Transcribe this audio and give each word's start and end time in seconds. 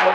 Всем 0.00 0.08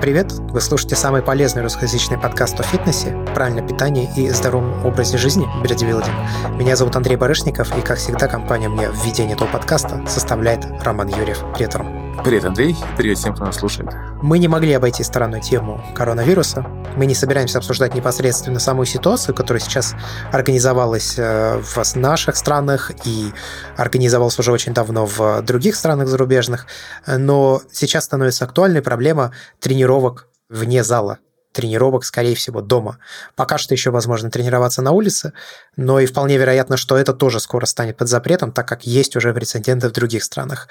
привет! 0.00 0.32
Вы 0.32 0.60
слушаете 0.60 0.96
самый 0.96 1.22
полезный 1.22 1.62
русскоязычный 1.62 2.18
подкаст 2.18 2.58
о 2.58 2.64
фитнесе, 2.64 3.16
правильном 3.36 3.68
питании 3.68 4.10
и 4.16 4.30
здоровом 4.30 4.84
образе 4.84 5.16
жизни 5.16 5.46
бодибилдинг. 5.62 6.08
Меня 6.58 6.74
зовут 6.74 6.96
Андрей 6.96 7.14
Барышников, 7.14 7.78
и, 7.78 7.82
как 7.82 7.98
всегда, 7.98 8.26
компания 8.26 8.68
мне 8.68 8.90
в 8.90 9.04
ведении 9.04 9.34
этого 9.34 9.48
подкаста 9.48 10.04
составляет 10.08 10.66
Роман 10.82 11.06
Юрьев. 11.06 11.44
Привет, 11.54 11.76
Ром. 11.76 12.03
Привет, 12.22 12.44
Андрей. 12.44 12.76
Привет 12.96 13.18
всем, 13.18 13.34
кто 13.34 13.44
нас 13.44 13.56
слушает. 13.56 13.90
Мы 14.22 14.38
не 14.38 14.46
могли 14.46 14.72
обойти 14.72 15.02
стороной 15.02 15.40
тему 15.40 15.84
коронавируса. 15.94 16.62
Мы 16.96 17.06
не 17.06 17.14
собираемся 17.14 17.58
обсуждать 17.58 17.94
непосредственно 17.94 18.60
саму 18.60 18.84
ситуацию, 18.84 19.34
которая 19.34 19.60
сейчас 19.60 19.94
организовалась 20.32 21.18
э, 21.18 21.58
в 21.58 21.96
наших 21.96 22.36
странах 22.36 22.92
и 23.04 23.32
организовалась 23.76 24.38
уже 24.38 24.52
очень 24.52 24.72
давно 24.72 25.06
в 25.06 25.42
других 25.42 25.74
странах 25.74 26.06
зарубежных. 26.06 26.66
Но 27.06 27.62
сейчас 27.72 28.04
становится 28.04 28.44
актуальной 28.44 28.82
проблема 28.82 29.32
тренировок 29.58 30.28
вне 30.48 30.84
зала 30.84 31.18
тренировок, 31.54 32.04
скорее 32.04 32.34
всего, 32.34 32.60
дома. 32.60 32.98
Пока 33.36 33.56
что 33.58 33.72
еще 33.74 33.90
возможно 33.90 34.28
тренироваться 34.28 34.82
на 34.82 34.90
улице, 34.90 35.32
но 35.76 36.00
и 36.00 36.06
вполне 36.06 36.36
вероятно, 36.36 36.76
что 36.76 36.98
это 36.98 37.14
тоже 37.14 37.38
скоро 37.38 37.64
станет 37.64 37.96
под 37.96 38.08
запретом, 38.08 38.50
так 38.50 38.68
как 38.68 38.84
есть 38.84 39.16
уже 39.16 39.32
прецеденты 39.32 39.88
в 39.88 39.92
других 39.92 40.24
странах. 40.24 40.68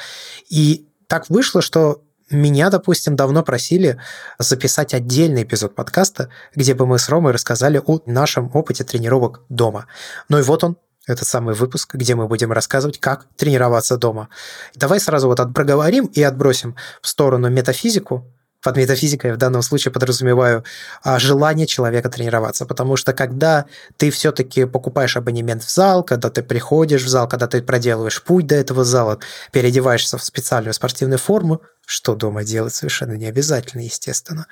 И 0.49 0.85
так 1.13 1.29
вышло, 1.29 1.61
что 1.61 2.01
меня, 2.31 2.71
допустим, 2.71 3.15
давно 3.15 3.43
просили 3.43 3.99
записать 4.39 4.95
отдельный 4.95 5.43
эпизод 5.43 5.75
подкаста, 5.75 6.29
где 6.55 6.73
бы 6.73 6.87
мы 6.87 6.97
с 6.97 7.07
Ромой 7.07 7.33
рассказали 7.33 7.79
о 7.85 7.99
нашем 8.07 8.49
опыте 8.51 8.83
тренировок 8.83 9.41
дома. 9.47 9.85
Ну 10.27 10.39
и 10.39 10.41
вот 10.41 10.63
он, 10.63 10.75
этот 11.05 11.27
самый 11.27 11.53
выпуск, 11.53 11.93
где 11.93 12.15
мы 12.15 12.27
будем 12.27 12.51
рассказывать, 12.51 12.99
как 12.99 13.27
тренироваться 13.35 13.95
дома. 13.97 14.29
Давай 14.73 14.99
сразу 14.99 15.27
вот 15.27 15.37
проговорим 15.53 16.07
и 16.07 16.23
отбросим 16.23 16.75
в 17.03 17.07
сторону 17.07 17.47
метафизику, 17.51 18.25
под 18.63 18.77
метафизикой 18.77 19.31
я 19.31 19.35
в 19.35 19.37
данном 19.37 19.61
случае 19.61 19.91
подразумеваю 19.91 20.63
а, 21.03 21.19
желание 21.19 21.67
человека 21.67 22.09
тренироваться, 22.09 22.65
потому 22.65 22.95
что 22.95 23.13
когда 23.13 23.65
ты 23.97 24.09
все-таки 24.09 24.65
покупаешь 24.65 25.17
абонемент 25.17 25.63
в 25.63 25.69
зал, 25.69 26.03
когда 26.03 26.29
ты 26.29 26.41
приходишь 26.41 27.03
в 27.03 27.09
зал, 27.09 27.27
когда 27.27 27.47
ты 27.47 27.61
проделываешь 27.61 28.23
путь 28.23 28.47
до 28.47 28.55
этого 28.55 28.85
зала, 28.85 29.19
переодеваешься 29.51 30.17
в 30.17 30.23
специальную 30.23 30.73
спортивную 30.73 31.19
форму, 31.19 31.61
что 31.85 32.15
дома 32.15 32.45
делать 32.45 32.73
совершенно 32.73 33.13
не 33.13 33.25
обязательно, 33.25 33.81
естественно. 33.81 34.47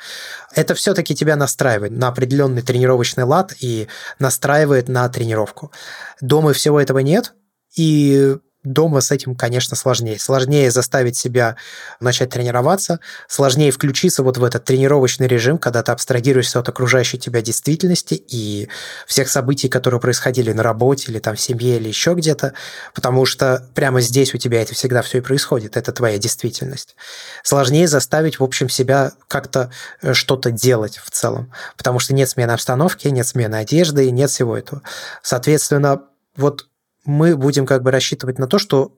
Это 0.54 0.76
все-таки 0.76 1.16
тебя 1.16 1.38
настраивает 1.38 1.94
на 1.94 2.10
определенный 2.10 2.62
тренировочный 2.62 3.24
лад 3.24 3.54
и 3.62 3.88
настраивает 4.20 4.90
на 4.90 5.08
тренировку. 5.08 5.72
Дома 6.20 6.52
всего 6.52 6.82
этого 6.82 7.00
нет, 7.00 7.34
и 7.78 8.38
Дома 8.64 9.02
с 9.02 9.10
этим, 9.10 9.36
конечно, 9.36 9.76
сложнее. 9.76 10.20
Сложнее 10.20 10.70
заставить 10.70 11.18
себя 11.18 11.56
начать 12.00 12.30
тренироваться, 12.30 13.00
сложнее 13.28 13.72
включиться 13.72 14.22
вот 14.22 14.38
в 14.38 14.44
этот 14.44 14.66
тренировочный 14.66 15.28
режим, 15.28 15.58
когда 15.58 15.82
ты 15.82 15.92
абстрагируешься 15.92 16.60
от 16.60 16.70
окружающей 16.70 17.18
тебя 17.18 17.42
действительности 17.42 18.14
и 18.14 18.70
всех 19.08 19.30
событий, 19.30 19.68
которые 19.68 20.00
происходили 20.00 20.52
на 20.52 20.62
работе 20.62 21.12
или 21.12 21.18
там 21.18 21.36
в 21.36 21.42
семье 21.42 21.78
или 21.78 21.88
еще 21.88 22.14
где-то, 22.14 22.54
потому 22.94 23.26
что 23.26 23.68
прямо 23.74 24.00
здесь 24.00 24.36
у 24.36 24.38
тебя 24.38 24.62
это 24.62 24.76
всегда 24.76 25.02
все 25.02 25.18
и 25.18 25.22
происходит, 25.22 25.76
это 25.76 25.92
твоя 25.92 26.20
действительность. 26.20 26.96
Сложнее 27.44 27.88
заставить, 27.88 28.40
в 28.40 28.44
общем, 28.44 28.70
себя 28.70 29.14
как-то 29.28 29.72
э, 30.04 30.14
что-то 30.14 30.52
делать 30.52 31.00
в 31.00 31.10
целом, 31.10 31.52
потому 31.78 31.98
что 31.98 32.14
нет 32.14 32.30
смены 32.30 32.52
обстановки, 32.52 33.08
нет 33.08 33.26
смены 33.26 33.56
одежды, 33.56 34.12
нет 34.12 34.30
всего 34.30 34.56
этого. 34.56 34.84
Соответственно, 35.24 36.04
вот 36.36 36.68
мы 37.06 37.36
будем 37.36 37.66
как 37.66 37.84
бы 37.84 37.92
рассчитывать 37.92 38.40
на 38.40 38.48
то, 38.48 38.60
что 38.60 38.98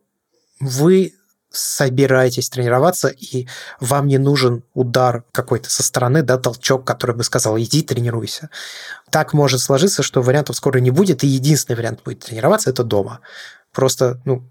вы 0.59 1.13
собираетесь 1.53 2.49
тренироваться, 2.49 3.09
и 3.09 3.47
вам 3.79 4.07
не 4.07 4.17
нужен 4.17 4.63
удар 4.73 5.23
какой-то 5.31 5.69
со 5.69 5.83
стороны, 5.83 6.23
да, 6.23 6.37
толчок, 6.37 6.85
который 6.85 7.15
бы 7.15 7.23
сказал, 7.23 7.59
иди 7.59 7.83
тренируйся. 7.83 8.49
Так 9.11 9.33
может 9.33 9.59
сложиться, 9.59 10.01
что 10.01 10.23
вариантов 10.23 10.55
скоро 10.55 10.79
не 10.79 10.89
будет, 10.89 11.23
и 11.23 11.27
единственный 11.27 11.75
вариант 11.75 12.01
будет 12.03 12.21
тренироваться– 12.21 12.69
это 12.71 12.83
дома. 12.83 13.19
Просто, 13.71 14.19
ну, 14.25 14.43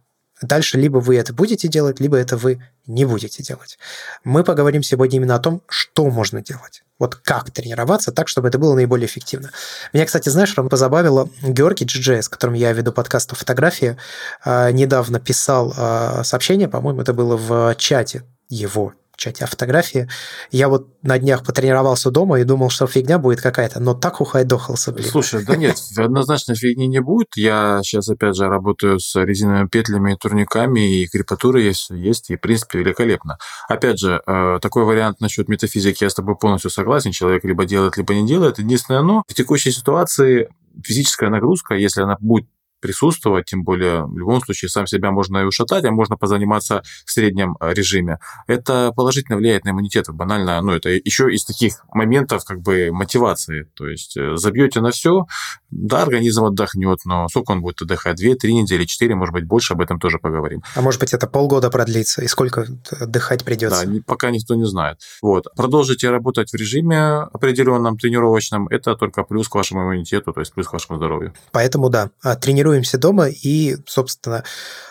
Дальше 0.43 0.77
либо 0.77 0.99
вы 0.99 1.17
это 1.17 1.33
будете 1.33 1.69
делать, 1.69 2.01
либо 2.01 2.17
это 2.17 2.37
вы 2.37 2.63
не 2.87 3.05
будете 3.05 3.43
делать. 3.43 3.79
Мы 4.25 4.43
поговорим 4.45 4.83
сегодня 4.83 5.19
именно 5.19 5.37
о 5.37 5.39
том, 5.39 5.63
что 5.69 6.11
можно 6.11 6.43
делать. 6.43 6.83
Вот 6.99 7.15
как 7.15 7.51
тренироваться 7.51 8.13
так, 8.13 8.29
чтобы 8.29 8.49
это 8.49 8.59
было 8.59 8.75
наиболее 8.75 9.07
эффективно. 9.07 9.51
Меня, 9.93 10.05
кстати, 10.05 10.29
знаешь, 10.29 10.55
Ром, 10.57 10.69
позабавило 10.69 11.29
Георгий 11.43 11.85
GJ, 11.85 12.23
с 12.23 12.29
которым 12.29 12.55
я 12.55 12.73
веду 12.73 12.93
подкаст 12.93 13.33
о 13.33 13.37
фотографии, 13.37 13.97
а, 14.45 14.71
недавно 14.71 15.21
писал 15.21 15.73
а, 15.77 16.23
сообщение, 16.25 16.69
по-моему, 16.69 17.01
это 17.03 17.13
было 17.13 17.37
в 17.37 17.75
чате 17.77 18.25
его 18.49 18.93
чате, 19.17 19.45
а 19.45 19.47
фотографии. 19.47 20.09
Я 20.51 20.69
вот 20.69 20.89
на 21.03 21.19
днях 21.19 21.45
потренировался 21.45 22.11
дома 22.11 22.41
и 22.41 22.45
думал, 22.45 22.71
что 22.71 22.87
фигня 22.87 23.19
будет 23.19 23.41
какая-то, 23.41 23.81
но 23.81 23.95
так 23.95 24.21
ухайдохался, 24.21 24.93
блин. 24.93 25.09
Слушай, 25.09 25.45
да 25.45 25.57
нет, 25.57 25.77
однозначно 25.97 26.55
фигни 26.55 26.87
не 26.87 27.01
будет. 27.01 27.29
Я 27.37 27.81
сейчас, 27.83 28.09
опять 28.09 28.37
же, 28.37 28.49
работаю 28.49 28.99
с 28.99 29.15
резиновыми 29.23 29.69
петлями 29.69 30.13
и 30.13 30.17
турниками, 30.17 31.03
и 31.03 31.07
крепатура 31.07 31.61
есть, 31.61 31.91
есть, 31.91 32.31
и, 32.31 32.37
в 32.37 32.41
принципе, 32.41 32.79
великолепно. 32.79 33.39
Опять 33.69 33.99
же, 33.99 34.23
э, 34.27 34.59
такой 34.61 34.85
вариант 34.85 35.21
насчет 35.21 35.49
метафизики, 35.49 36.05
я 36.05 36.11
с 36.11 36.15
тобой 36.15 36.37
полностью 36.37 36.71
согласен. 36.71 37.13
Человек 37.13 37.45
либо 37.45 37.65
делает, 37.65 37.97
либо 37.97 38.15
не 38.15 38.27
делает. 38.27 38.59
Единственное, 38.59 39.03
но 39.03 39.23
в 39.29 39.35
текущей 39.35 39.71
ситуации 39.71 40.49
физическая 40.85 41.31
нагрузка, 41.31 41.75
если 41.75 42.03
она 42.03 42.17
будет 42.21 42.47
присутствовать, 42.83 43.47
тем 43.47 43.63
более 43.63 44.05
в 44.05 44.19
любом 44.19 44.43
случае 44.43 44.69
сам 44.69 44.87
себя 44.87 45.11
можно 45.11 45.39
и 45.39 45.45
ушатать, 45.45 45.85
а 45.85 45.91
можно 45.91 46.17
позаниматься 46.17 46.83
в 47.07 47.11
среднем 47.11 47.57
э, 47.61 47.73
режиме. 47.73 48.19
Это 48.47 48.93
положительно 48.95 49.39
влияет 49.39 49.65
на 49.65 49.71
иммунитет, 49.71 50.07
банально, 50.11 50.61
ну, 50.61 50.73
это 50.73 50.91
еще 50.91 51.33
из 51.33 51.45
таких 51.45 51.85
моментов 51.93 52.45
как 52.45 52.61
бы 52.61 52.91
мотивации, 52.93 53.69
то 53.75 53.87
есть 53.87 54.17
э, 54.17 54.37
забьете 54.37 54.81
на 54.81 54.91
все, 54.91 55.27
да, 55.71 56.03
организм 56.03 56.45
отдохнет, 56.45 57.01
но 57.05 57.29
сколько 57.29 57.53
он 57.53 57.63
будет 57.63 57.81
отдыхать? 57.81 58.17
Две, 58.17 58.35
три 58.35 58.53
недели, 58.53 58.85
четыре, 58.85 59.15
может 59.15 59.33
быть, 59.33 59.45
больше, 59.45 59.75
об 59.75 59.81
этом 59.81 59.99
тоже 59.99 60.19
поговорим. 60.19 60.63
А 60.75 60.83
может 60.83 61.01
быть, 61.01 61.15
это 61.15 61.27
полгода 61.27 61.71
продлится, 61.71 62.23
и 62.23 62.27
сколько 62.27 62.67
отдыхать 63.01 63.45
придется? 63.45 63.87
Да, 63.87 64.01
пока 64.07 64.31
никто 64.31 64.55
не 64.57 64.67
знает. 64.67 64.99
Вот. 65.23 65.47
Продолжите 65.57 66.11
работать 66.11 66.51
в 66.51 66.55
режиме 66.57 66.99
определенном 67.33 67.97
тренировочном, 67.97 68.67
это 68.69 68.97
только 68.97 69.23
плюс 69.23 69.49
к 69.49 69.55
вашему 69.55 69.83
иммунитету, 69.83 70.33
то 70.33 70.41
есть 70.41 70.53
плюс 70.53 70.67
к 70.67 70.73
вашему 70.73 70.99
здоровью. 70.99 71.33
Поэтому, 71.53 71.89
да, 71.89 72.11
а, 72.23 72.35
тренируйтесь 72.35 72.72
тренируемся 72.73 72.99
дома, 72.99 73.29
и, 73.29 73.77
собственно, 73.87 74.45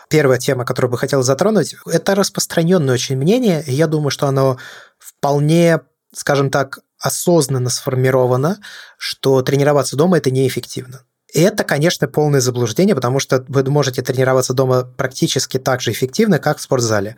первая 0.09 0.37
тема, 0.37 0.65
которую 0.65 0.91
бы 0.91 0.97
хотел 0.97 1.23
затронуть, 1.23 1.75
это 1.85 2.15
распространенное 2.15 2.93
очень 2.93 3.17
мнение, 3.17 3.63
и 3.65 3.73
я 3.73 3.87
думаю, 3.87 4.11
что 4.11 4.27
оно 4.27 4.57
вполне, 4.99 5.81
скажем 6.15 6.49
так, 6.49 6.79
осознанно 6.99 7.69
сформировано, 7.69 8.59
что 8.97 9.41
тренироваться 9.41 9.95
дома– 9.95 10.17
это 10.19 10.29
неэффективно. 10.31 11.01
И 11.33 11.39
это, 11.39 11.63
конечно, 11.63 12.07
полное 12.07 12.41
заблуждение, 12.41 12.93
потому 12.93 13.19
что 13.19 13.45
вы 13.47 13.63
можете 13.63 14.01
тренироваться 14.01 14.53
дома 14.53 14.83
практически 14.83 15.59
так 15.59 15.81
же 15.81 15.91
эффективно, 15.91 16.39
как 16.39 16.57
в 16.57 16.61
спортзале. 16.61 17.15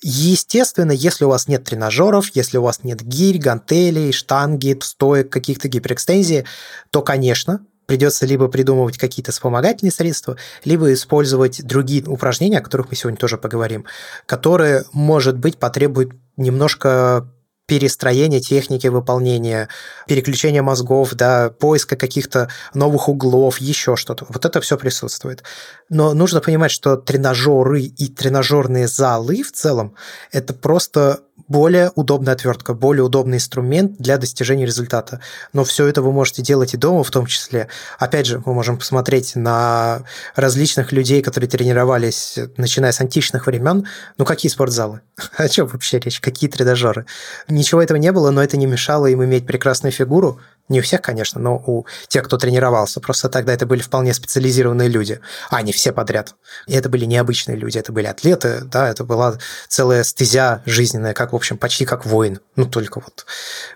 Естественно, 0.00 0.92
если 0.92 1.24
у 1.24 1.28
вас 1.28 1.48
нет 1.48 1.64
тренажеров, 1.64 2.30
если 2.36 2.58
у 2.58 2.62
вас 2.62 2.84
нет 2.84 3.02
гирь, 3.02 3.38
гантелей, 3.38 4.12
штанги, 4.12 4.78
стоек, 4.80 5.30
каких-то 5.30 5.66
гиперэкстензий, 5.66 6.44
то, 6.90 7.02
конечно, 7.02 7.60
придется 7.88 8.26
либо 8.26 8.48
придумывать 8.48 8.98
какие-то 8.98 9.32
вспомогательные 9.32 9.90
средства, 9.90 10.36
либо 10.64 10.92
использовать 10.92 11.64
другие 11.64 12.04
упражнения, 12.04 12.58
о 12.58 12.62
которых 12.62 12.90
мы 12.90 12.96
сегодня 12.96 13.18
тоже 13.18 13.38
поговорим, 13.38 13.86
которые, 14.26 14.84
может 14.92 15.38
быть, 15.38 15.56
потребуют 15.56 16.12
немножко 16.36 17.26
перестроения 17.66 18.40
техники 18.40 18.86
выполнения, 18.88 19.68
переключения 20.06 20.62
мозгов, 20.62 21.14
да, 21.14 21.50
поиска 21.50 21.96
каких-то 21.96 22.48
новых 22.74 23.08
углов, 23.08 23.58
еще 23.58 23.96
что-то. 23.96 24.26
Вот 24.28 24.44
это 24.44 24.60
все 24.60 24.76
присутствует. 24.76 25.42
Но 25.88 26.12
нужно 26.12 26.40
понимать, 26.40 26.70
что 26.70 26.96
тренажеры 26.96 27.82
и 27.82 28.08
тренажерные 28.08 28.86
залы 28.86 29.42
в 29.42 29.52
целом 29.52 29.94
это 30.30 30.52
просто 30.52 31.20
более 31.48 31.90
удобная 31.94 32.34
отвертка, 32.34 32.74
более 32.74 33.02
удобный 33.02 33.38
инструмент 33.38 33.96
для 33.98 34.18
достижения 34.18 34.66
результата. 34.66 35.20
Но 35.52 35.64
все 35.64 35.86
это 35.86 36.02
вы 36.02 36.12
можете 36.12 36.42
делать 36.42 36.74
и 36.74 36.76
дома 36.76 37.02
в 37.02 37.10
том 37.10 37.26
числе. 37.26 37.68
Опять 37.98 38.26
же, 38.26 38.42
мы 38.44 38.54
можем 38.54 38.78
посмотреть 38.78 39.34
на 39.34 40.04
различных 40.36 40.92
людей, 40.92 41.22
которые 41.22 41.48
тренировались, 41.48 42.38
начиная 42.56 42.92
с 42.92 43.00
античных 43.00 43.46
времен. 43.46 43.86
Ну, 44.18 44.24
какие 44.24 44.50
спортзалы? 44.50 45.00
О 45.36 45.48
чем 45.48 45.66
вообще 45.66 45.98
речь? 45.98 46.20
Какие 46.20 46.50
тренажеры? 46.50 47.06
Ничего 47.48 47.82
этого 47.82 47.98
не 47.98 48.12
было, 48.12 48.30
но 48.30 48.42
это 48.42 48.56
не 48.56 48.66
мешало 48.66 49.06
им 49.06 49.24
иметь 49.24 49.46
прекрасную 49.46 49.92
фигуру, 49.92 50.40
Не 50.68 50.80
у 50.80 50.82
всех, 50.82 51.02
конечно, 51.02 51.40
но 51.40 51.56
у 51.56 51.86
тех, 52.08 52.24
кто 52.24 52.36
тренировался. 52.36 53.00
Просто 53.00 53.28
тогда 53.28 53.52
это 53.52 53.66
были 53.66 53.80
вполне 53.80 54.12
специализированные 54.12 54.88
люди, 54.88 55.20
а 55.50 55.62
не 55.62 55.72
все 55.72 55.92
подряд. 55.92 56.34
И 56.66 56.74
это 56.74 56.88
были 56.88 57.06
необычные 57.06 57.56
люди, 57.56 57.78
это 57.78 57.92
были 57.92 58.06
атлеты, 58.06 58.60
да, 58.64 58.88
это 58.88 59.04
была 59.04 59.38
целая 59.68 60.04
стезя 60.04 60.62
жизненная, 60.66 61.14
как, 61.14 61.32
в 61.32 61.36
общем, 61.36 61.56
почти 61.56 61.84
как 61.84 62.04
воин. 62.04 62.40
Ну, 62.56 62.66
только 62.66 63.00
вот, 63.00 63.24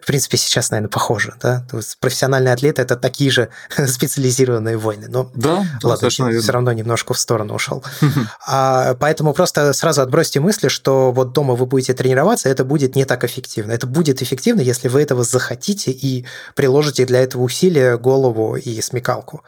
в 0.00 0.06
принципе, 0.06 0.36
сейчас, 0.36 0.70
наверное, 0.70 0.90
похоже, 0.90 1.34
да. 1.40 1.66
То 1.70 1.78
есть 1.78 1.96
профессиональные 1.98 2.52
атлеты– 2.52 2.82
это 2.82 2.96
такие 2.96 3.30
же 3.30 3.48
специализированные 3.86 4.76
воины. 4.76 5.06
Но, 5.08 5.30
да, 5.34 5.64
ладно, 5.82 6.10
все 6.10 6.52
равно 6.52 6.72
немножко 6.72 7.14
в 7.14 7.18
сторону 7.18 7.54
ушел. 7.54 7.82
а, 8.46 8.94
поэтому 8.94 9.32
просто 9.32 9.72
сразу 9.72 10.02
отбросьте 10.02 10.40
мысли, 10.40 10.68
что 10.68 11.10
вот 11.12 11.32
дома 11.32 11.54
вы 11.54 11.66
будете 11.66 11.94
тренироваться, 11.94 12.48
это 12.48 12.64
будет 12.64 12.96
не 12.96 13.04
так 13.04 13.24
эффективно. 13.24 13.72
Это 13.72 13.86
будет 13.86 14.20
эффективно, 14.20 14.60
если 14.60 14.88
вы 14.88 15.00
этого 15.00 15.24
захотите 15.24 15.90
и 15.90 16.26
приложите 16.54 16.81
приложите 16.82 17.06
для 17.06 17.20
этого 17.20 17.42
усилия, 17.42 17.96
голову 17.96 18.56
и 18.56 18.80
смекалку. 18.80 19.42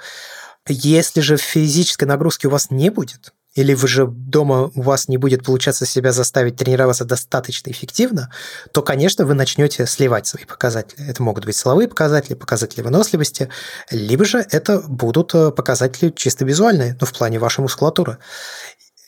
Если 0.69 1.21
же 1.21 1.37
физической 1.37 2.05
нагрузки 2.05 2.47
у 2.47 2.51
вас 2.51 2.71
не 2.71 2.91
будет, 2.91 3.33
или 3.57 3.75
вы 3.75 3.89
же 3.89 4.07
дома 4.07 4.71
у 4.75 4.83
вас 4.83 5.09
не 5.09 5.17
будет 5.19 5.45
получаться 5.45 5.85
себя 5.85 6.13
заставить 6.13 6.57
тренироваться 6.57 7.05
достаточно 7.05 7.71
эффективно, 7.71 8.31
то, 8.73 8.83
конечно, 8.83 9.27
вы 9.27 9.35
начнете 9.35 9.87
сливать 9.87 10.27
свои 10.27 10.45
показатели. 10.45 11.09
Это 11.09 11.23
могут 11.23 11.45
быть 11.45 11.57
силовые 11.57 11.89
показатели, 11.89 12.35
показатели 12.35 12.83
выносливости, 12.83 13.49
либо 13.91 14.25
же 14.25 14.47
это 14.51 14.81
будут 14.81 15.35
э, 15.35 15.51
показатели 15.51 16.11
чисто 16.11 16.45
визуальные, 16.45 16.97
ну, 17.01 17.07
в 17.07 17.13
плане 17.13 17.39
вашей 17.39 17.61
мускулатуры. 17.61 18.19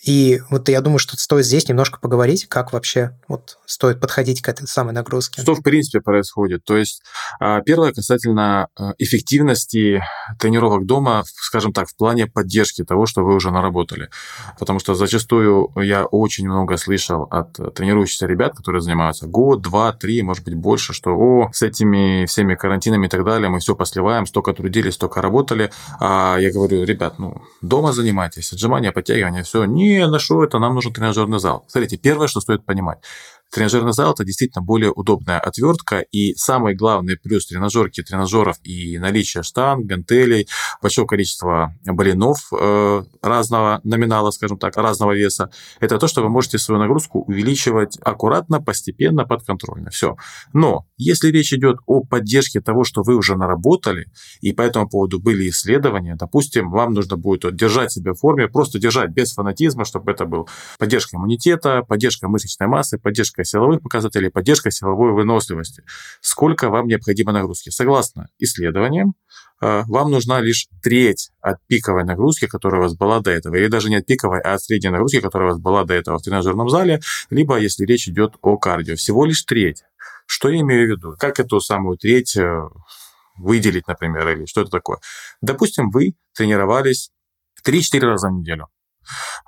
И 0.06 0.40
вот 0.50 0.68
я 0.68 0.80
думаю, 0.80 1.00
что 1.00 1.16
стоит 1.16 1.44
здесь 1.44 1.68
немножко 1.68 1.98
поговорить, 1.98 2.46
как 2.48 2.72
вообще 2.72 3.18
вот 3.26 3.58
стоит 3.66 4.00
подходить 4.00 4.40
к 4.40 4.48
этой 4.48 4.68
самой 4.68 4.94
нагрузке. 4.94 5.42
Что 5.42 5.56
в 5.56 5.62
принципе 5.62 6.00
происходит? 6.00 6.64
То 6.64 6.76
есть 6.76 7.02
а, 7.40 7.60
первое 7.60 7.92
касательно 7.92 8.68
а, 8.76 8.94
эффективности 8.98 10.00
тренировок 10.38 10.86
дома, 10.86 11.24
скажем 11.26 11.72
так, 11.72 11.88
в 11.88 11.96
плане 11.96 12.28
поддержки 12.28 12.84
того, 12.84 13.06
что 13.06 13.24
вы 13.24 13.34
уже 13.34 13.50
наработали. 13.50 14.08
Потому 14.60 14.78
что 14.78 14.94
зачастую 14.94 15.72
я 15.74 16.06
очень 16.06 16.46
много 16.46 16.76
слышал 16.76 17.24
от 17.24 17.74
тренирующихся 17.74 18.26
ребят, 18.26 18.56
которые 18.56 18.82
занимаются 18.82 19.26
год, 19.26 19.60
два, 19.60 19.92
три, 19.92 20.22
может 20.22 20.44
быть, 20.44 20.54
больше, 20.54 20.92
что 20.92 21.16
о, 21.16 21.50
с 21.52 21.62
этими 21.62 22.26
всеми 22.26 22.54
карантинами 22.54 23.06
и 23.06 23.10
так 23.10 23.24
далее 23.24 23.48
мы 23.48 23.58
все 23.58 23.74
посливаем, 23.74 24.26
столько 24.26 24.52
трудились, 24.52 24.94
столько 24.94 25.20
работали. 25.20 25.72
А 25.98 26.36
я 26.38 26.52
говорю, 26.52 26.84
ребят, 26.84 27.18
ну, 27.18 27.42
дома 27.60 27.92
занимайтесь, 27.92 28.52
отжимания, 28.52 28.92
подтягивания, 28.92 29.42
все. 29.42 29.64
Не 29.64 29.95
не, 29.96 30.06
на 30.06 30.18
что 30.18 30.44
это, 30.44 30.58
нам 30.58 30.74
нужен 30.74 30.92
тренажерный 30.92 31.38
зал. 31.38 31.64
Смотрите, 31.68 31.96
первое, 31.96 32.28
что 32.28 32.40
стоит 32.40 32.64
понимать. 32.64 32.98
Тренажерный 33.50 33.92
зал– 33.92 34.12
это 34.14 34.24
действительно 34.24 34.62
более 34.62 34.90
удобная 34.90 35.38
отвертка, 35.38 36.00
и 36.00 36.34
самый 36.34 36.74
главный 36.74 37.16
плюс 37.16 37.46
тренажерки, 37.46 38.02
тренажеров 38.02 38.56
и 38.64 38.98
наличие 38.98 39.42
штанг, 39.42 39.86
гантелей, 39.86 40.48
большого 40.82 41.06
количества 41.06 41.74
блинов 41.84 42.52
э, 42.52 43.02
разного 43.22 43.80
номинала, 43.84 44.30
скажем 44.30 44.58
так, 44.58 44.76
разного 44.76 45.12
веса– 45.12 45.50
это 45.80 45.98
то, 45.98 46.06
что 46.08 46.22
вы 46.22 46.28
можете 46.28 46.58
свою 46.58 46.80
нагрузку 46.80 47.20
увеличивать 47.20 47.98
аккуратно, 48.02 48.60
постепенно, 48.60 49.24
подконтрольно. 49.24 49.90
Все. 49.90 50.16
Но 50.52 50.86
если 50.96 51.30
речь 51.30 51.52
идет 51.52 51.78
о 51.86 52.02
поддержке 52.04 52.60
того, 52.60 52.84
что 52.84 53.02
вы 53.02 53.14
уже 53.14 53.36
наработали, 53.36 54.06
и 54.40 54.52
по 54.52 54.62
этому 54.62 54.88
поводу 54.88 55.20
были 55.20 55.48
исследования, 55.48 56.16
допустим, 56.16 56.70
вам 56.70 56.94
нужно 56.94 57.16
будет 57.16 57.54
держать 57.56 57.92
себя 57.92 58.12
в 58.12 58.18
форме, 58.18 58.48
просто 58.48 58.78
держать 58.78 59.10
без 59.10 59.32
фанатизма, 59.32 59.84
чтобы 59.84 60.12
это 60.12 60.24
был 60.26 60.48
поддержка 60.78 61.16
иммунитета, 61.16 61.82
поддержка 61.82 62.28
мышечной 62.28 62.68
массы, 62.68 62.98
поддержка 62.98 63.35
силовых 63.44 63.82
показателей, 63.82 64.30
поддержка 64.30 64.70
силовой 64.70 65.12
выносливости. 65.12 65.82
Сколько 66.20 66.70
вам 66.70 66.86
необходимо 66.86 67.32
нагрузки? 67.32 67.70
Согласно 67.70 68.28
исследованиям, 68.38 69.14
э, 69.60 69.82
вам 69.86 70.10
нужна 70.10 70.40
лишь 70.40 70.68
треть 70.82 71.30
от 71.40 71.58
пиковой 71.66 72.04
нагрузки, 72.04 72.46
которая 72.46 72.80
у 72.80 72.84
вас 72.84 72.96
была 72.96 73.20
до 73.20 73.30
этого, 73.30 73.54
или 73.56 73.68
даже 73.68 73.88
не 73.88 73.96
от 73.96 74.06
пиковой, 74.06 74.40
а 74.40 74.54
от 74.54 74.62
средней 74.62 74.90
нагрузки, 74.90 75.20
которая 75.20 75.50
у 75.50 75.52
вас 75.52 75.60
была 75.60 75.84
до 75.84 75.94
этого 75.94 76.18
в 76.18 76.22
тренажерном 76.22 76.68
зале, 76.68 77.00
либо 77.30 77.58
если 77.58 77.84
речь 77.84 78.08
идет 78.08 78.34
о 78.42 78.56
кардио. 78.58 78.96
Всего 78.96 79.24
лишь 79.24 79.42
треть. 79.42 79.84
Что 80.26 80.48
я 80.48 80.60
имею 80.60 80.86
в 80.86 80.90
виду? 80.90 81.16
Как 81.18 81.38
эту 81.38 81.60
самую 81.60 81.98
треть 81.98 82.36
э, 82.36 82.68
выделить, 83.36 83.86
например, 83.86 84.28
или 84.28 84.46
что 84.46 84.62
это 84.62 84.70
такое? 84.70 84.98
Допустим, 85.40 85.90
вы 85.90 86.14
тренировались 86.34 87.10
3-4 87.66 88.00
раза 88.00 88.28
в 88.28 88.32
неделю. 88.32 88.68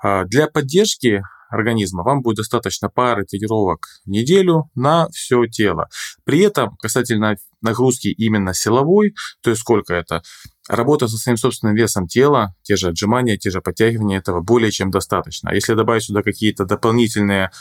А, 0.01 0.25
для 0.25 0.47
поддержки 0.47 1.21
организма 1.49 2.03
вам 2.03 2.21
будет 2.21 2.37
достаточно 2.37 2.89
пары 2.89 3.25
тренировок 3.25 3.87
в 4.05 4.09
неделю 4.09 4.69
на 4.75 5.07
все 5.09 5.45
тело. 5.47 5.89
При 6.23 6.39
этом, 6.39 6.77
касательно 6.77 7.35
нагрузки 7.61 8.07
именно 8.07 8.53
силовой, 8.53 9.13
то 9.41 9.49
есть 9.49 9.61
сколько 9.61 9.93
это, 9.93 10.21
работа 10.69 11.07
со 11.07 11.17
своим 11.17 11.37
собственным 11.37 11.75
весом 11.75 12.07
тела, 12.07 12.55
те 12.61 12.75
же 12.75 12.89
отжимания, 12.89 13.37
те 13.37 13.49
же 13.49 13.59
подтягивания, 13.59 14.19
этого 14.19 14.39
более 14.39 14.71
чем 14.71 14.91
достаточно. 14.91 15.49
А 15.49 15.55
если 15.55 15.73
добавить 15.73 16.03
сюда 16.03 16.21
какие-то 16.21 16.65
дополнительные 16.65 17.51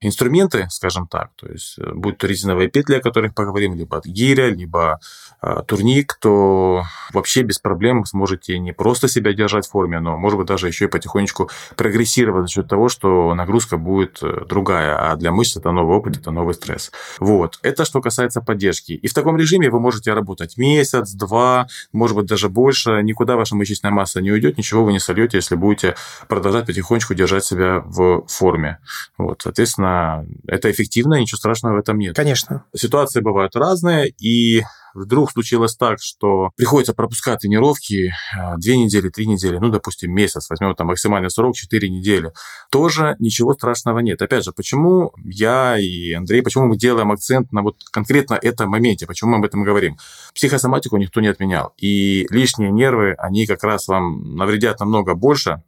инструменты, 0.00 0.68
скажем 0.70 1.08
так, 1.08 1.30
то 1.36 1.48
есть 1.48 1.76
э, 1.78 1.92
будь 1.92 2.18
то 2.18 2.26
резиновые 2.26 2.68
петли, 2.68 2.94
о 2.94 3.00
которых 3.00 3.34
поговорим, 3.34 3.74
либо 3.74 4.00
гиря, 4.04 4.48
либо 4.48 5.00
э, 5.42 5.62
турник, 5.66 6.14
то 6.20 6.84
вообще 7.12 7.42
без 7.42 7.58
проблем 7.58 8.04
сможете 8.04 8.58
не 8.58 8.72
просто 8.72 9.08
себя 9.08 9.32
держать 9.32 9.66
в 9.66 9.70
форме, 9.70 9.98
но, 9.98 10.16
может 10.16 10.38
быть, 10.38 10.46
даже 10.46 10.68
еще 10.68 10.84
и 10.84 10.88
потихонечку 10.88 11.50
прогрессировать 11.74 12.44
за 12.44 12.48
счет 12.48 12.68
того, 12.68 12.88
что 12.88 13.34
нагрузка 13.34 13.76
будет 13.76 14.18
э, 14.22 14.44
другая, 14.48 15.10
а 15.10 15.16
для 15.16 15.32
мышц 15.32 15.56
это 15.56 15.72
новый 15.72 15.96
опыт, 15.96 16.16
это 16.16 16.30
новый 16.30 16.54
стресс. 16.54 16.92
Вот. 17.18 17.58
Это 17.62 17.84
что 17.84 18.00
касается 18.00 18.40
поддержки. 18.40 18.92
И 18.92 19.08
в 19.08 19.14
таком 19.14 19.36
режиме 19.36 19.68
вы 19.68 19.80
можете 19.80 20.12
работать 20.12 20.56
месяц, 20.56 21.10
два, 21.10 21.66
может 21.92 22.16
быть, 22.16 22.26
даже 22.26 22.48
больше, 22.58 23.02
никуда 23.02 23.36
ваша 23.36 23.54
мышечная 23.54 23.92
масса 23.92 24.20
не 24.20 24.32
уйдет, 24.32 24.58
ничего 24.58 24.84
вы 24.84 24.92
не 24.92 24.98
сольете, 24.98 25.38
если 25.38 25.54
будете 25.54 25.94
продолжать 26.26 26.66
потихонечку 26.66 27.14
держать 27.14 27.44
себя 27.44 27.82
в 27.84 28.26
форме. 28.26 28.78
Вот, 29.16 29.42
соответственно, 29.42 30.26
это 30.48 30.68
эффективно, 30.70 31.14
ничего 31.20 31.36
страшного 31.36 31.76
в 31.76 31.78
этом 31.78 31.98
нет. 31.98 32.16
Конечно. 32.16 32.64
Ситуации 32.74 33.20
бывают 33.20 33.54
разные, 33.54 34.12
и 34.20 34.64
вдруг 34.94 35.30
случилось 35.30 35.76
так, 35.76 35.98
что 36.00 36.50
приходится 36.56 36.94
пропускать 36.94 37.40
тренировки 37.40 38.12
а, 38.36 38.56
две 38.56 38.76
недели, 38.76 39.08
три 39.08 39.26
недели, 39.26 39.58
ну, 39.58 39.70
допустим, 39.70 40.12
месяц, 40.12 40.48
возьмем 40.50 40.74
там 40.74 40.88
максимальный 40.88 41.30
срок 41.30 41.56
4 41.56 41.88
недели, 41.88 42.32
тоже 42.70 43.16
ничего 43.18 43.54
страшного 43.54 44.00
нет. 44.00 44.20
Опять 44.22 44.44
же, 44.44 44.52
почему 44.52 45.12
я 45.24 45.78
и 45.78 46.12
Андрей, 46.12 46.42
почему 46.42 46.66
мы 46.66 46.76
делаем 46.76 47.12
акцент 47.12 47.52
на 47.52 47.62
вот 47.62 47.76
конкретно 47.90 48.38
этом 48.40 48.70
моменте, 48.70 49.06
почему 49.06 49.32
мы 49.32 49.38
об 49.38 49.44
этом 49.44 49.62
говорим? 49.62 49.96
Психосоматику 50.34 50.96
никто 50.96 51.20
не 51.20 51.28
отменял, 51.28 51.74
и 51.78 52.26
лишние 52.30 52.70
нервы, 52.70 53.14
они 53.18 53.46
как 53.46 53.62
раз 53.64 53.88
вам 53.88 54.36
навредят 54.36 54.80
намного 54.80 55.14
больше, 55.14 55.62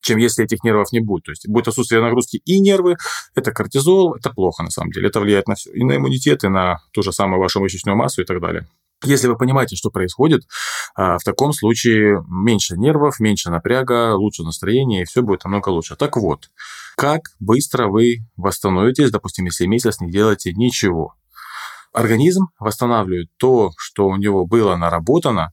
чем 0.00 0.18
если 0.18 0.44
этих 0.44 0.64
нервов 0.64 0.92
не 0.92 1.00
будет. 1.00 1.24
То 1.24 1.30
есть 1.32 1.48
будет 1.48 1.68
отсутствие 1.68 2.02
нагрузки 2.02 2.40
и 2.44 2.60
нервы, 2.60 2.96
это 3.34 3.52
кортизол, 3.52 4.14
это 4.14 4.30
плохо 4.30 4.62
на 4.62 4.70
самом 4.70 4.90
деле. 4.92 5.08
Это 5.08 5.20
влияет 5.20 5.48
на 5.48 5.54
все. 5.54 5.70
И 5.72 5.84
на 5.84 5.96
иммунитет, 5.96 6.44
и 6.44 6.48
на 6.48 6.78
ту 6.92 7.02
же 7.02 7.12
самую 7.12 7.40
вашу 7.40 7.60
мышечную 7.60 7.96
массу 7.96 8.22
и 8.22 8.24
так 8.24 8.40
далее. 8.40 8.66
Если 9.02 9.28
вы 9.28 9.36
понимаете, 9.36 9.76
что 9.76 9.90
происходит, 9.90 10.42
а, 10.94 11.16
в 11.18 11.24
таком 11.24 11.54
случае 11.54 12.22
меньше 12.28 12.76
нервов, 12.76 13.18
меньше 13.18 13.50
напряга, 13.50 14.14
лучше 14.14 14.42
настроение, 14.42 15.02
и 15.02 15.04
все 15.06 15.22
будет 15.22 15.44
намного 15.44 15.70
лучше. 15.70 15.96
Так 15.96 16.18
вот, 16.18 16.50
как 16.96 17.22
быстро 17.38 17.86
вы 17.88 18.18
восстановитесь, 18.36 19.10
допустим, 19.10 19.46
если 19.46 19.64
месяц 19.64 20.00
не 20.00 20.10
делаете 20.10 20.52
ничего? 20.52 21.14
Организм 21.94 22.48
восстанавливает 22.58 23.30
то, 23.38 23.72
что 23.78 24.06
у 24.06 24.16
него 24.16 24.46
было 24.46 24.76
наработано, 24.76 25.52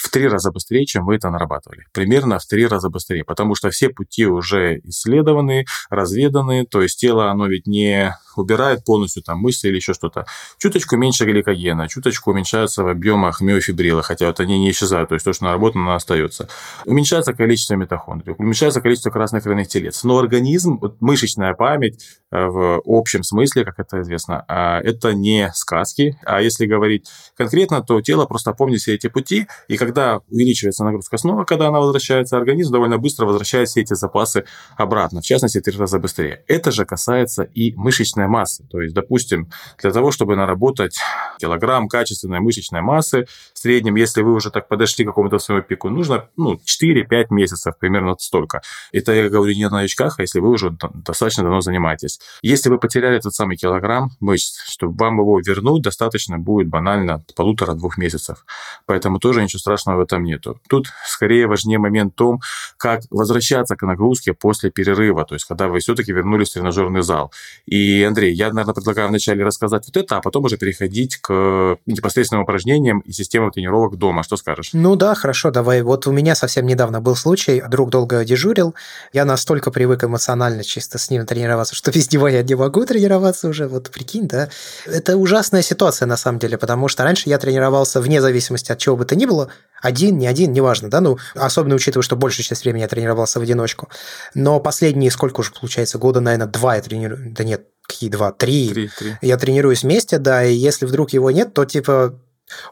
в 0.00 0.08
три 0.08 0.28
раза 0.28 0.50
быстрее, 0.50 0.86
чем 0.86 1.04
вы 1.04 1.16
это 1.16 1.30
нарабатывали. 1.30 1.84
Примерно 1.92 2.38
в 2.38 2.46
три 2.46 2.66
раза 2.66 2.88
быстрее, 2.88 3.24
потому 3.24 3.54
что 3.54 3.70
все 3.70 3.90
пути 3.90 4.26
уже 4.26 4.80
исследованы, 4.84 5.66
разведаны, 5.90 6.64
то 6.64 6.80
есть 6.80 6.98
тело, 6.98 7.30
оно 7.30 7.46
ведь 7.46 7.66
не 7.66 8.16
убирает 8.36 8.84
полностью 8.84 9.22
там 9.22 9.38
мышцы 9.38 9.68
или 9.68 9.76
еще 9.76 9.94
что-то. 9.94 10.26
Чуточку 10.58 10.96
меньше 10.96 11.24
гликогена, 11.24 11.88
чуточку 11.88 12.30
уменьшается 12.30 12.82
в 12.84 12.88
объемах 12.88 13.40
миофибрила, 13.40 14.02
хотя 14.02 14.26
вот 14.26 14.40
они 14.40 14.58
не 14.58 14.70
исчезают, 14.70 15.10
то 15.10 15.14
есть 15.14 15.24
то, 15.24 15.32
что 15.32 15.44
наработано, 15.44 15.84
оно 15.84 15.94
остается. 15.94 16.48
Уменьшается 16.84 17.32
количество 17.32 17.74
митохондрий, 17.74 18.34
уменьшается 18.38 18.80
количество 18.80 19.10
красных 19.10 19.42
кровяных 19.42 19.68
телец. 19.68 20.04
Но 20.04 20.18
организм, 20.18 20.78
вот 20.80 21.00
мышечная 21.00 21.54
память 21.54 22.04
э, 22.30 22.46
в 22.46 22.80
общем 22.86 23.22
смысле, 23.22 23.64
как 23.64 23.78
это 23.78 24.00
известно, 24.02 24.44
а, 24.48 24.80
это 24.80 25.12
не 25.12 25.50
сказки, 25.54 26.18
а 26.24 26.40
если 26.40 26.66
говорить 26.66 27.08
конкретно, 27.36 27.82
то 27.82 28.00
тело 28.00 28.26
просто 28.26 28.52
помнит 28.52 28.80
все 28.80 28.94
эти 28.94 29.08
пути, 29.08 29.46
и 29.68 29.76
когда 29.76 30.20
увеличивается 30.28 30.84
нагрузка 30.84 31.16
снова, 31.16 31.44
когда 31.44 31.68
она 31.68 31.80
возвращается, 31.80 32.36
организм 32.36 32.72
довольно 32.72 32.98
быстро 32.98 33.26
возвращает 33.26 33.68
все 33.68 33.80
эти 33.80 33.94
запасы 33.94 34.44
обратно, 34.76 35.20
в 35.20 35.24
частности, 35.24 35.60
три 35.60 35.76
раза 35.76 35.98
быстрее. 35.98 36.44
Это 36.46 36.70
же 36.70 36.84
касается 36.84 37.42
и 37.42 37.74
мышечной 37.74 38.26
массы. 38.30 38.64
То 38.70 38.80
есть, 38.80 38.94
допустим, 38.94 39.50
для 39.82 39.90
того, 39.90 40.10
чтобы 40.10 40.36
наработать 40.36 40.98
килограмм 41.38 41.88
качественной 41.88 42.40
мышечной 42.40 42.80
массы, 42.80 43.26
в 43.52 43.58
среднем, 43.58 43.96
если 43.96 44.22
вы 44.22 44.32
уже 44.32 44.50
так 44.50 44.68
подошли 44.68 45.04
к 45.04 45.08
какому-то 45.08 45.38
своему 45.38 45.62
пику, 45.62 45.90
нужно 45.90 46.28
ну, 46.36 46.54
4-5 46.54 47.26
месяцев, 47.30 47.74
примерно 47.78 48.16
столько. 48.18 48.62
Это 48.92 49.12
я 49.12 49.28
говорю 49.28 49.54
не 49.54 49.64
о 49.64 49.70
новичках, 49.70 50.18
а 50.18 50.22
если 50.22 50.40
вы 50.40 50.50
уже 50.50 50.70
достаточно 50.94 51.42
давно 51.42 51.60
занимаетесь. 51.60 52.20
Если 52.42 52.70
вы 52.70 52.78
потеряли 52.78 53.16
этот 53.16 53.34
самый 53.34 53.56
килограмм 53.56 54.10
мышц, 54.20 54.62
чтобы 54.70 54.96
вам 54.96 55.18
его 55.18 55.40
вернуть, 55.40 55.82
достаточно 55.82 56.38
будет 56.38 56.68
банально 56.68 57.24
полутора-двух 57.36 57.98
месяцев. 57.98 58.44
Поэтому 58.86 59.18
тоже 59.18 59.42
ничего 59.42 59.58
страшного 59.58 59.98
в 59.98 60.00
этом 60.00 60.22
нету. 60.22 60.60
Тут 60.68 60.86
скорее 61.06 61.46
важнее 61.46 61.78
момент 61.78 62.14
в 62.14 62.16
том, 62.16 62.40
как 62.76 63.02
возвращаться 63.10 63.76
к 63.76 63.82
нагрузке 63.82 64.32
после 64.32 64.70
перерыва, 64.70 65.24
то 65.24 65.34
есть 65.34 65.46
когда 65.46 65.68
вы 65.68 65.80
все-таки 65.80 66.12
вернулись 66.12 66.50
в 66.50 66.52
тренажерный 66.54 67.02
зал. 67.02 67.32
И, 67.66 68.08
Андрей, 68.10 68.34
я, 68.34 68.48
наверное, 68.48 68.74
предлагаю 68.74 69.08
вначале 69.08 69.44
рассказать 69.44 69.84
вот 69.86 69.96
это, 69.96 70.16
а 70.18 70.20
потом 70.20 70.44
уже 70.44 70.56
переходить 70.56 71.16
к 71.16 71.78
непосредственным 71.86 72.42
упражнениям 72.44 73.00
и 73.00 73.12
системам 73.12 73.50
тренировок 73.50 73.96
дома. 73.96 74.22
Что 74.22 74.36
скажешь? 74.36 74.70
Ну 74.72 74.96
да, 74.96 75.14
хорошо, 75.14 75.50
давай. 75.50 75.82
Вот 75.82 76.06
у 76.06 76.12
меня 76.12 76.34
совсем 76.34 76.66
недавно 76.66 77.00
был 77.00 77.16
случай, 77.16 77.62
друг 77.68 77.90
долго 77.90 78.24
дежурил, 78.24 78.74
я 79.12 79.24
настолько 79.24 79.70
привык 79.70 80.04
эмоционально 80.04 80.64
чисто 80.64 80.98
с 80.98 81.10
ним 81.10 81.26
тренироваться, 81.26 81.74
что 81.74 81.90
без 81.94 82.12
него 82.12 82.28
я 82.28 82.42
не 82.42 82.54
могу 82.54 82.84
тренироваться 82.84 83.48
уже, 83.48 83.66
вот 83.68 83.90
прикинь, 83.90 84.28
да. 84.28 84.50
Это 84.86 85.16
ужасная 85.16 85.62
ситуация 85.62 86.06
на 86.06 86.16
самом 86.16 86.38
деле, 86.38 86.58
потому 86.58 86.88
что 86.88 87.04
раньше 87.04 87.28
я 87.28 87.38
тренировался 87.38 88.00
вне 88.00 88.20
зависимости 88.20 88.72
от 88.72 88.78
чего 88.78 88.96
бы 88.96 89.04
то 89.04 89.16
ни 89.16 89.26
было, 89.26 89.48
один, 89.80 90.18
не 90.18 90.26
один, 90.26 90.52
неважно, 90.52 90.90
да, 90.90 91.00
ну, 91.00 91.18
особенно 91.34 91.74
учитывая, 91.74 92.02
что 92.02 92.16
большую 92.16 92.44
часть 92.44 92.64
времени 92.64 92.82
я 92.82 92.88
тренировался 92.88 93.40
в 93.40 93.42
одиночку. 93.42 93.88
Но 94.34 94.60
последние, 94.60 95.10
сколько 95.10 95.40
уже 95.40 95.52
получается, 95.52 95.98
года, 95.98 96.20
наверное, 96.20 96.46
два 96.46 96.76
я 96.76 96.82
тренирую, 96.82 97.32
да 97.32 97.44
нет, 97.44 97.64
какие 97.90 98.10
два, 98.10 98.32
три. 98.32 98.68
три, 98.68 98.90
три. 98.98 99.16
Я 99.20 99.36
тренируюсь 99.36 99.82
вместе, 99.82 100.18
да, 100.18 100.44
и 100.44 100.54
если 100.54 100.86
вдруг 100.86 101.10
его 101.10 101.30
нет, 101.30 101.52
то 101.54 101.64
типа 101.64 102.14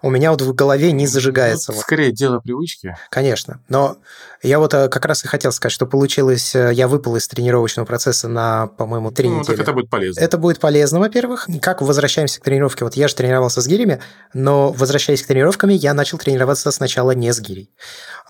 у 0.02 0.11
меня 0.11 0.30
вот 0.30 0.42
в 0.42 0.54
голове 0.54 0.92
не 0.92 1.06
зажигается. 1.06 1.73
Ну, 1.73 1.80
скорее, 1.80 2.12
дело 2.12 2.40
привычки. 2.40 2.97
Конечно. 3.11 3.61
Но 3.68 3.99
я 4.42 4.58
вот 4.58 4.73
э, 4.75 4.88
как 4.88 5.04
раз 5.04 5.25
и 5.25 5.28
хотел 5.28 5.50
сказать, 5.52 5.73
что 5.73 5.87
получилось, 5.87 6.54
э, 6.54 6.70
я 6.73 6.87
выпал 6.87 7.16
из 7.16 7.26
тренировочного 7.26 7.87
процесса 7.87 8.28
на, 8.28 8.68
по-моему, 8.68 9.11
три 9.11 9.28
ну, 9.28 9.40
недели. 9.40 9.56
Так 9.56 9.64
это 9.64 9.73
будет 9.73 9.90
полезно. 9.90 10.20
Это 10.20 10.38
будет 10.38 10.61
полезно, 10.61 11.00
во-первых. 11.00 11.49
Как 11.61 11.82
возвращаемся 11.82 12.40
к 12.40 12.44
тренировке? 12.44 12.85
Вот 12.85 12.94
я 12.94 13.08
же 13.08 13.14
тренировался 13.14 13.61
с 13.61 13.66
гирями, 13.66 14.00
но 14.35 14.70
возвращаясь 14.70 15.23
к 15.23 15.26
тренировкам, 15.26 15.70
я 15.70 15.92
начал 15.92 16.18
тренироваться 16.18 16.70
сначала 16.70 17.12
не 17.12 17.32
с 17.32 17.40
гирей. 17.40 17.70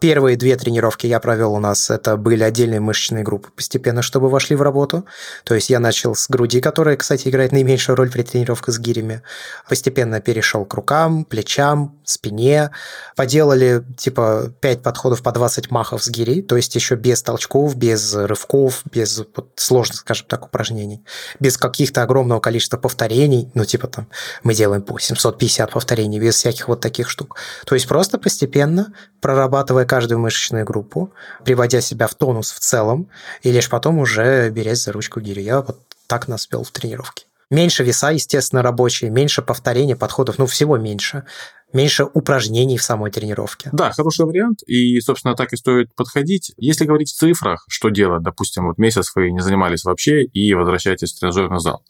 Первые 0.01 0.37
две 0.37 0.57
тренировки 0.57 1.07
я 1.07 1.19
провел 1.19 1.55
у 1.55 1.59
нас, 1.59 1.91
это 1.91 2.17
были 2.17 2.45
отдельные 2.45 2.79
мышечные 2.79 3.25
группы, 3.25 3.51
постепенно, 3.55 4.01
чтобы 4.01 4.29
вошли 4.29 4.55
в 4.55 4.63
работу. 4.63 5.05
То 5.45 5.55
есть 5.55 5.71
я 5.71 5.81
начал 5.81 6.15
с 6.15 6.29
груди, 6.29 6.61
которая, 6.61 6.97
кстати, 6.97 7.29
играет 7.29 7.51
наименьшую 7.51 7.97
роль 7.97 8.11
при 8.11 8.23
тренировках 8.23 8.75
с 8.75 8.79
гирями. 8.79 9.23
Постепенно 9.69 10.21
перешел 10.21 10.65
к 10.65 10.73
рукам, 10.75 11.25
плечам, 11.39 12.01
спине. 12.05 12.71
Поделали 13.15 13.85
типа 13.97 14.53
5 14.61 14.83
подходов 14.83 15.23
по 15.23 15.31
20 15.31 15.71
махов 15.71 16.03
с 16.03 16.11
гири, 16.11 16.43
то 16.43 16.57
есть 16.57 16.75
еще 16.75 16.97
без 16.97 17.23
толчков, 17.23 17.77
без 17.77 18.13
рывков, 18.13 18.83
без 18.91 19.23
вот, 19.37 19.53
сложных, 19.55 19.99
скажем 19.99 20.27
так, 20.27 20.47
упражнений, 20.47 21.05
без 21.39 21.57
каких-то 21.57 22.03
огромного 22.03 22.41
количества 22.41 22.77
повторений, 22.77 23.51
ну 23.55 23.65
типа 23.65 23.87
там 23.87 24.09
мы 24.43 24.53
делаем 24.53 24.83
по 24.83 24.99
750 24.99 25.71
повторений, 25.71 26.19
без 26.19 26.35
всяких 26.35 26.67
вот 26.67 26.81
таких 26.81 27.09
штук. 27.09 27.37
То 27.65 27.77
есть 27.77 27.87
просто 27.87 28.19
постепенно 28.19 28.93
прорабатывая 29.21 29.85
каждую 29.85 30.19
мышечную 30.19 30.65
группу, 30.65 31.13
приводя 31.45 31.81
себя 31.81 32.09
в 32.09 32.15
тонус 32.17 32.51
в 32.51 32.59
целом, 32.59 33.09
и 33.43 33.53
лишь 33.53 33.69
потом 33.69 33.99
уже 33.99 34.51
берясь 34.51 34.83
за 34.83 34.91
ручку 34.91 35.21
гири. 35.21 35.43
Я 35.43 35.61
вот 35.61 35.79
так 36.09 36.27
нас 36.27 36.49
вел 36.51 36.65
в 36.65 36.71
тренировке. 36.73 37.28
Меньше 37.51 37.83
веса, 37.83 38.11
естественно, 38.11 38.63
рабочие, 38.63 39.11
меньше 39.11 39.41
повторений, 39.41 39.97
подходов, 39.97 40.39
ну, 40.39 40.47
всего 40.47 40.77
меньше. 40.77 41.25
Меньше 41.73 42.05
упражнений 42.05 42.79
в 42.79 42.83
самой 42.83 43.11
тренировке. 43.11 43.69
Да, 43.73 43.91
хороший 43.93 44.25
вариант, 44.25 44.63
и, 44.67 45.01
собственно, 45.01 45.35
так 45.35 45.53
и 45.53 45.57
стоит 45.57 45.95
подходить. 45.95 46.53
Если 46.57 46.87
говорить 46.87 47.11
в 47.11 47.17
цифрах, 47.17 47.65
что 47.69 47.91
делать, 47.91 48.23
допустим, 48.23 48.67
вот 48.67 48.79
месяц 48.79 49.13
вы 49.15 49.31
не 49.31 49.41
занимались 49.41 49.85
вообще 49.85 50.25
и 50.25 50.55
возвращаетесь 50.55 51.13
в 51.13 51.21
тренажерный 51.21 51.61
зал, 51.61 51.85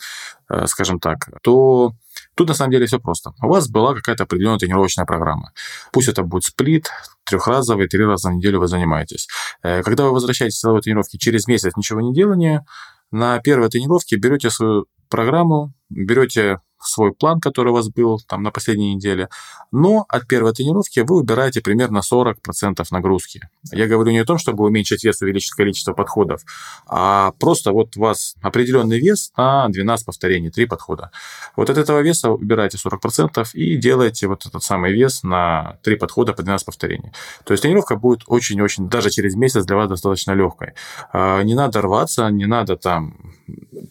э, 0.49 0.67
скажем 0.67 0.99
так, 0.99 1.29
то 1.43 1.93
Тут 2.35 2.49
на 2.49 2.55
самом 2.55 2.71
деле 2.71 2.87
все 2.87 3.01
просто. 3.01 3.33
У 3.43 3.49
вас 3.49 3.69
была 3.69 3.95
какая-то 3.95 4.23
определенная 4.25 4.59
тренировочная 4.59 5.05
программа. 5.05 5.53
Пусть 5.93 6.09
это 6.09 6.23
будет 6.23 6.45
сплит, 6.45 6.89
трехразовый, 7.25 7.89
три 7.89 8.05
раза 8.05 8.29
в 8.29 8.33
неделю 8.33 8.61
вы 8.61 8.69
занимаетесь. 8.69 9.27
Э, 9.63 9.83
когда 9.83 10.05
вы 10.05 10.13
возвращаетесь 10.13 10.57
с 10.57 10.61
силовой 10.61 10.83
тренировки 10.83 11.17
через 11.17 11.49
месяц 11.49 11.73
ничего 11.77 12.01
не 12.01 12.15
делания, 12.15 12.65
на 13.11 13.39
первой 13.41 13.69
тренировке 13.69 14.17
берете 14.17 14.51
свою 14.51 14.87
программу, 15.09 15.73
берете 15.89 16.61
свой 16.81 17.13
план, 17.13 17.41
который 17.41 17.71
у 17.71 17.75
вас 17.75 17.89
был 17.89 18.21
там 18.21 18.43
на 18.43 18.51
последней 18.51 18.95
неделе, 18.95 19.29
но 19.73 20.07
от 20.09 20.27
первой 20.27 20.53
тренировки 20.53 21.01
вы 21.01 21.17
убираете 21.17 21.61
примерно 21.61 21.99
40% 21.99 22.87
нагрузки. 22.91 23.49
Я 23.73 23.87
говорю 23.87 24.11
не 24.11 24.19
о 24.19 24.25
том, 24.25 24.39
чтобы 24.39 24.65
уменьшить 24.65 25.05
вес, 25.05 25.21
увеличить 25.23 25.53
количество 25.53 25.93
подходов, 25.93 26.43
а 26.87 27.33
просто 27.33 27.73
вот 27.73 27.97
у 27.97 28.01
вас 28.01 28.35
определенный 28.43 28.99
вес 28.99 29.33
на 29.37 29.69
12 29.69 30.07
повторений, 30.07 30.51
3 30.51 30.67
подхода. 30.67 31.11
Вот 31.57 31.71
от 31.71 31.79
этого 31.79 32.01
веса 32.01 32.31
убираете 32.31 32.79
40% 32.79 33.47
и 33.55 33.77
делаете 33.77 34.29
вот 34.29 34.47
этот 34.47 34.63
самый 34.63 34.93
вес 34.93 35.23
на 35.23 35.79
3 35.83 35.97
подхода 35.97 36.33
по 36.33 36.43
12 36.43 36.67
повторений. 36.67 37.13
То 37.45 37.53
есть 37.53 37.63
тренировка 37.63 37.97
будет 37.97 38.23
очень-очень, 38.27 38.89
даже 38.89 39.11
через 39.11 39.35
месяц 39.35 39.65
для 39.65 39.77
вас 39.77 39.89
достаточно 39.89 40.33
легкой. 40.33 40.75
А, 41.13 41.43
не 41.43 41.55
надо 41.55 41.83
рваться, 41.83 42.29
не 42.31 42.47
надо 42.47 42.77
там 42.77 43.17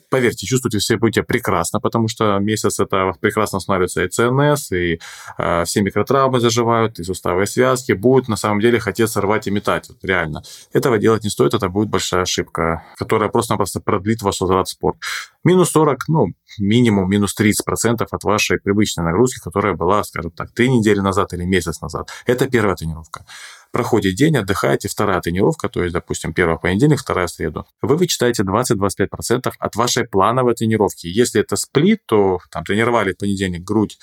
поверьте, 0.09 0.47
чувствуйте 0.47 0.79
все 0.79 0.97
будете 0.97 1.23
прекрасно, 1.23 1.79
потому 1.79 2.07
что 2.07 2.37
месяц 2.39 2.76
это 2.79 3.13
прекрасно 3.19 3.59
становится 3.59 4.03
и 4.03 4.09
ЦНС, 4.09 4.71
и 4.71 4.99
э, 5.37 5.63
все 5.65 5.81
микротравмы 5.81 6.39
заживают, 6.39 6.99
и 6.99 7.03
суставы 7.03 7.45
связки. 7.45 7.91
Будут 7.91 8.27
на 8.27 8.35
самом 8.35 8.59
деле 8.59 8.79
хотеться 8.79 9.21
рвать 9.21 9.47
и 9.47 9.51
метать, 9.51 9.89
вот, 9.89 10.03
реально. 10.03 10.43
Этого 10.73 10.97
делать 10.97 11.23
не 11.23 11.29
стоит, 11.29 11.53
это 11.53 11.69
будет 11.69 11.89
большая 11.89 12.21
ошибка, 12.23 12.83
которая 12.97 13.29
просто-напросто 13.29 13.79
продлит 13.79 14.21
ваш 14.21 14.41
возврат 14.41 14.67
в 14.67 14.71
спорт. 14.71 14.97
Минус 15.43 15.71
40, 15.71 16.07
ну, 16.07 16.27
минимум 16.59 17.09
минус 17.09 17.35
30% 17.39 18.05
от 18.09 18.23
вашей 18.23 18.59
привычной 18.59 19.05
нагрузки, 19.05 19.39
которая 19.39 19.75
была, 19.75 20.03
скажем 20.03 20.31
так, 20.31 20.51
три 20.53 20.69
недели 20.69 20.99
назад 20.99 21.33
или 21.33 21.45
месяц 21.45 21.81
назад. 21.81 22.09
Это 22.25 22.49
первая 22.49 22.75
тренировка 22.75 23.25
проходит 23.71 24.15
день, 24.15 24.37
отдыхаете, 24.37 24.87
вторая 24.87 25.21
тренировка, 25.21 25.69
то 25.69 25.83
есть, 25.83 25.93
допустим, 25.93 26.33
первый 26.33 26.59
понедельник, 26.59 26.99
вторая 26.99 27.27
среду, 27.27 27.65
вы 27.81 27.97
вычитаете 27.97 28.43
20-25% 28.43 29.51
от 29.57 29.75
вашей 29.75 30.05
плановой 30.05 30.55
тренировки. 30.55 31.07
Если 31.07 31.41
это 31.41 31.55
сплит, 31.55 32.01
то 32.05 32.39
там 32.51 32.63
тренировали 32.63 33.13
в 33.13 33.17
понедельник 33.17 33.63
грудь, 33.63 33.97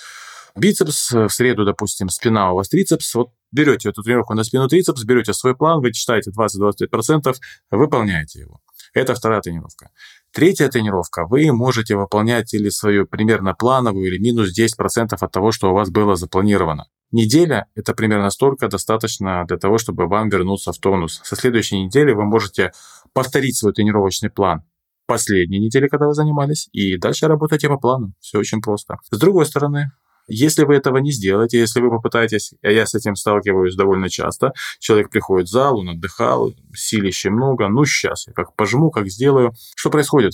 бицепс, 0.56 1.12
в 1.12 1.28
среду, 1.28 1.64
допустим, 1.64 2.08
спина 2.08 2.52
у 2.52 2.56
вас 2.56 2.68
трицепс, 2.68 3.14
вот 3.14 3.30
берете 3.52 3.88
эту 3.88 4.02
тренировку 4.02 4.34
на 4.34 4.44
спину 4.44 4.68
трицепс, 4.68 5.04
берете 5.04 5.32
свой 5.32 5.56
план, 5.56 5.80
вы 5.80 5.92
читаете 5.92 6.30
20-25%, 6.30 7.34
выполняете 7.70 8.40
его. 8.40 8.60
Это 8.92 9.14
вторая 9.14 9.40
тренировка. 9.40 9.90
Третья 10.32 10.68
тренировка. 10.68 11.26
Вы 11.26 11.52
можете 11.52 11.96
выполнять 11.96 12.54
или 12.54 12.68
свою 12.68 13.06
примерно 13.06 13.54
плановую, 13.54 14.06
или 14.06 14.18
минус 14.18 14.56
10% 14.56 15.16
от 15.20 15.32
того, 15.32 15.50
что 15.50 15.70
у 15.70 15.74
вас 15.74 15.90
было 15.90 16.14
запланировано. 16.14 16.86
Неделя– 17.14 17.66
это 17.76 17.94
примерно 17.94 18.28
столько 18.30 18.66
достаточно 18.66 19.44
для 19.46 19.56
того, 19.56 19.78
чтобы 19.78 20.08
вам 20.08 20.30
вернуться 20.30 20.72
в 20.72 20.78
тонус. 20.78 21.20
Со 21.22 21.36
следующей 21.36 21.84
недели 21.84 22.12
вы 22.12 22.24
можете 22.24 22.72
повторить 23.12 23.56
свой 23.56 23.72
тренировочный 23.72 24.30
план 24.30 24.64
последней 25.06 25.60
недели, 25.60 25.86
когда 25.86 26.08
вы 26.08 26.14
занимались, 26.14 26.68
и 26.72 26.96
дальше 26.96 27.28
работайте 27.28 27.68
по 27.68 27.76
плану. 27.76 28.14
Все 28.18 28.40
очень 28.40 28.60
просто. 28.60 28.96
С 29.12 29.16
другой 29.16 29.46
стороны, 29.46 29.92
если 30.26 30.64
вы 30.64 30.74
этого 30.74 30.98
не 30.98 31.12
сделаете, 31.12 31.60
если 31.60 31.80
вы 31.80 31.90
попытаетесь, 31.90 32.54
а 32.62 32.70
я 32.72 32.84
с 32.84 32.96
этим 32.96 33.14
сталкиваюсь 33.14 33.76
довольно 33.76 34.08
часто, 34.08 34.52
человек 34.80 35.10
приходит 35.10 35.46
в 35.46 35.52
зал, 35.52 35.78
он 35.78 35.90
отдыхал, 35.90 36.52
силища 36.74 37.30
много, 37.30 37.68
ну 37.68 37.84
сейчас 37.84 38.26
я 38.26 38.32
как 38.32 38.56
пожму, 38.56 38.90
как 38.90 39.06
сделаю. 39.08 39.52
Что 39.76 39.88
происходит? 39.88 40.32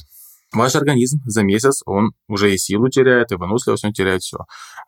Ваш 0.53 0.75
организм 0.75 1.21
за 1.25 1.45
месяц, 1.45 1.83
он 1.87 2.13
уже 2.29 2.53
и 2.53 2.59
силу 2.59 2.89
теряет, 2.89 3.31
и 3.31 3.37
выносливость, 3.37 3.85
он 3.85 3.93
теряет 3.93 4.23
все. 4.23 4.39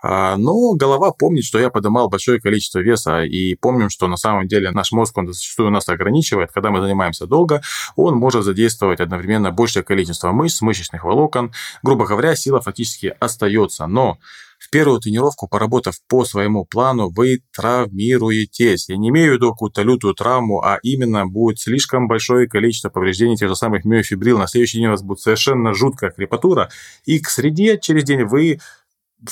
А, 0.02 0.36
но 0.36 0.74
голова 0.74 1.12
помнит, 1.12 1.44
что 1.44 1.60
я 1.60 1.70
поднимал 1.70 2.08
большое 2.08 2.40
количество 2.40 2.80
веса, 2.80 3.22
и 3.22 3.54
помним, 3.54 3.88
что 3.88 4.08
на 4.08 4.16
самом 4.16 4.48
деле 4.48 4.72
наш 4.72 4.90
мозг, 4.90 5.16
он 5.18 5.32
зачастую 5.32 5.70
нас 5.70 5.88
ограничивает. 5.88 6.50
Когда 6.52 6.70
мы 6.70 6.80
занимаемся 6.80 7.26
долго, 7.26 7.62
он 7.94 8.16
может 8.16 8.44
задействовать 8.44 8.98
одновременно 8.98 9.52
большее 9.52 9.84
количество 9.84 10.32
мышц, 10.32 10.62
мышечных 10.62 11.04
волокон. 11.04 11.52
Грубо 11.84 12.06
говоря, 12.06 12.34
сила 12.34 12.60
фактически 12.60 13.14
остается. 13.20 13.86
Но 13.86 14.18
в 14.62 14.70
первую 14.70 15.00
тренировку, 15.00 15.48
поработав 15.48 15.96
по 16.08 16.24
своему 16.24 16.64
плану, 16.64 17.10
вы 17.10 17.40
травмируетесь. 17.52 18.88
Я 18.88 18.96
не 18.96 19.08
имею 19.08 19.32
в 19.32 19.34
виду 19.36 19.50
какую-то 19.50 19.82
лютую 19.82 20.14
травму, 20.14 20.62
а 20.62 20.78
именно 20.82 21.26
будет 21.26 21.58
слишком 21.58 22.06
большое 22.06 22.48
количество 22.48 22.88
повреждений 22.88 23.36
тех 23.36 23.48
же 23.48 23.56
самых 23.56 23.84
миофибрил. 23.84 24.38
На 24.38 24.46
следующий 24.46 24.78
день 24.78 24.86
у 24.86 24.90
вас 24.90 25.02
будет 25.02 25.20
совершенно 25.20 25.74
жуткая 25.74 26.10
крепатура, 26.10 26.70
и 27.04 27.18
к 27.18 27.28
среде 27.28 27.78
через 27.78 28.04
день 28.04 28.24
вы 28.24 28.60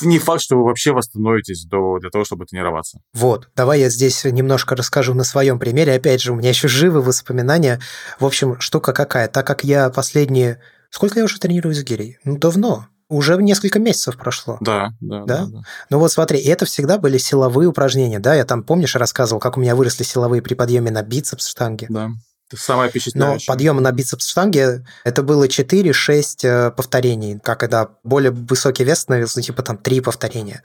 не 0.00 0.18
факт, 0.18 0.40
что 0.40 0.56
вы 0.56 0.64
вообще 0.64 0.92
восстановитесь 0.92 1.64
до, 1.64 1.98
для 1.98 2.10
того, 2.10 2.24
чтобы 2.24 2.46
тренироваться. 2.46 3.00
Вот, 3.12 3.48
давай 3.56 3.80
я 3.80 3.88
здесь 3.88 4.24
немножко 4.24 4.76
расскажу 4.76 5.14
на 5.14 5.24
своем 5.24 5.58
примере. 5.58 5.94
Опять 5.94 6.22
же, 6.22 6.32
у 6.32 6.36
меня 6.36 6.50
еще 6.50 6.68
живы 6.68 7.02
воспоминания. 7.02 7.80
В 8.18 8.26
общем, 8.26 8.60
штука 8.60 8.92
какая. 8.92 9.28
Так 9.28 9.46
как 9.46 9.64
я 9.64 9.90
последние 9.90 10.60
Сколько 10.90 11.20
я 11.20 11.24
уже 11.24 11.38
тренируюсь 11.38 11.78
с 11.78 11.84
гирей? 11.84 12.18
Ну, 12.24 12.36
давно. 12.36 12.88
Уже 13.10 13.36
несколько 13.36 13.80
месяцев 13.80 14.16
прошло. 14.16 14.56
Да, 14.60 14.92
да, 15.00 15.24
Да? 15.24 15.24
да. 15.26 15.46
да. 15.46 15.62
Ну 15.90 15.98
вот 15.98 16.12
смотри, 16.12 16.40
это 16.40 16.64
всегда 16.64 16.96
были 16.96 17.18
силовые 17.18 17.68
упражнения, 17.68 18.20
да? 18.20 18.34
Я 18.34 18.44
там, 18.44 18.62
помнишь, 18.62 18.94
рассказывал, 18.94 19.40
как 19.40 19.56
у 19.56 19.60
меня 19.60 19.74
выросли 19.74 20.04
силовые 20.04 20.40
при 20.42 20.54
подъеме 20.54 20.92
на 20.92 21.02
бицепс 21.02 21.48
штанги. 21.48 21.86
Да. 21.90 22.10
Это 22.52 22.60
самое 22.60 22.86
Но 22.86 22.90
впечатляющее. 22.90 23.46
подъем 23.46 23.76
на 23.76 23.92
бицепс 23.92 24.26
штанге 24.26 24.84
это 25.04 25.22
было 25.22 25.46
4-6 25.46 26.24
э, 26.42 26.70
повторений, 26.72 27.38
как 27.38 27.60
когда 27.60 27.90
более 28.02 28.32
высокий 28.32 28.82
вес 28.82 29.00
становился, 29.00 29.38
ну, 29.38 29.42
типа 29.42 29.62
там 29.62 29.76
3 29.76 30.00
повторения. 30.00 30.62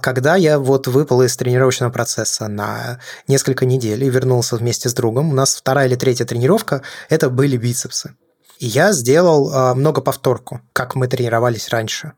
Когда 0.00 0.34
я 0.34 0.58
вот 0.58 0.88
выпал 0.88 1.22
из 1.22 1.36
тренировочного 1.36 1.90
процесса 1.90 2.48
на 2.48 2.98
несколько 3.28 3.64
недель 3.64 4.02
и 4.02 4.10
вернулся 4.10 4.56
вместе 4.56 4.88
с 4.88 4.94
другом, 4.94 5.30
у 5.30 5.34
нас 5.34 5.54
вторая 5.54 5.86
или 5.86 5.94
третья 5.94 6.24
тренировка, 6.24 6.82
это 7.08 7.30
были 7.30 7.56
бицепсы. 7.56 8.14
И 8.60 8.66
я 8.66 8.92
сделал 8.92 9.50
э, 9.50 9.74
много 9.74 10.02
повторку, 10.02 10.60
как 10.74 10.94
мы 10.94 11.08
тренировались 11.08 11.70
раньше. 11.70 12.12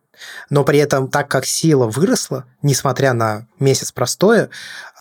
Но 0.50 0.64
при 0.64 0.80
этом, 0.80 1.08
так 1.08 1.28
как 1.28 1.46
сила 1.46 1.86
выросла, 1.86 2.46
несмотря 2.62 3.12
на 3.12 3.46
месяц 3.60 3.92
простоя, 3.92 4.50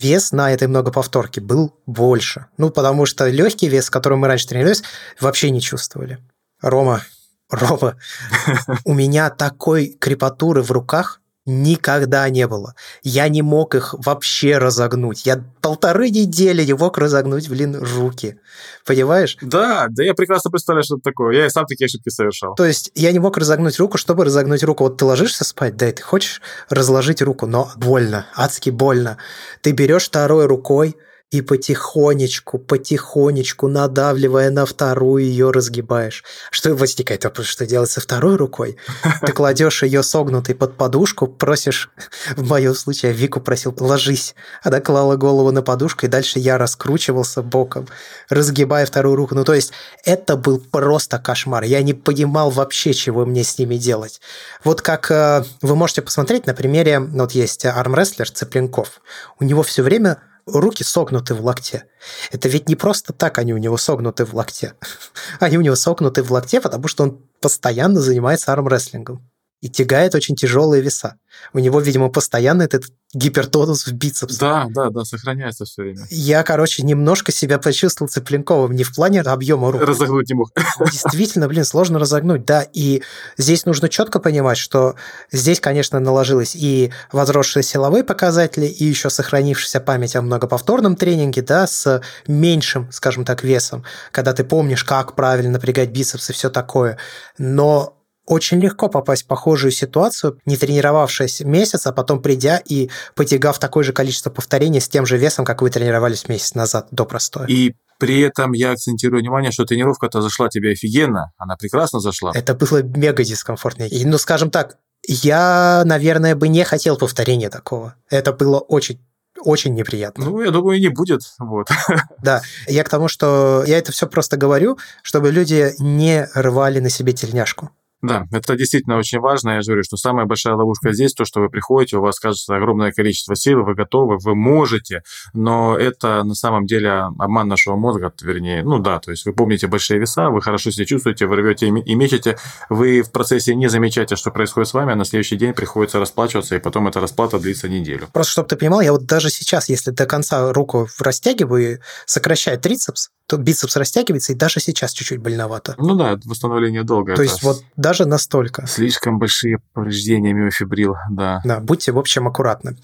вес 0.00 0.30
на 0.30 0.52
этой 0.52 0.68
многоповторке 0.68 1.40
был 1.40 1.76
больше. 1.84 2.46
Ну, 2.58 2.70
потому 2.70 3.06
что 3.06 3.26
легкий 3.26 3.68
вес, 3.68 3.86
с 3.86 3.90
которым 3.90 4.20
мы 4.20 4.28
раньше 4.28 4.46
тренировались, 4.46 4.84
вообще 5.20 5.50
не 5.50 5.60
чувствовали. 5.60 6.18
Рома, 6.60 7.02
Рома, 7.50 7.96
у 8.84 8.94
меня 8.94 9.28
такой 9.28 9.96
крепатуры 9.98 10.62
в 10.62 10.70
руках 10.70 11.20
никогда 11.44 12.28
не 12.28 12.46
было. 12.46 12.74
Я 13.02 13.28
не 13.28 13.42
мог 13.42 13.74
их 13.74 13.94
вообще 13.98 14.58
разогнуть. 14.58 15.26
Я 15.26 15.44
полторы 15.60 16.10
недели 16.10 16.64
не 16.64 16.74
мог 16.74 16.98
разогнуть, 16.98 17.48
блин, 17.48 17.76
руки. 17.76 18.38
Понимаешь? 18.86 19.36
Да, 19.42 19.86
да 19.88 20.04
я 20.04 20.14
прекрасно 20.14 20.50
представляю, 20.50 20.84
что 20.84 20.96
это 20.96 21.04
такое. 21.04 21.36
Я 21.36 21.46
и 21.46 21.50
сам 21.50 21.66
такие 21.66 21.86
ошибки 21.86 22.10
совершал. 22.10 22.54
То 22.54 22.64
есть 22.64 22.92
я 22.94 23.10
не 23.12 23.18
мог 23.18 23.36
разогнуть 23.36 23.78
руку, 23.78 23.98
чтобы 23.98 24.24
разогнуть 24.24 24.62
руку. 24.62 24.84
Вот 24.84 24.98
ты 24.98 25.04
ложишься 25.04 25.44
спать, 25.44 25.76
да, 25.76 25.88
и 25.88 25.92
ты 25.92 26.02
хочешь 26.02 26.40
разложить 26.68 27.22
руку, 27.22 27.46
но 27.46 27.70
больно, 27.76 28.26
адски 28.36 28.70
больно. 28.70 29.18
Ты 29.62 29.72
берешь 29.72 30.04
второй 30.04 30.46
рукой 30.46 30.96
и 31.32 31.40
потихонечку, 31.40 32.58
потихонечку, 32.58 33.66
надавливая 33.66 34.50
на 34.50 34.66
вторую, 34.66 35.24
ее 35.24 35.50
разгибаешь. 35.50 36.24
Что 36.50 36.74
возникает 36.74 37.24
вопрос, 37.24 37.46
что 37.46 37.64
делать 37.64 37.90
со 37.90 38.02
второй 38.02 38.36
рукой? 38.36 38.76
Ты 39.22 39.32
кладешь 39.32 39.82
ее 39.82 40.02
согнутой 40.02 40.54
под 40.54 40.76
подушку, 40.76 41.26
просишь, 41.26 41.90
в 42.36 42.46
моем 42.46 42.74
случае, 42.74 43.12
Вику 43.12 43.40
просил, 43.40 43.74
ложись. 43.80 44.34
Она 44.62 44.80
клала 44.80 45.16
голову 45.16 45.50
на 45.52 45.62
подушку, 45.62 46.04
и 46.04 46.08
дальше 46.08 46.38
я 46.38 46.58
раскручивался 46.58 47.40
боком, 47.40 47.88
разгибая 48.28 48.84
вторую 48.84 49.16
руку. 49.16 49.34
Ну, 49.34 49.44
то 49.44 49.54
есть, 49.54 49.72
это 50.04 50.36
был 50.36 50.58
просто 50.58 51.18
кошмар. 51.18 51.62
Я 51.64 51.82
не 51.82 51.94
понимал 51.94 52.50
вообще, 52.50 52.92
чего 52.92 53.24
мне 53.24 53.42
с 53.42 53.58
ними 53.58 53.76
делать. 53.76 54.20
Вот 54.64 54.82
как 54.82 55.10
э, 55.10 55.44
вы 55.62 55.76
можете 55.76 56.02
посмотреть 56.02 56.46
на 56.46 56.52
примере, 56.52 57.00
вот 57.00 57.32
есть 57.32 57.64
армрестлер 57.64 58.30
Цыпленков. 58.30 59.00
У 59.40 59.44
него 59.44 59.62
все 59.62 59.82
время 59.82 60.18
руки 60.46 60.82
согнуты 60.82 61.34
в 61.34 61.44
локте. 61.44 61.84
Это 62.30 62.48
ведь 62.48 62.68
не 62.68 62.76
просто 62.76 63.12
так 63.12 63.38
они 63.38 63.54
у 63.54 63.58
него 63.58 63.76
согнуты 63.76 64.24
в 64.24 64.34
локте. 64.34 64.74
Они 65.40 65.58
у 65.58 65.60
него 65.60 65.76
согнуты 65.76 66.22
в 66.22 66.32
локте, 66.32 66.60
потому 66.60 66.88
что 66.88 67.04
он 67.04 67.22
постоянно 67.40 68.00
занимается 68.00 68.52
армрестлингом 68.52 69.31
и 69.62 69.68
тягает 69.68 70.14
очень 70.16 70.34
тяжелые 70.34 70.82
веса. 70.82 71.14
У 71.52 71.60
него, 71.60 71.80
видимо, 71.80 72.08
постоянно 72.08 72.62
этот 72.62 72.86
гипертонус 73.14 73.86
в 73.86 73.92
бицепс. 73.92 74.36
Да, 74.36 74.66
да, 74.68 74.90
да, 74.90 75.04
сохраняется 75.04 75.64
все 75.64 75.82
время. 75.82 76.04
Я, 76.10 76.42
короче, 76.42 76.82
немножко 76.82 77.30
себя 77.30 77.58
почувствовал 77.58 78.10
Цыпленковым 78.10 78.74
не 78.74 78.82
в 78.82 78.92
плане 78.92 79.20
объема 79.20 79.70
рук. 79.70 79.82
Разогнуть 79.82 80.28
не 80.28 80.34
мог. 80.34 80.50
Действительно, 80.80 81.46
блин, 81.46 81.64
сложно 81.64 82.00
разогнуть, 82.00 82.44
да. 82.44 82.66
И 82.72 83.02
здесь 83.38 83.64
нужно 83.64 83.88
четко 83.88 84.18
понимать, 84.18 84.58
что 84.58 84.96
здесь, 85.30 85.60
конечно, 85.60 86.00
наложилось 86.00 86.56
и 86.56 86.92
возросшие 87.12 87.62
силовые 87.62 88.02
показатели, 88.02 88.66
и 88.66 88.84
еще 88.84 89.10
сохранившаяся 89.10 89.78
память 89.78 90.16
о 90.16 90.22
многоповторном 90.22 90.96
тренинге, 90.96 91.42
да, 91.42 91.68
с 91.68 92.02
меньшим, 92.26 92.90
скажем 92.90 93.24
так, 93.24 93.44
весом, 93.44 93.84
когда 94.10 94.32
ты 94.32 94.42
помнишь, 94.42 94.82
как 94.82 95.14
правильно 95.14 95.52
напрягать 95.52 95.90
бицепс 95.90 96.30
и 96.30 96.32
все 96.32 96.50
такое. 96.50 96.98
Но 97.38 97.96
очень 98.26 98.60
легко 98.60 98.88
попасть 98.88 99.24
в 99.24 99.26
похожую 99.26 99.72
ситуацию, 99.72 100.38
не 100.46 100.56
тренировавшись 100.56 101.40
месяц, 101.40 101.86
а 101.86 101.92
потом 101.92 102.22
придя 102.22 102.62
и 102.64 102.90
потягав 103.14 103.58
такое 103.58 103.84
же 103.84 103.92
количество 103.92 104.30
повторений 104.30 104.80
с 104.80 104.88
тем 104.88 105.06
же 105.06 105.16
весом, 105.16 105.44
как 105.44 105.62
вы 105.62 105.70
тренировались 105.70 106.28
месяц 106.28 106.54
назад 106.54 106.88
до 106.90 107.04
простоя. 107.04 107.46
И 107.46 107.74
при 107.98 108.20
этом 108.20 108.52
я 108.52 108.72
акцентирую 108.72 109.20
внимание, 109.20 109.52
что 109.52 109.64
тренировка-то 109.64 110.22
зашла 110.22 110.48
тебе 110.48 110.72
офигенно, 110.72 111.32
она 111.36 111.56
прекрасно 111.56 112.00
зашла. 112.00 112.32
Это 112.34 112.54
было 112.54 112.82
мега 112.82 113.24
дискомфортно. 113.24 113.84
И, 113.84 114.04
ну, 114.04 114.18
скажем 114.18 114.50
так, 114.50 114.76
я, 115.06 115.82
наверное, 115.84 116.36
бы 116.36 116.48
не 116.48 116.64
хотел 116.64 116.96
повторения 116.96 117.50
такого. 117.50 117.94
Это 118.08 118.32
было 118.32 118.58
очень 118.58 119.00
очень 119.44 119.74
неприятно. 119.74 120.26
Ну, 120.26 120.40
я 120.40 120.50
думаю, 120.50 120.78
и 120.78 120.80
не 120.80 120.88
будет. 120.88 121.22
Вот. 121.38 121.68
Да, 122.22 122.42
я 122.68 122.84
к 122.84 122.88
тому, 122.88 123.08
что 123.08 123.64
я 123.66 123.78
это 123.78 123.90
все 123.90 124.06
просто 124.06 124.36
говорю, 124.36 124.78
чтобы 125.02 125.32
люди 125.32 125.74
не 125.78 126.28
рвали 126.34 126.78
на 126.78 126.88
себе 126.88 127.12
тельняшку. 127.12 127.70
Да, 128.02 128.26
это 128.32 128.56
действительно 128.56 128.98
очень 128.98 129.20
важно. 129.20 129.50
Я 129.50 129.62
же 129.62 129.68
говорю, 129.68 129.84
что 129.84 129.96
самая 129.96 130.26
большая 130.26 130.54
ловушка 130.54 130.92
здесь 130.92 131.14
то, 131.14 131.24
что 131.24 131.40
вы 131.40 131.48
приходите, 131.48 131.96
у 131.96 132.00
вас 132.00 132.18
кажется 132.18 132.56
огромное 132.56 132.90
количество 132.90 133.36
сил, 133.36 133.62
вы 133.62 133.74
готовы, 133.74 134.18
вы 134.18 134.34
можете, 134.34 135.02
но 135.32 135.76
это 135.76 136.24
на 136.24 136.34
самом 136.34 136.66
деле 136.66 136.90
обман 136.90 137.46
нашего 137.46 137.76
мозга, 137.76 138.12
вернее, 138.20 138.64
ну 138.64 138.80
да, 138.80 138.98
то 138.98 139.12
есть 139.12 139.24
вы 139.24 139.32
помните 139.32 139.68
большие 139.68 140.00
веса, 140.00 140.30
вы 140.30 140.42
хорошо 140.42 140.72
себя 140.72 140.84
чувствуете, 140.84 141.26
вы 141.26 141.36
рвете 141.36 141.68
и 141.68 141.94
мечете, 141.94 142.38
вы 142.68 143.02
в 143.02 143.12
процессе 143.12 143.54
не 143.54 143.68
замечаете, 143.68 144.16
что 144.16 144.32
происходит 144.32 144.68
с 144.68 144.74
вами, 144.74 144.92
а 144.92 144.96
на 144.96 145.04
следующий 145.04 145.36
день 145.36 145.54
приходится 145.54 146.00
расплачиваться, 146.00 146.56
и 146.56 146.58
потом 146.58 146.88
эта 146.88 147.00
расплата 147.00 147.38
длится 147.38 147.68
неделю. 147.68 148.08
Просто, 148.12 148.32
чтобы 148.32 148.48
ты 148.48 148.56
понимал, 148.56 148.80
я 148.80 148.92
вот 148.92 149.06
даже 149.06 149.30
сейчас, 149.30 149.68
если 149.68 149.92
до 149.92 150.06
конца 150.06 150.52
руку 150.52 150.88
растягиваю 150.98 151.80
сокращаю 152.06 152.58
трицепс, 152.58 153.10
то 153.26 153.36
бицепс 153.38 153.76
растягивается, 153.76 154.32
и 154.32 154.36
даже 154.36 154.60
сейчас 154.60 154.92
чуть-чуть 154.92 155.18
больновато. 155.18 155.74
Ну 155.78 155.94
да, 155.94 156.18
восстановление 156.24 156.82
долгое. 156.82 157.16
То 157.16 157.22
есть 157.22 157.42
вот 157.42 157.62
даже 157.92 158.06
настолько. 158.06 158.66
Слишком 158.66 159.18
большие 159.18 159.58
повреждения 159.74 160.32
миофибрил, 160.32 160.96
да. 161.10 161.42
Да, 161.44 161.60
будьте, 161.60 161.92
в 161.92 161.98
общем, 161.98 162.26
аккуратны. 162.26 162.78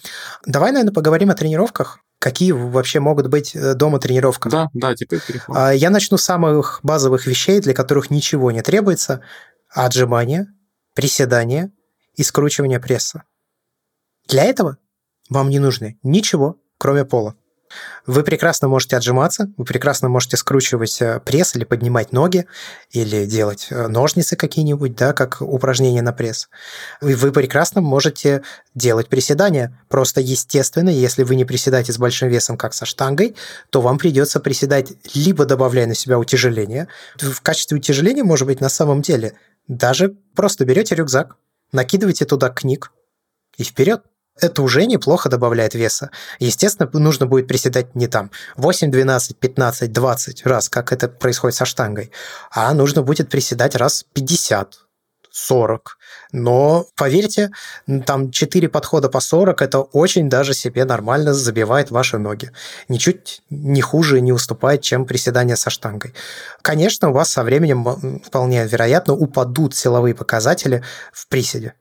Давай, 0.45 0.71
наверное, 0.71 0.93
поговорим 0.93 1.31
о 1.31 1.35
тренировках. 1.35 2.01
Какие 2.19 2.53
вообще 2.53 3.01
могут 3.01 3.29
быть 3.29 3.57
дома 3.77 4.01
тренировка? 4.01 4.51
Да, 4.51 4.69
да, 4.75 4.95
теперь 4.95 5.21
переходим. 5.27 5.73
Я 5.73 5.89
начну 5.89 6.19
с 6.19 6.25
самых 6.25 6.81
базовых 6.83 7.27
вещей, 7.27 7.61
для 7.61 7.73
которых 7.73 8.11
ничего 8.11 8.51
не 8.51 8.61
требуется. 8.61 9.23
Отжимания, 9.71 10.49
приседания 10.95 11.73
и 12.15 12.23
скручивание 12.23 12.79
пресса. 12.79 13.23
Для 14.29 14.45
этого 14.45 14.77
вам 15.31 15.49
не 15.49 15.59
нужно 15.59 15.95
ничего, 16.03 16.61
кроме 16.77 17.07
пола. 17.07 17.35
Вы 18.07 18.23
прекрасно 18.23 18.69
можете 18.69 18.97
отжиматься, 18.97 19.51
вы 19.57 19.65
прекрасно 19.65 20.09
можете 20.09 20.37
скручивать 20.37 21.01
пресс 21.25 21.55
или 21.57 21.65
поднимать 21.65 22.13
ноги, 22.13 22.47
или 22.91 23.27
делать 23.27 23.69
ножницы 23.71 24.37
какие-нибудь, 24.37 24.95
да, 24.95 25.13
как 25.13 25.41
упражнение 25.41 26.03
на 26.03 26.13
пресс. 26.13 26.49
И 27.03 27.15
вы 27.15 27.33
прекрасно 27.33 27.81
можете 27.81 28.43
делать 28.75 29.09
приседания. 29.09 29.79
Просто, 29.89 30.21
естественно, 30.21 30.89
если 30.89 31.23
вы 31.23 31.37
не 31.37 31.45
приседаете 31.45 31.93
с 31.93 31.99
большим 31.99 32.29
весом, 32.29 32.57
как 32.57 32.75
со 32.75 32.87
штангой, 32.87 33.35
то 33.71 33.81
вам 33.81 33.99
придется 33.99 34.41
приседать, 34.41 34.93
либо 35.15 35.45
добавляя 35.45 35.87
на 35.87 35.95
себя 35.95 36.19
утяжеление. 36.19 36.89
В 37.17 37.41
качестве 37.41 37.77
утяжеления, 37.77 38.25
может 38.25 38.47
быть, 38.47 38.61
на 38.61 38.69
самом 38.69 39.03
деле, 39.03 39.35
даже 39.67 40.17
просто 40.35 40.65
берете 40.65 40.95
рюкзак, 40.95 41.37
накидываете 41.73 42.25
туда 42.25 42.49
книг 42.49 42.93
и 43.57 43.65
вперед 43.65 44.03
это 44.41 44.63
уже 44.63 44.87
неплохо 44.87 45.29
добавляет 45.29 45.75
веса. 45.75 46.11
Естественно, 46.39 46.89
нужно 46.93 47.27
будет 47.27 47.47
приседать 47.47 47.95
не 47.95 48.07
там 48.07 48.31
8, 48.57 48.91
12, 48.91 49.37
15, 49.37 49.93
20 49.93 50.47
раз, 50.47 50.69
как 50.69 50.93
это 50.93 51.09
происходит 51.09 51.57
со 51.57 51.65
штангой, 51.65 52.11
а 52.51 52.73
нужно 52.75 53.03
будет 53.03 53.29
приседать 53.29 53.77
раз 53.77 54.05
50, 54.15 54.79
40. 55.31 55.99
Но, 56.33 56.87
поверьте, 56.97 57.51
там 58.07 58.31
4 58.31 58.69
подхода 58.69 59.09
по 59.09 59.21
40– 59.21 59.63
это 59.63 59.81
очень 59.81 60.29
даже 60.29 60.55
себе 60.55 60.85
нормально 60.85 61.33
забивает 61.33 61.91
ваши 61.91 62.19
ноги. 62.19 62.51
Ничуть 62.89 63.43
не 63.51 63.81
хуже 63.81 64.21
не 64.21 64.33
уступает, 64.33 64.83
чем 64.83 65.07
приседание 65.07 65.57
со 65.57 65.71
штангой. 65.71 66.15
Конечно, 66.63 67.11
у 67.11 67.13
вас 67.13 67.31
со 67.31 67.43
временем 67.45 68.21
вполне 68.25 68.67
вероятно 68.67 69.15
упадут 69.15 69.75
силовые 69.75 70.15
показатели 70.15 70.83
в 71.13 71.29
приседе. 71.29 71.75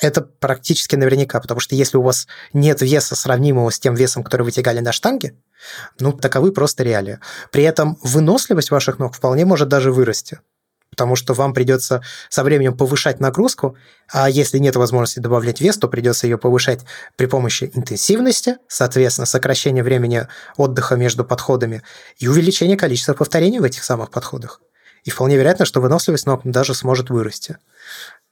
Это 0.00 0.22
практически 0.22 0.96
наверняка, 0.96 1.40
потому 1.40 1.60
что 1.60 1.74
если 1.74 1.96
у 1.96 2.02
вас 2.02 2.26
нет 2.52 2.82
веса, 2.82 3.14
сравнимого 3.14 3.70
с 3.70 3.78
тем 3.78 3.94
весом, 3.94 4.24
который 4.24 4.42
вы 4.42 4.50
тягали 4.50 4.80
на 4.80 4.92
штанге, 4.92 5.36
ну, 6.00 6.12
таковы 6.12 6.52
просто 6.52 6.82
реалии. 6.82 7.20
При 7.52 7.62
этом 7.62 7.98
выносливость 8.02 8.70
ваших 8.70 8.98
ног 8.98 9.14
вполне 9.14 9.44
может 9.44 9.68
даже 9.68 9.92
вырасти, 9.92 10.40
потому 10.90 11.16
что 11.16 11.32
вам 11.32 11.54
придется 11.54 12.02
со 12.28 12.42
временем 12.42 12.76
повышать 12.76 13.20
нагрузку, 13.20 13.76
а 14.12 14.28
если 14.28 14.58
нет 14.58 14.76
возможности 14.76 15.20
добавлять 15.20 15.60
вес, 15.60 15.78
то 15.78 15.88
придется 15.88 16.26
ее 16.26 16.38
повышать 16.38 16.80
при 17.16 17.26
помощи 17.26 17.70
интенсивности, 17.72 18.56
соответственно, 18.68 19.26
сокращения 19.26 19.82
времени 19.82 20.26
отдыха 20.56 20.96
между 20.96 21.24
подходами 21.24 21.82
и 22.18 22.26
увеличения 22.26 22.76
количества 22.76 23.14
повторений 23.14 23.60
в 23.60 23.64
этих 23.64 23.84
самых 23.84 24.10
подходах. 24.10 24.60
И 25.04 25.10
вполне 25.10 25.36
вероятно, 25.36 25.64
что 25.66 25.80
выносливость 25.80 26.26
ног 26.26 26.40
даже 26.44 26.74
сможет 26.74 27.10
вырасти. 27.10 27.58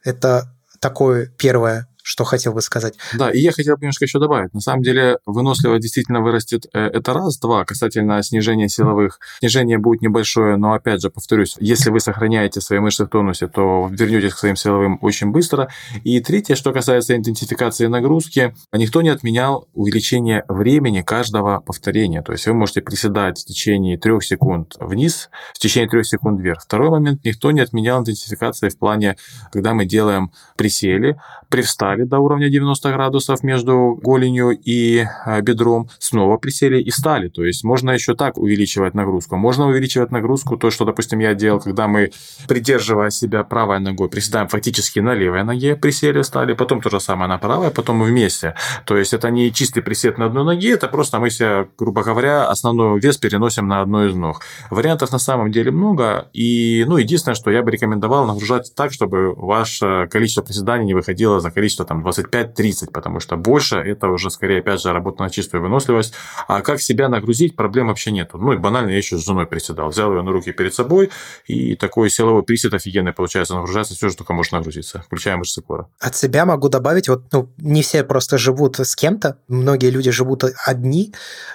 Это 0.05 0.53
такое 0.83 1.27
первое 1.39 1.87
что 2.03 2.25
хотел 2.25 2.53
бы 2.53 2.61
сказать. 2.61 2.95
Да, 3.15 3.31
и 3.31 3.39
я 3.39 3.53
хотел 3.53 3.77
бы 3.77 3.83
немножко 3.83 4.05
еще 4.05 4.19
добавить. 4.19 4.53
На 4.53 4.61
самом 4.61 4.83
деле 4.83 5.19
выносливость 5.27 5.83
действительно 5.83 6.21
вырастет. 6.21 6.67
Э, 6.73 6.87
это 6.87 7.13
раз. 7.13 7.39
Два, 7.39 7.65
касательно 7.65 8.23
снижения 8.23 8.69
силовых. 8.69 9.19
Снижение 9.39 9.79
будет 9.79 10.03
небольшое, 10.03 10.57
но 10.57 10.75
опять 10.75 11.01
же, 11.01 11.11
повторюсь, 11.11 11.57
если 11.61 11.91
вы 11.91 12.01
сохраняете 12.01 12.61
свои 12.61 12.79
мышцы 12.79 13.05
в 13.05 13.09
тонусе, 13.09 13.49
то 13.49 13.89
вернетесь 13.91 14.35
к 14.35 14.39
своим 14.39 14.57
силовым 14.57 14.99
очень 15.01 15.31
быстро. 15.31 15.69
И 16.05 16.21
третье, 16.21 16.55
что 16.55 16.73
касается 16.73 17.17
интенсификации 17.17 17.87
нагрузки, 17.87 18.55
никто 18.73 19.03
не 19.03 19.09
отменял 19.09 19.69
увеличение 19.75 20.45
времени 20.49 21.03
каждого 21.03 21.61
повторения. 21.61 22.23
То 22.23 22.33
есть 22.33 22.47
вы 22.47 22.55
можете 22.55 22.81
приседать 22.81 23.41
в 23.41 23.45
течение 23.45 23.99
трех 23.99 24.25
секунд 24.25 24.77
вниз, 24.81 25.31
в 25.55 25.59
течение 25.59 25.89
трех 25.89 26.07
секунд 26.07 26.41
вверх. 26.41 26.63
Второй 26.63 26.91
момент, 26.91 27.25
никто 27.25 27.51
не 27.51 27.61
отменял 27.61 28.01
интенсификации 28.01 28.69
в 28.69 28.79
плане, 28.79 29.17
когда 29.53 29.75
мы 29.75 29.85
делаем 29.85 30.33
присели, 30.57 31.21
привстали, 31.49 31.92
привстали 31.93 32.05
до 32.09 32.19
уровня 32.19 32.49
90 32.49 32.93
градусов 32.93 33.43
между 33.43 33.99
голенью 34.03 34.51
и 34.51 35.05
а, 35.25 35.41
бедром, 35.41 35.89
снова 35.99 36.37
присели 36.39 36.81
и 36.81 36.91
стали. 36.91 37.29
То 37.29 37.45
есть 37.45 37.65
можно 37.65 37.91
еще 37.91 38.15
так 38.15 38.39
увеличивать 38.39 38.95
нагрузку. 38.95 39.37
Можно 39.37 39.67
увеличивать 39.67 40.11
нагрузку, 40.11 40.57
то, 40.57 40.71
что, 40.71 40.85
допустим, 40.85 41.21
я 41.21 41.35
делал, 41.35 41.61
когда 41.61 41.89
мы, 41.89 42.11
придерживая 42.49 43.11
себя 43.11 43.45
правой 43.45 43.81
ногой, 43.81 44.09
приседаем 44.09 44.49
фактически 44.49 45.01
на 45.01 45.15
левой 45.15 45.45
ноге, 45.45 45.77
присели, 45.77 46.23
стали, 46.23 46.55
потом 46.55 46.81
то 46.81 46.91
же 46.91 47.01
самое 47.01 47.29
на 47.29 47.39
правой, 47.39 47.71
потом 47.71 47.97
мы 47.97 48.07
вместе. 48.07 48.55
То 48.85 48.97
есть 48.97 49.15
это 49.15 49.31
не 49.31 49.53
чистый 49.53 49.83
присед 49.83 50.19
на 50.19 50.27
одной 50.27 50.45
ноге, 50.45 50.73
это 50.73 50.89
просто 50.89 51.19
мы 51.19 51.31
себя, 51.31 51.67
грубо 51.79 52.03
говоря, 52.03 52.49
основной 52.49 53.01
вес 53.01 53.19
переносим 53.19 53.69
на 53.69 53.83
одну 53.83 54.07
из 54.07 54.15
ног. 54.15 54.43
Вариантов 54.71 55.13
на 55.13 55.19
самом 55.19 55.51
деле 55.51 55.71
много, 55.71 56.29
и, 56.33 56.85
ну, 56.89 56.97
единственное, 56.97 57.35
что 57.35 57.51
я 57.51 57.63
бы 57.63 57.71
рекомендовал 57.71 58.27
нагружать 58.27 58.73
так, 58.75 58.93
чтобы 58.93 59.35
ваше 59.35 60.09
количество 60.11 60.43
приседаний 60.43 60.87
не 60.87 60.95
выходило 60.95 61.41
за 61.41 61.51
количество 61.51 61.82
там 61.85 62.07
25-30, 62.07 62.91
потому 62.93 63.21
что 63.21 63.37
больше 63.37 63.77
это 63.77 64.09
уже 64.09 64.31
скорее, 64.31 64.61
опять 64.61 64.81
же, 64.81 64.93
работа 64.93 65.23
на 65.23 65.31
чистую 65.31 65.63
выносливость. 65.63 66.15
А 66.49 66.61
как 66.63 66.81
себя 66.81 67.09
нагрузить, 67.09 67.57
проблем 67.57 67.89
вообще 67.89 68.11
нету. 68.11 68.39
Ну 68.39 68.53
и 68.53 68.57
банально 68.57 68.91
я 68.91 68.97
еще 68.97 69.19
с 69.19 69.25
женой 69.25 69.47
приседал. 69.47 69.89
Взял 69.89 70.13
ее 70.13 70.23
на 70.23 70.33
руки 70.33 70.53
перед 70.53 70.75
собой, 70.75 71.11
и 71.47 71.77
такой 71.77 72.11
силовой 72.11 72.43
присед 72.43 72.75
офигенный 72.75 73.13
получается. 73.13 73.55
Нагружается 73.55 73.95
все, 73.95 74.09
что 74.09 74.19
только 74.19 74.33
может 74.33 74.53
нагрузиться, 74.53 75.03
включая 75.07 75.37
мышцы 75.37 75.63
кора. 75.63 75.89
От 76.01 76.17
себя 76.17 76.45
могу 76.45 76.69
добавить, 76.69 77.09
вот 77.09 77.33
ну, 77.33 77.49
не 77.59 77.83
все 77.83 78.05
просто 78.05 78.39
живут 78.39 78.79
с 78.79 78.97
кем-то, 78.97 79.39
многие 79.49 79.91
люди 79.91 80.11
живут 80.11 80.45
одни. 80.65 81.15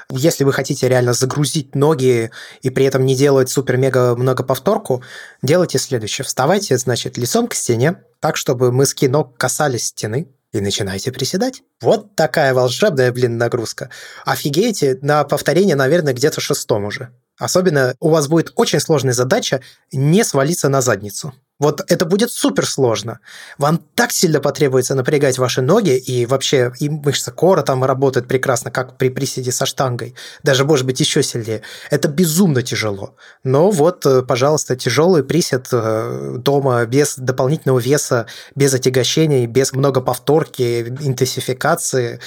Если 0.10 0.44
вы 0.44 0.54
хотите 0.54 0.88
реально 0.88 1.14
загрузить 1.14 1.76
ноги 1.76 2.32
и 2.62 2.70
при 2.70 2.86
этом 2.86 3.06
не 3.06 3.16
делать 3.16 3.50
супер-мега 3.50 4.16
много 4.16 4.44
повторку, 4.44 5.04
делайте 5.42 5.80
следующее. 5.80 6.26
Вставайте, 6.26 6.78
значит, 6.78 7.18
лицом 7.18 7.48
к 7.48 7.54
стене, 7.54 7.98
так, 8.20 8.38
чтобы 8.38 8.72
мыски 8.72 9.06
ног 9.06 9.38
касались 9.38 9.88
стены, 9.88 10.28
и 10.54 10.62
начинайте 10.62 11.12
приседать. 11.12 11.64
Вот 11.82 12.16
такая 12.16 12.54
волшебная, 12.54 13.12
блин, 13.12 13.38
нагрузка. 13.38 13.90
Офигеете, 14.26 14.98
на 15.02 15.24
повторение, 15.24 15.76
наверное, 15.76 16.14
где-то 16.14 16.42
шестом 16.42 16.86
уже. 16.86 17.12
Особенно 17.38 17.96
у 18.00 18.10
вас 18.10 18.28
будет 18.28 18.52
очень 18.56 18.80
сложная 18.80 19.14
задача 19.14 19.62
не 19.92 20.24
свалиться 20.24 20.70
на 20.70 20.82
задницу. 20.82 21.34
Вот 21.60 21.82
это 21.92 22.06
будет 22.06 22.32
супер 22.32 22.68
сложно. 22.68 23.20
Вам 23.58 23.80
так 23.96 24.12
сильно 24.12 24.40
потребуется 24.40 24.94
напрягать 24.94 25.40
ваши 25.40 25.62
ноги, 25.62 25.98
и 25.98 26.28
вообще 26.28 26.72
и 26.80 26.88
мышца 26.88 27.32
кора 27.32 27.64
там 27.64 27.84
работает 27.84 28.28
прекрасно, 28.28 28.70
как 28.70 28.98
при 28.98 29.10
приседе 29.10 29.52
со 29.52 29.66
штангой. 29.66 30.14
Даже, 30.44 30.66
может 30.66 30.86
быть, 30.86 31.00
еще 31.00 31.24
сильнее. 31.24 31.64
Это 31.90 32.08
безумно 32.10 32.62
тяжело. 32.62 33.16
Но 33.44 33.72
вот, 33.72 34.06
э, 34.06 34.22
пожалуйста, 34.22 34.76
тяжелый 34.76 35.24
присед 35.24 35.68
э, 35.72 36.36
дома 36.38 36.86
без 36.86 37.18
дополнительного 37.18 37.80
веса, 37.80 38.28
без 38.56 38.74
отягощений, 38.76 39.48
без 39.48 39.74
много 39.74 40.02
повторки, 40.02 40.82
интенсификации. 41.02 42.20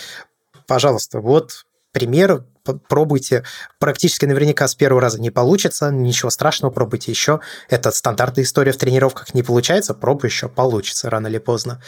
Пожалуйста, 0.67 1.21
вот 1.21 1.67
пример 1.93 2.45
пробуйте. 2.89 3.45
Практически 3.79 4.27
наверняка 4.27 4.67
с 4.69 4.75
первого 4.75 5.01
раза 5.01 5.21
не 5.21 5.31
получится, 5.31 5.91
ничего 5.91 6.31
страшного, 6.31 6.73
пробуйте 6.73 7.11
еще. 7.11 7.41
Это 7.69 7.91
стандартная 7.91 8.45
история 8.45 8.73
в 8.73 8.77
тренировках, 8.77 9.35
не 9.35 9.43
получается, 9.43 9.95
пробуй 9.95 10.29
еще, 10.29 10.49
получится 10.49 11.11
рано 11.11 11.29
или 11.29 11.39
поздно. 11.39 11.83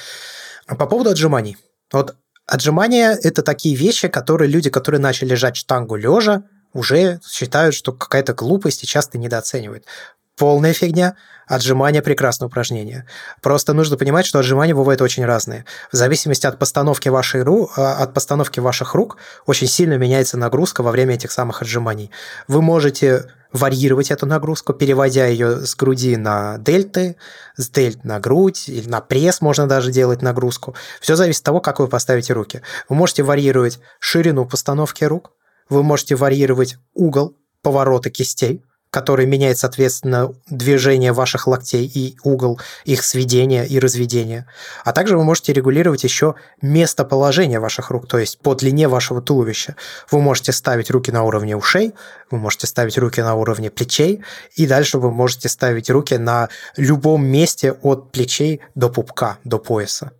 А 0.67 0.75
по 0.75 0.87
поводу 0.87 1.11
отжиманий. 1.11 1.57
Вот 1.93 2.17
отжимания– 2.47 3.19
это 3.23 3.43
такие 3.43 3.75
вещи, 3.75 4.09
которые 4.09 4.49
люди, 4.49 4.71
которые 4.71 5.01
начали 5.01 5.31
лежать 5.31 5.57
штангу 5.57 5.97
лежа, 5.97 6.45
уже 6.73 7.21
считают, 7.27 7.75
что 7.75 7.93
какая-то 7.93 8.35
глупость 8.35 8.83
и 8.83 8.87
часто 8.87 9.19
недооценивают. 9.19 9.85
Полная 10.43 10.73
фигня. 10.73 11.15
Отжимания– 11.47 12.03
прекрасное 12.03 12.49
упражнение. 12.49 13.07
Просто 13.43 13.75
нужно 13.75 13.97
понимать, 13.97 14.27
что 14.27 14.41
отжимания 14.41 14.75
бывают 14.75 15.01
очень 15.01 15.25
разные. 15.25 15.65
В 15.93 15.97
зависимости 15.97 16.49
от 16.49 16.59
постановки, 16.59 17.09
вашей 17.09 17.45
ру, 17.45 17.71
а, 17.77 18.03
от 18.03 18.13
постановки 18.13 18.59
ваших 18.59 18.97
рук 18.97 19.19
очень 19.47 19.69
сильно 19.69 19.97
меняется 19.97 20.37
нагрузка 20.37 20.83
во 20.83 20.91
время 20.91 21.15
этих 21.15 21.31
самых 21.31 21.63
отжиманий. 21.63 22.11
Вы 22.49 22.61
можете 22.61 23.31
варьировать 23.53 24.11
эту 24.11 24.27
нагрузку, 24.27 24.73
переводя 24.73 25.27
ее 25.27 25.65
с 25.65 25.77
груди 25.77 26.17
на 26.17 26.59
дельты, 26.59 27.15
с 27.55 27.69
дельт 27.69 28.03
на 28.03 28.19
грудь, 28.19 28.69
или 28.69 28.89
на 28.89 29.01
пресс 29.01 29.43
можно 29.43 29.69
даже 29.69 29.93
делать 29.93 30.23
нагрузку. 30.23 30.75
Все 31.01 31.15
зависит 31.15 31.43
от 31.43 31.45
того, 31.45 31.61
как 31.61 31.79
вы 31.79 31.87
поставите 31.87 32.33
руки. 32.33 32.63
Вы 32.89 32.97
можете 32.97 33.23
варьировать 33.23 33.79
ширину 34.01 34.45
постановки 34.45 35.05
рук, 35.05 35.31
вы 35.69 35.85
можете 35.85 36.17
варьировать 36.17 36.79
угол 36.95 37.37
поворота 37.63 38.11
кистей, 38.11 38.65
который 38.93 39.25
меняет, 39.25 39.57
соответственно, 39.57 40.35
движение 40.51 41.13
ваших 41.13 41.47
локтей 41.47 41.87
и 41.87 42.15
угол 42.23 42.61
их 42.85 43.03
сведения 43.05 43.65
и 43.65 43.79
разведения. 43.79 44.47
А 44.85 44.93
также 44.93 45.17
вы 45.17 45.25
можете 45.25 45.55
регулировать 45.55 46.05
еще 46.05 46.35
местоположение 46.61 47.59
ваших 47.59 47.91
рук, 47.91 48.07
то 48.07 48.19
есть 48.19 48.39
по 48.39 48.55
длине 48.55 48.89
вашего 48.89 49.23
туловища. 49.23 49.77
Вы 50.11 50.21
можете 50.21 50.53
ставить 50.53 50.91
руки 50.91 51.11
на 51.11 51.25
уровне 51.25 51.57
ушей, 51.57 51.95
вы 52.31 52.37
можете 52.37 52.67
ставить 52.67 52.99
руки 52.99 53.23
на 53.23 53.35
уровне 53.35 53.71
плечей, 53.71 54.23
и 54.57 54.67
дальше 54.67 54.99
вы 54.99 55.11
можете 55.11 55.49
ставить 55.49 55.89
руки 55.89 56.19
на 56.19 56.51
любом 56.77 57.25
месте 57.25 57.73
от 57.73 58.13
плечей 58.13 58.61
до 58.75 58.91
пупка, 58.91 59.39
до 59.43 59.59
пояса 59.59 60.13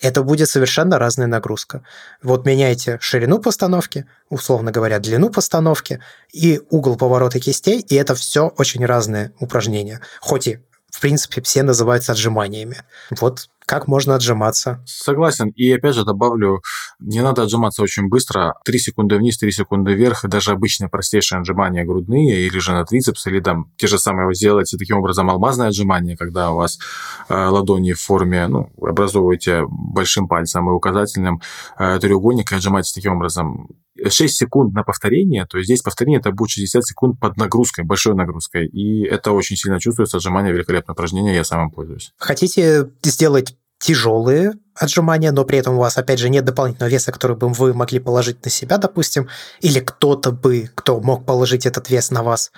это 0.00 0.22
будет 0.22 0.48
совершенно 0.48 0.98
разная 0.98 1.26
нагрузка. 1.26 1.82
Вот 2.22 2.46
меняйте 2.46 2.98
ширину 3.00 3.38
постановки, 3.38 4.06
условно 4.28 4.72
говоря, 4.72 4.98
длину 4.98 5.30
постановки 5.30 6.00
и 6.32 6.60
угол 6.70 6.96
поворота 6.96 7.38
кистей, 7.38 7.80
и 7.80 7.94
это 7.94 8.14
все 8.14 8.48
очень 8.56 8.84
разные 8.84 9.32
упражнения. 9.38 10.00
Хоть 10.20 10.46
и, 10.46 10.60
в 10.90 11.00
принципе, 11.00 11.40
все 11.42 11.62
называются 11.62 12.12
отжиманиями. 12.12 12.76
Вот 13.20 13.48
как 13.70 13.86
можно 13.86 14.16
отжиматься. 14.16 14.82
Согласен. 14.84 15.50
И 15.50 15.70
опять 15.70 15.94
же 15.94 16.04
добавлю, 16.04 16.60
не 16.98 17.20
надо 17.20 17.42
отжиматься 17.42 17.82
очень 17.82 18.08
быстро. 18.08 18.54
Три 18.64 18.80
секунды 18.80 19.16
вниз, 19.16 19.38
три 19.38 19.52
секунды 19.52 19.92
вверх. 19.92 20.24
Даже 20.24 20.50
обычные 20.50 20.88
простейшие 20.88 21.38
отжимания 21.38 21.84
грудные 21.84 22.46
или 22.48 22.58
же 22.58 22.72
на 22.72 22.84
трицепс, 22.84 23.28
или 23.28 23.38
там 23.38 23.70
те 23.76 23.86
же 23.86 24.00
самые 24.00 24.26
вы 24.26 24.34
сделаете 24.34 24.76
таким 24.76 24.98
образом 24.98 25.30
алмазное 25.30 25.68
отжимание, 25.68 26.16
когда 26.16 26.50
у 26.50 26.56
вас 26.56 26.80
э, 27.28 27.34
ладони 27.34 27.92
в 27.92 28.00
форме, 28.00 28.48
ну, 28.48 28.72
образовываете 28.80 29.62
большим 29.68 30.26
пальцем 30.26 30.68
и 30.68 30.72
указательным 30.72 31.40
э, 31.78 32.00
треугольник 32.00 32.50
и 32.50 32.56
отжимаете 32.56 32.92
таким 32.92 33.12
образом 33.12 33.68
6 34.08 34.34
секунд 34.34 34.74
на 34.74 34.82
повторение, 34.82 35.46
то 35.46 35.58
есть 35.58 35.68
здесь 35.68 35.82
повторение 35.82 36.20
это 36.20 36.32
будет 36.32 36.50
60 36.50 36.84
секунд 36.84 37.20
под 37.20 37.36
нагрузкой, 37.36 37.84
большой 37.84 38.14
нагрузкой. 38.14 38.66
И 38.66 39.04
это 39.04 39.32
очень 39.32 39.56
сильно 39.56 39.80
чувствуется. 39.80 40.16
Отжимание 40.16 40.52
великолепное 40.52 40.94
упражнение, 40.94 41.34
я 41.34 41.44
сам 41.44 41.64
им 41.64 41.70
пользуюсь. 41.70 42.12
Хотите 42.18 42.90
сделать 43.02 43.56
тяжелые 43.80 44.52
отжимания, 44.74 45.32
но 45.32 45.44
при 45.44 45.58
этом 45.58 45.74
у 45.74 45.78
вас, 45.78 45.96
опять 45.96 46.18
же, 46.18 46.28
нет 46.28 46.44
дополнительного 46.44 46.90
веса, 46.90 47.12
который 47.12 47.36
бы 47.36 47.48
вы 47.48 47.74
могли 47.74 47.98
положить 47.98 48.44
на 48.44 48.50
себя, 48.50 48.78
допустим, 48.78 49.28
или 49.60 49.80
кто-то 49.80 50.32
бы, 50.32 50.70
кто 50.74 51.00
мог 51.00 51.24
положить 51.24 51.66
этот 51.66 51.90
вес 51.90 52.10
на 52.10 52.22
вас, 52.22 52.52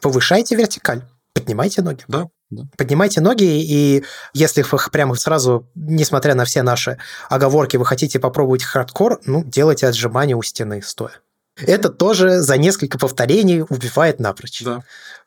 повышайте 0.00 0.56
вертикаль, 0.56 1.02
поднимайте 1.34 1.82
ноги. 1.82 2.02
Да, 2.08 2.28
да. 2.52 2.64
Поднимайте 2.76 3.20
ноги, 3.20 3.44
и 3.44 4.04
если 4.34 4.62
вы 4.62 4.78
прямо 4.90 5.14
сразу, 5.14 5.68
несмотря 5.74 6.34
на 6.34 6.44
все 6.44 6.62
наши 6.62 6.98
оговорки, 7.28 7.76
вы 7.76 7.84
хотите 7.86 8.18
попробовать 8.18 8.62
хардкор, 8.62 9.20
ну, 9.24 9.42
делайте 9.44 9.86
отжимания 9.86 10.36
у 10.36 10.42
стены 10.42 10.82
стоя. 10.82 11.12
Это 11.56 11.88
тоже 11.88 12.40
за 12.40 12.56
несколько 12.56 12.98
повторений 12.98 13.62
убивает 13.62 14.20
напрочь. 14.20 14.62
Да. 14.62 14.84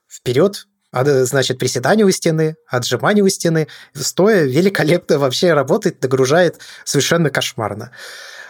Вперед, 0.08 0.68
значит, 0.92 1.60
приседание 1.60 2.06
у 2.06 2.12
стены, 2.12 2.56
отжимание 2.68 3.24
у 3.24 3.30
стены, 3.30 3.68
стоя 3.94 4.44
великолепно 4.44 5.20
вообще 5.20 5.54
работает, 5.54 6.02
нагружает 6.02 6.60
совершенно 6.84 7.30
кошмарно. 7.30 7.92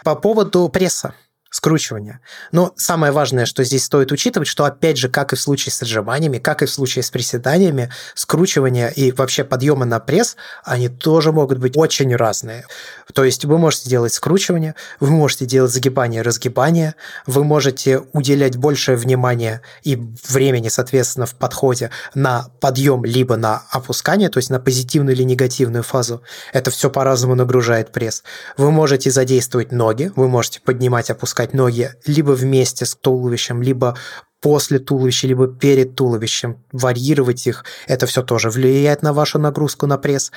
По 0.04 0.14
поводу 0.14 0.68
пресса. 0.68 1.14
Скручивания. 1.50 2.20
Но 2.52 2.72
самое 2.76 3.12
важное, 3.12 3.46
что 3.46 3.64
здесь 3.64 3.84
стоит 3.84 4.12
учитывать, 4.12 4.48
что 4.48 4.64
опять 4.64 4.98
же, 4.98 5.08
как 5.08 5.32
и 5.32 5.36
в 5.36 5.40
случае 5.40 5.72
с 5.72 5.82
отжиманиями, 5.82 6.38
как 6.38 6.62
и 6.62 6.66
в 6.66 6.70
случае 6.70 7.02
с 7.02 7.10
приседаниями, 7.10 7.90
скручивания 8.14 8.88
и 8.88 9.12
вообще 9.12 9.44
подъемы 9.44 9.86
на 9.86 10.00
пресс, 10.00 10.36
они 10.64 10.88
тоже 10.88 11.32
могут 11.32 11.58
быть 11.58 11.76
очень 11.76 12.14
разные. 12.14 12.66
То 13.14 13.24
есть 13.24 13.44
вы 13.44 13.58
можете 13.58 13.88
делать 13.88 14.12
скручивание, 14.12 14.74
вы 15.00 15.10
можете 15.10 15.46
делать 15.46 15.72
загибание, 15.72 16.22
разгибание, 16.22 16.94
вы 17.26 17.44
можете 17.44 18.02
уделять 18.12 18.56
большее 18.56 18.96
внимание 18.96 19.62
и 19.82 19.96
времени, 20.28 20.68
соответственно, 20.68 21.26
в 21.26 21.34
подходе 21.34 21.90
на 22.14 22.48
подъем 22.60 23.04
либо 23.04 23.36
на 23.36 23.62
опускание, 23.70 24.28
то 24.28 24.38
есть 24.38 24.50
на 24.50 24.58
позитивную 24.58 25.14
или 25.14 25.22
негативную 25.22 25.82
фазу. 25.82 26.22
Это 26.52 26.70
все 26.70 26.90
по-разному 26.90 27.34
нагружает 27.34 27.92
пресс. 27.92 28.22
Вы 28.56 28.70
можете 28.70 29.10
задействовать 29.10 29.72
ноги, 29.72 30.12
вы 30.16 30.28
можете 30.28 30.60
поднимать, 30.60 31.10
опускать 31.10 31.45
ноги 31.54 31.90
либо 32.06 32.32
вместе 32.32 32.84
с 32.84 32.94
туловищем, 32.94 33.62
либо 33.62 33.96
после 34.40 34.78
туловища, 34.78 35.26
либо 35.26 35.48
перед 35.48 35.94
туловищем, 35.94 36.62
варьировать 36.72 37.46
их, 37.46 37.64
это 37.86 38.06
все 38.06 38.22
тоже 38.22 38.50
влияет 38.50 39.02
на 39.02 39.12
вашу 39.12 39.38
нагрузку 39.38 39.86
на 39.86 39.98
пресс. 39.98 40.30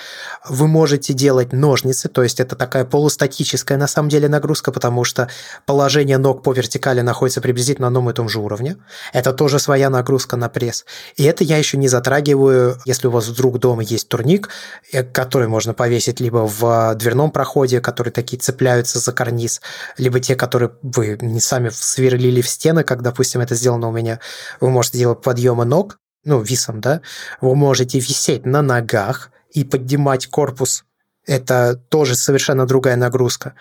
Вы 0.47 0.67
можете 0.67 1.13
делать 1.13 1.53
ножницы, 1.53 2.07
то 2.07 2.23
есть 2.23 2.39
это 2.39 2.55
такая 2.55 2.85
полустатическая 2.85 3.77
на 3.77 3.87
самом 3.87 4.09
деле 4.09 4.29
нагрузка, 4.29 4.71
потому 4.71 5.03
что 5.03 5.29
положение 5.65 6.17
ног 6.17 6.43
по 6.43 6.53
вертикали 6.53 7.01
находится 7.01 7.41
приблизительно 7.41 7.85
на 7.85 7.87
одном 7.87 8.09
и 8.09 8.13
том 8.13 8.29
же 8.29 8.39
уровне. 8.39 8.77
Это 9.13 9.33
тоже 9.33 9.59
своя 9.59 9.89
нагрузка 9.89 10.37
на 10.37 10.49
пресс. 10.49 10.85
И 11.15 11.23
это 11.23 11.43
я 11.43 11.57
еще 11.57 11.77
не 11.77 11.87
затрагиваю, 11.87 12.77
если 12.85 13.07
у 13.07 13.11
вас 13.11 13.27
вдруг 13.27 13.59
дома 13.59 13.83
есть 13.83 14.07
турник, 14.07 14.49
э, 14.91 15.03
который 15.03 15.47
можно 15.47 15.73
повесить 15.73 16.19
либо 16.19 16.47
в 16.47 16.95
дверном 16.95 17.31
проходе, 17.31 17.81
которые 17.81 18.13
такие 18.13 18.39
цепляются 18.39 18.99
за 18.99 19.11
карниз, 19.11 19.61
либо 19.97 20.19
те, 20.19 20.35
которые 20.35 20.71
вы 20.81 21.17
не 21.21 21.39
сами 21.39 21.69
сверлили 21.69 22.41
в 22.41 22.49
стены, 22.49 22.83
как, 22.83 23.01
допустим, 23.01 23.41
это 23.41 23.55
сделано 23.55 23.88
у 23.89 23.91
меня, 23.91 24.19
вы 24.59 24.69
можете 24.69 24.97
делать 24.97 25.21
подъемы 25.21 25.65
ног, 25.65 25.99
ну, 26.23 26.41
висом, 26.41 26.81
да, 26.81 27.01
вы 27.41 27.55
можете 27.55 27.99
висеть 27.99 28.45
на 28.45 28.61
ногах 28.61 29.31
и 29.51 29.63
поднимать 29.63 30.27
корпус. 30.27 30.85
Это 31.25 31.75
тоже 31.89 32.15
совершенно 32.15 32.65
другая 32.65 32.95
нагрузка. 32.95 33.55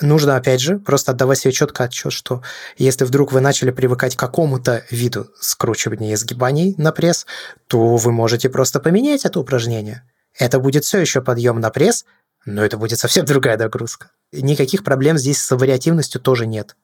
Нужно, 0.00 0.36
опять 0.36 0.60
же, 0.60 0.78
просто 0.78 1.12
отдавать 1.12 1.38
себе 1.38 1.52
четко 1.52 1.84
отчет, 1.84 2.12
что 2.12 2.42
если 2.78 3.04
вдруг 3.04 3.32
вы 3.32 3.40
начали 3.40 3.70
привыкать 3.70 4.16
к 4.16 4.18
какому-то 4.18 4.84
виду 4.90 5.28
скручивания 5.40 6.12
и 6.12 6.16
сгибаний 6.16 6.74
на 6.78 6.92
пресс, 6.92 7.26
то 7.66 7.96
вы 7.96 8.12
можете 8.12 8.48
просто 8.48 8.80
поменять 8.80 9.24
это 9.24 9.40
упражнение. 9.40 10.04
Это 10.38 10.58
будет 10.58 10.84
все 10.84 11.00
еще 11.00 11.20
подъем 11.20 11.60
на 11.60 11.70
пресс, 11.70 12.06
но 12.46 12.64
это 12.64 12.76
будет 12.76 12.98
совсем 12.98 13.24
другая 13.26 13.58
нагрузка. 13.58 14.10
Никаких 14.32 14.84
проблем 14.84 15.18
здесь 15.18 15.38
с 15.38 15.56
вариативностью 15.56 16.20
тоже 16.20 16.46
нет. 16.46 16.76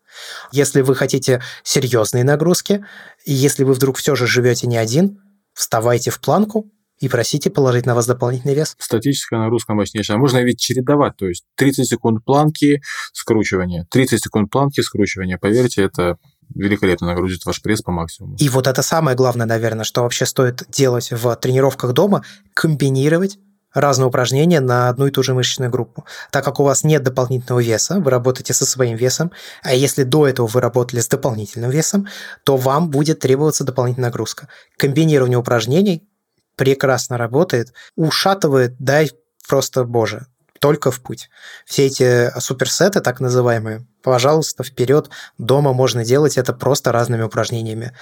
Если 0.52 0.80
вы 0.80 0.94
хотите 0.94 1.42
серьезные 1.62 2.24
нагрузки, 2.24 2.84
и 3.24 3.32
если 3.32 3.64
вы 3.64 3.74
вдруг 3.74 3.98
все 3.98 4.14
же 4.14 4.26
живете 4.26 4.66
не 4.66 4.76
один, 4.76 5.20
вставайте 5.52 6.10
в 6.10 6.20
планку, 6.20 6.70
и 6.98 7.08
просите 7.08 7.50
положить 7.50 7.86
на 7.86 7.94
вас 7.94 8.06
дополнительный 8.06 8.54
вес. 8.54 8.74
Статическая 8.78 9.38
нагрузка 9.38 9.74
мощнейшая. 9.74 10.16
Можно 10.16 10.38
ведь 10.42 10.60
чередовать, 10.60 11.16
то 11.16 11.26
есть 11.28 11.44
30 11.56 11.86
секунд 11.86 12.24
планки, 12.24 12.80
скручивания, 13.12 13.86
30 13.90 14.22
секунд 14.22 14.50
планки, 14.50 14.80
скручивания. 14.80 15.36
Поверьте, 15.36 15.82
это 15.82 16.16
великолепно 16.54 17.08
нагрузит 17.08 17.44
ваш 17.44 17.60
пресс 17.60 17.82
по 17.82 17.92
максимуму. 17.92 18.36
И 18.38 18.48
вот 18.48 18.66
это 18.66 18.82
самое 18.82 19.16
главное, 19.16 19.46
наверное, 19.46 19.84
что 19.84 20.02
вообще 20.02 20.26
стоит 20.26 20.64
делать 20.70 21.10
в 21.10 21.36
тренировках 21.36 21.92
дома, 21.92 22.24
комбинировать 22.54 23.38
разные 23.74 24.06
упражнения 24.06 24.60
на 24.60 24.88
одну 24.88 25.06
и 25.06 25.10
ту 25.10 25.22
же 25.22 25.34
мышечную 25.34 25.70
группу. 25.70 26.04
Так 26.30 26.44
как 26.44 26.60
у 26.60 26.64
вас 26.64 26.84
нет 26.84 27.02
дополнительного 27.02 27.60
веса, 27.60 28.00
вы 28.00 28.10
работаете 28.10 28.54
со 28.54 28.66
своим 28.66 28.96
весом, 28.96 29.32
а 29.62 29.74
если 29.74 30.02
до 30.02 30.26
этого 30.26 30.46
вы 30.46 30.60
работали 30.60 31.00
с 31.00 31.08
дополнительным 31.08 31.70
весом, 31.70 32.06
то 32.44 32.56
вам 32.56 32.90
будет 32.90 33.20
требоваться 33.20 33.64
дополнительная 33.64 34.08
нагрузка. 34.08 34.48
Комбинирование 34.76 35.38
упражнений 35.38 36.08
прекрасно 36.56 37.18
работает, 37.18 37.72
ушатывает, 37.96 38.76
дай 38.78 39.10
просто 39.48 39.84
боже 39.84 40.26
только 40.58 40.90
в 40.90 41.00
путь. 41.00 41.28
Все 41.64 41.86
эти 41.86 42.32
суперсеты, 42.40 43.00
так 43.00 43.20
называемые, 43.20 43.86
пожалуйста, 44.06 44.62
вперед. 44.62 45.10
Дома 45.36 45.72
можно 45.72 46.04
делать 46.04 46.38
это 46.38 46.52
просто 46.52 46.92
разными 46.92 47.22
упражнениями, 47.22 47.92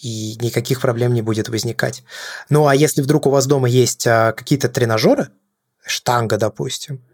и 0.00 0.38
никаких 0.40 0.80
проблем 0.80 1.12
не 1.12 1.20
будет 1.20 1.50
возникать. 1.50 2.02
Ну 2.48 2.66
а 2.66 2.74
если 2.74 3.02
вдруг 3.02 3.26
у 3.26 3.30
вас 3.30 3.46
дома 3.46 3.68
есть 3.68 4.06
а, 4.06 4.32
какие-то 4.32 4.70
тренажеры, 4.70 5.28
штанга, 5.84 6.38
допустим, 6.38 7.04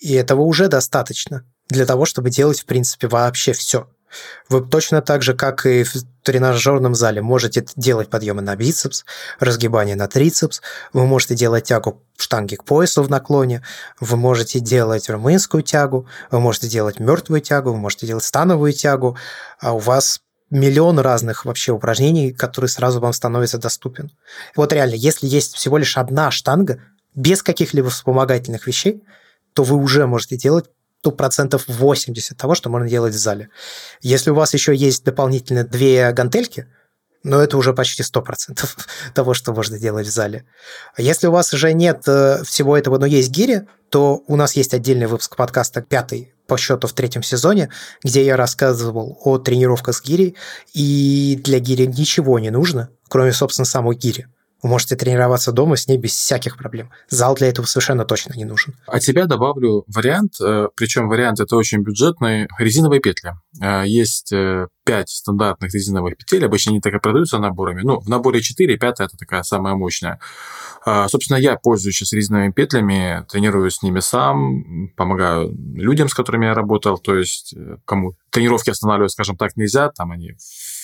и 0.00 0.14
этого 0.14 0.40
уже 0.40 0.68
достаточно 0.68 1.44
для 1.68 1.84
того, 1.84 2.06
чтобы 2.06 2.30
делать, 2.30 2.60
в 2.60 2.64
принципе, 2.64 3.06
вообще 3.06 3.52
все– 3.52 3.86
вы 4.48 4.60
точно 4.60 5.02
так 5.02 5.22
же, 5.22 5.34
как 5.34 5.66
и 5.66 5.84
в 5.84 5.92
тренажерном 6.22 6.94
зале, 6.94 7.22
можете 7.22 7.64
делать 7.76 8.10
подъемы 8.10 8.42
на 8.42 8.56
бицепс, 8.56 9.04
разгибание 9.38 9.96
на 9.96 10.08
трицепс, 10.08 10.60
вы 10.92 11.06
можете 11.06 11.34
делать 11.34 11.64
тягу 11.64 12.02
штанги 12.16 12.56
к 12.56 12.64
поясу 12.64 13.02
в 13.02 13.10
наклоне, 13.10 13.64
вы 14.00 14.16
можете 14.16 14.60
делать 14.60 15.08
румынскую 15.08 15.62
тягу, 15.62 16.06
вы 16.30 16.40
можете 16.40 16.68
делать 16.68 17.00
мертвую 17.00 17.40
тягу, 17.40 17.72
вы 17.72 17.78
можете 17.78 18.06
делать 18.06 18.24
становую 18.24 18.72
тягу, 18.72 19.16
а 19.58 19.72
у 19.72 19.78
вас 19.78 20.20
миллион 20.50 20.98
разных 20.98 21.44
вообще 21.44 21.72
упражнений, 21.72 22.32
которые 22.32 22.68
сразу 22.68 23.00
вам 23.00 23.12
становятся 23.12 23.58
доступен. 23.58 24.10
Вот 24.56 24.72
реально, 24.72 24.94
если 24.94 25.26
есть 25.26 25.54
всего 25.54 25.78
лишь 25.78 25.96
одна 25.96 26.30
штанга, 26.30 26.80
без 27.14 27.42
каких-либо 27.42 27.90
вспомогательных 27.90 28.66
вещей, 28.66 29.02
то 29.52 29.64
вы 29.64 29.76
уже 29.76 30.06
можете 30.06 30.36
делать 30.36 30.66
то 31.02 31.10
процентов 31.10 31.64
80 31.66 32.36
того, 32.36 32.54
что 32.54 32.70
можно 32.70 32.88
делать 32.88 33.14
в 33.14 33.18
зале. 33.18 33.50
Если 34.02 34.30
у 34.30 34.34
вас 34.34 34.54
еще 34.54 34.74
есть 34.74 35.04
дополнительно 35.04 35.64
две 35.64 36.12
гантельки, 36.12 36.66
но 37.22 37.36
ну, 37.36 37.42
это 37.42 37.58
уже 37.58 37.74
почти 37.74 38.02
100% 38.02 38.66
того, 39.14 39.34
что 39.34 39.52
можно 39.52 39.78
делать 39.78 40.06
в 40.06 40.10
зале. 40.10 40.44
Если 40.96 41.26
у 41.26 41.32
вас 41.32 41.52
уже 41.52 41.72
нет 41.74 42.02
э, 42.06 42.42
всего 42.44 42.76
этого, 42.76 42.98
но 42.98 43.06
есть 43.06 43.30
гири, 43.30 43.66
то 43.90 44.22
у 44.26 44.36
нас 44.36 44.54
есть 44.56 44.72
отдельный 44.72 45.06
выпуск 45.06 45.36
подкаста, 45.36 45.82
пятый 45.82 46.32
по 46.46 46.56
счету 46.56 46.86
в 46.86 46.92
третьем 46.92 47.22
сезоне, 47.22 47.70
где 48.02 48.24
я 48.24 48.36
рассказывал 48.36 49.18
о 49.22 49.38
тренировках 49.38 49.96
с 49.96 50.02
гири, 50.02 50.34
и 50.72 51.38
для 51.44 51.58
гири 51.60 51.86
ничего 51.86 52.38
не 52.38 52.50
нужно, 52.50 52.90
кроме, 53.08 53.32
собственно, 53.32 53.66
самой 53.66 53.96
гири. 53.96 54.26
Вы 54.62 54.68
можете 54.68 54.96
тренироваться 54.96 55.52
дома 55.52 55.76
с 55.76 55.86
ней 55.86 55.96
без 55.96 56.12
всяких 56.12 56.56
проблем. 56.56 56.90
Зал 57.08 57.34
для 57.34 57.48
этого 57.48 57.66
совершенно 57.66 58.04
точно 58.04 58.34
не 58.34 58.44
нужен. 58.44 58.74
От 58.86 59.02
себя 59.02 59.26
добавлю 59.26 59.84
вариант, 59.86 60.34
э, 60.40 60.68
причем 60.74 61.08
вариант 61.08 61.40
это 61.40 61.56
очень 61.56 61.82
бюджетный, 61.82 62.46
резиновые 62.58 63.00
петли. 63.00 63.32
Э, 63.62 63.84
есть 63.86 64.30
5 64.30 64.68
э, 64.86 65.04
стандартных 65.06 65.72
резиновых 65.72 66.16
петель, 66.18 66.44
обычно 66.44 66.72
они 66.72 66.80
так 66.80 66.94
и 66.94 66.98
продаются 66.98 67.38
наборами. 67.38 67.80
Ну, 67.82 68.00
в 68.00 68.08
наборе 68.08 68.42
4, 68.42 68.76
5 68.76 69.00
это 69.00 69.16
такая 69.16 69.42
самая 69.42 69.74
мощная. 69.74 70.18
Собственно, 70.84 71.36
я 71.36 71.56
пользуюсь 71.56 71.96
сейчас 71.96 72.14
резиновыми 72.14 72.52
петлями, 72.52 73.26
тренируюсь 73.28 73.74
с 73.74 73.82
ними 73.82 74.00
сам, 74.00 74.88
помогаю 74.96 75.54
людям, 75.74 76.08
с 76.08 76.14
которыми 76.14 76.46
я 76.46 76.54
работал, 76.54 76.96
то 76.96 77.14
есть 77.14 77.54
кому 77.84 78.14
тренировки 78.30 78.70
останавливать, 78.70 79.12
скажем 79.12 79.36
так, 79.36 79.56
нельзя, 79.56 79.90
там 79.90 80.10
они 80.10 80.36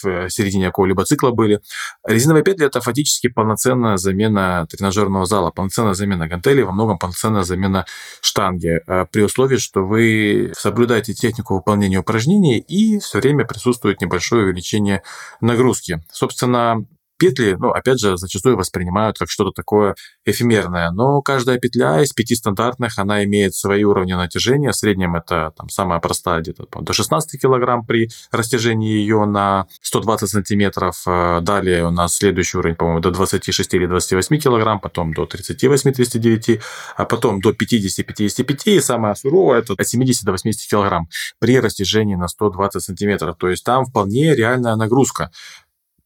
в 0.02 0.06
э, 0.06 0.28
середине 0.28 0.66
какого-либо 0.66 1.04
цикла 1.04 1.30
были. 1.30 1.60
Резиновые 2.06 2.44
петли– 2.44 2.66
это 2.66 2.80
фактически 2.80 3.28
полноценная 3.28 3.96
замена 3.96 4.66
тренажерного 4.70 5.26
зала, 5.26 5.50
полноценная 5.50 5.94
замена 5.94 6.28
гантелей, 6.28 6.64
во 6.64 6.72
многом 6.72 6.98
полноценная 6.98 7.42
замена 7.42 7.86
штанги, 8.20 8.80
э, 8.86 9.06
при 9.10 9.22
условии, 9.22 9.56
что 9.56 9.86
вы 9.86 10.52
соблюдаете 10.56 11.14
технику 11.14 11.54
выполнения 11.54 11.98
упражнений 11.98 12.58
и 12.58 12.98
все 12.98 13.18
время 13.18 13.44
присутствует 13.44 14.00
небольшое 14.00 14.44
увеличение 14.44 15.02
нагрузки. 15.40 16.02
Собственно, 16.10 16.86
Петли, 17.18 17.56
ну, 17.58 17.70
опять 17.70 17.98
же, 17.98 18.16
зачастую 18.16 18.56
воспринимают 18.56 19.18
как 19.18 19.30
что-то 19.30 19.50
такое 19.52 19.94
эфемерное, 20.24 20.90
но 20.90 21.22
каждая 21.22 21.58
петля 21.58 22.02
из 22.02 22.12
пяти 22.12 22.34
стандартных, 22.34 22.98
она 22.98 23.24
имеет 23.24 23.54
свои 23.54 23.84
уровни 23.84 24.12
натяжения. 24.12 24.72
В 24.72 24.76
среднем 24.76 25.16
это 25.16 25.52
там, 25.56 25.68
самая 25.68 26.00
простая, 26.00 26.40
где-то 26.40 26.66
до 26.80 26.92
16 26.92 27.40
килограмм 27.40 27.86
при 27.86 28.10
растяжении 28.30 28.90
ее 28.90 29.24
на 29.24 29.66
120 29.80 30.28
сантиметров. 30.28 31.02
Э, 31.06 31.40
далее 31.40 31.86
у 31.86 31.90
нас 31.90 32.16
следующий 32.16 32.58
уровень, 32.58 32.76
по-моему, 32.76 33.00
до 33.00 33.10
26 33.10 33.74
или 33.74 33.86
28 33.86 34.38
килограмм, 34.38 34.80
потом 34.80 35.14
до 35.14 35.24
38-39, 35.24 36.60
а 36.96 37.04
потом 37.06 37.40
до 37.40 37.50
50-55, 37.50 38.62
и 38.66 38.80
самая 38.80 39.14
суровая 39.14 39.60
это 39.60 39.72
от 39.72 39.88
70 39.88 40.24
до 40.24 40.32
80 40.32 40.70
килограмм 40.70 41.08
при 41.38 41.58
растяжении 41.58 42.14
на 42.14 42.28
120 42.28 42.82
сантиметров. 42.82 43.36
То 43.38 43.48
есть 43.48 43.64
там 43.64 43.86
вполне 43.86 44.34
реальная 44.34 44.76
нагрузка 44.76 45.30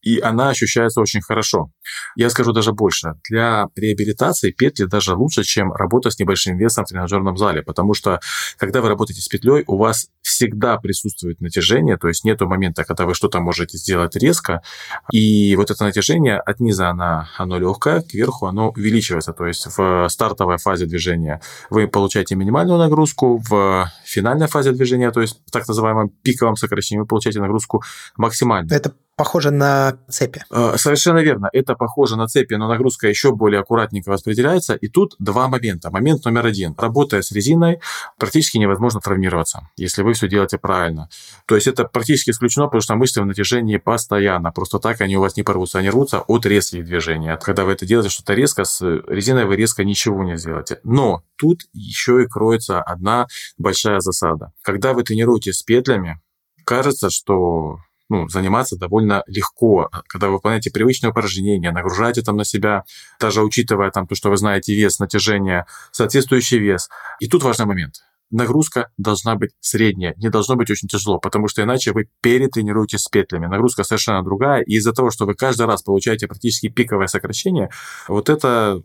и 0.01 0.19
она 0.19 0.49
ощущается 0.49 1.01
очень 1.01 1.21
хорошо. 1.21 1.71
Я 2.15 2.29
скажу 2.29 2.53
даже 2.53 2.73
больше. 2.73 3.13
Для 3.29 3.67
реабилитации 3.75 4.51
петли 4.51 4.85
даже 4.85 5.15
лучше, 5.15 5.43
чем 5.43 5.71
работа 5.73 6.09
с 6.09 6.19
небольшим 6.19 6.57
весом 6.57 6.85
в 6.85 6.89
тренажерном 6.89 7.37
зале, 7.37 7.61
потому 7.61 7.93
что 7.93 8.19
когда 8.57 8.81
вы 8.81 8.89
работаете 8.89 9.21
с 9.21 9.27
петлей, 9.27 9.63
у 9.67 9.77
вас 9.77 10.09
всегда 10.21 10.77
присутствует 10.77 11.39
натяжение, 11.41 11.97
то 11.97 12.07
есть 12.07 12.23
нету 12.23 12.47
момента, 12.47 12.83
когда 12.83 13.05
вы 13.05 13.13
что-то 13.13 13.39
можете 13.39 13.77
сделать 13.77 14.15
резко, 14.15 14.61
и 15.11 15.55
вот 15.55 15.71
это 15.71 15.83
натяжение 15.83 16.37
от 16.37 16.59
низа 16.59 16.89
оно, 16.89 17.27
оно 17.37 17.59
легкое, 17.59 18.01
кверху 18.01 18.47
оно 18.47 18.69
увеличивается, 18.69 19.33
то 19.33 19.45
есть 19.45 19.67
в 19.77 20.07
стартовой 20.09 20.57
фазе 20.57 20.85
движения 20.85 21.41
вы 21.69 21.87
получаете 21.87 22.35
минимальную 22.35 22.79
нагрузку, 22.79 23.41
в 23.49 23.91
финальной 24.05 24.47
фазе 24.47 24.71
движения, 24.71 25.11
то 25.11 25.21
есть 25.21 25.41
в 25.45 25.51
так 25.51 25.67
называемом 25.67 26.09
пиковом 26.09 26.55
сокращении 26.55 27.01
вы 27.01 27.07
получаете 27.07 27.39
нагрузку 27.39 27.83
максимальную. 28.17 28.75
Это 28.75 28.93
похоже 29.21 29.51
на 29.51 29.99
цепи. 30.09 30.43
Э, 30.49 30.73
совершенно 30.77 31.19
верно. 31.19 31.47
Это 31.53 31.75
похоже 31.75 32.15
на 32.15 32.27
цепи, 32.27 32.55
но 32.55 32.67
нагрузка 32.67 33.07
еще 33.07 33.31
более 33.31 33.61
аккуратненько 33.61 34.09
распределяется. 34.09 34.73
И 34.73 34.87
тут 34.87 35.15
два 35.19 35.47
момента. 35.47 35.91
Момент 35.91 36.25
номер 36.25 36.47
один. 36.47 36.73
Работая 36.75 37.21
с 37.21 37.31
резиной, 37.31 37.79
практически 38.17 38.57
невозможно 38.57 38.99
травмироваться, 38.99 39.69
если 39.77 40.01
вы 40.01 40.13
все 40.13 40.27
делаете 40.27 40.57
правильно. 40.57 41.07
То 41.45 41.53
есть 41.53 41.67
это 41.67 41.83
практически 41.83 42.31
исключено, 42.31 42.65
потому 42.65 42.81
что 42.81 42.95
мышцы 42.95 43.21
в 43.21 43.25
натяжении 43.27 43.77
постоянно. 43.77 44.51
Просто 44.51 44.79
так 44.79 45.01
они 45.01 45.17
у 45.17 45.21
вас 45.21 45.37
не 45.37 45.43
порвутся. 45.43 45.77
Они 45.77 45.91
рвутся 45.91 46.21
от 46.21 46.47
резких 46.47 46.83
движений. 46.83 47.37
Когда 47.39 47.63
вы 47.63 47.73
это 47.73 47.85
делаете 47.85 48.09
что-то 48.09 48.33
резко, 48.33 48.63
с 48.63 48.81
резиной 49.07 49.45
вы 49.45 49.55
резко 49.55 49.83
ничего 49.83 50.23
не 50.23 50.35
сделаете. 50.35 50.79
Но 50.83 51.21
тут 51.35 51.61
еще 51.73 52.23
и 52.23 52.25
кроется 52.25 52.81
одна 52.81 53.27
большая 53.59 53.99
засада. 53.99 54.51
Когда 54.63 54.93
вы 54.93 55.03
тренируете 55.03 55.53
с 55.53 55.61
петлями, 55.61 56.19
кажется, 56.65 57.11
что 57.11 57.77
ну, 58.11 58.27
заниматься 58.27 58.77
довольно 58.77 59.23
легко, 59.25 59.89
когда 60.07 60.27
вы 60.27 60.33
выполняете 60.33 60.69
привычные 60.69 61.11
упражнения, 61.11 61.71
нагружаете 61.71 62.21
там 62.21 62.35
на 62.35 62.43
себя, 62.43 62.83
даже 63.21 63.41
учитывая 63.41 63.89
там 63.89 64.05
то, 64.05 64.15
что 64.15 64.29
вы 64.29 64.35
знаете 64.35 64.75
вес, 64.75 64.99
натяжение, 64.99 65.65
соответствующий 65.91 66.59
вес. 66.59 66.89
И 67.21 67.27
тут 67.27 67.41
важный 67.41 67.65
момент. 67.65 68.03
Нагрузка 68.29 68.89
должна 68.97 69.35
быть 69.35 69.51
средняя, 69.61 70.13
не 70.17 70.29
должно 70.29 70.57
быть 70.57 70.69
очень 70.69 70.89
тяжело, 70.89 71.19
потому 71.19 71.47
что 71.47 71.63
иначе 71.63 71.93
вы 71.93 72.09
перетренируетесь 72.19 72.99
с 72.99 73.07
петлями. 73.07 73.45
Нагрузка 73.45 73.85
совершенно 73.85 74.23
другая, 74.23 74.61
и 74.61 74.73
из-за 74.73 74.91
того, 74.91 75.09
что 75.09 75.25
вы 75.25 75.33
каждый 75.33 75.65
раз 75.65 75.81
получаете 75.81 76.27
практически 76.27 76.67
пиковое 76.67 77.07
сокращение, 77.07 77.69
вот 78.09 78.29
это 78.29 78.81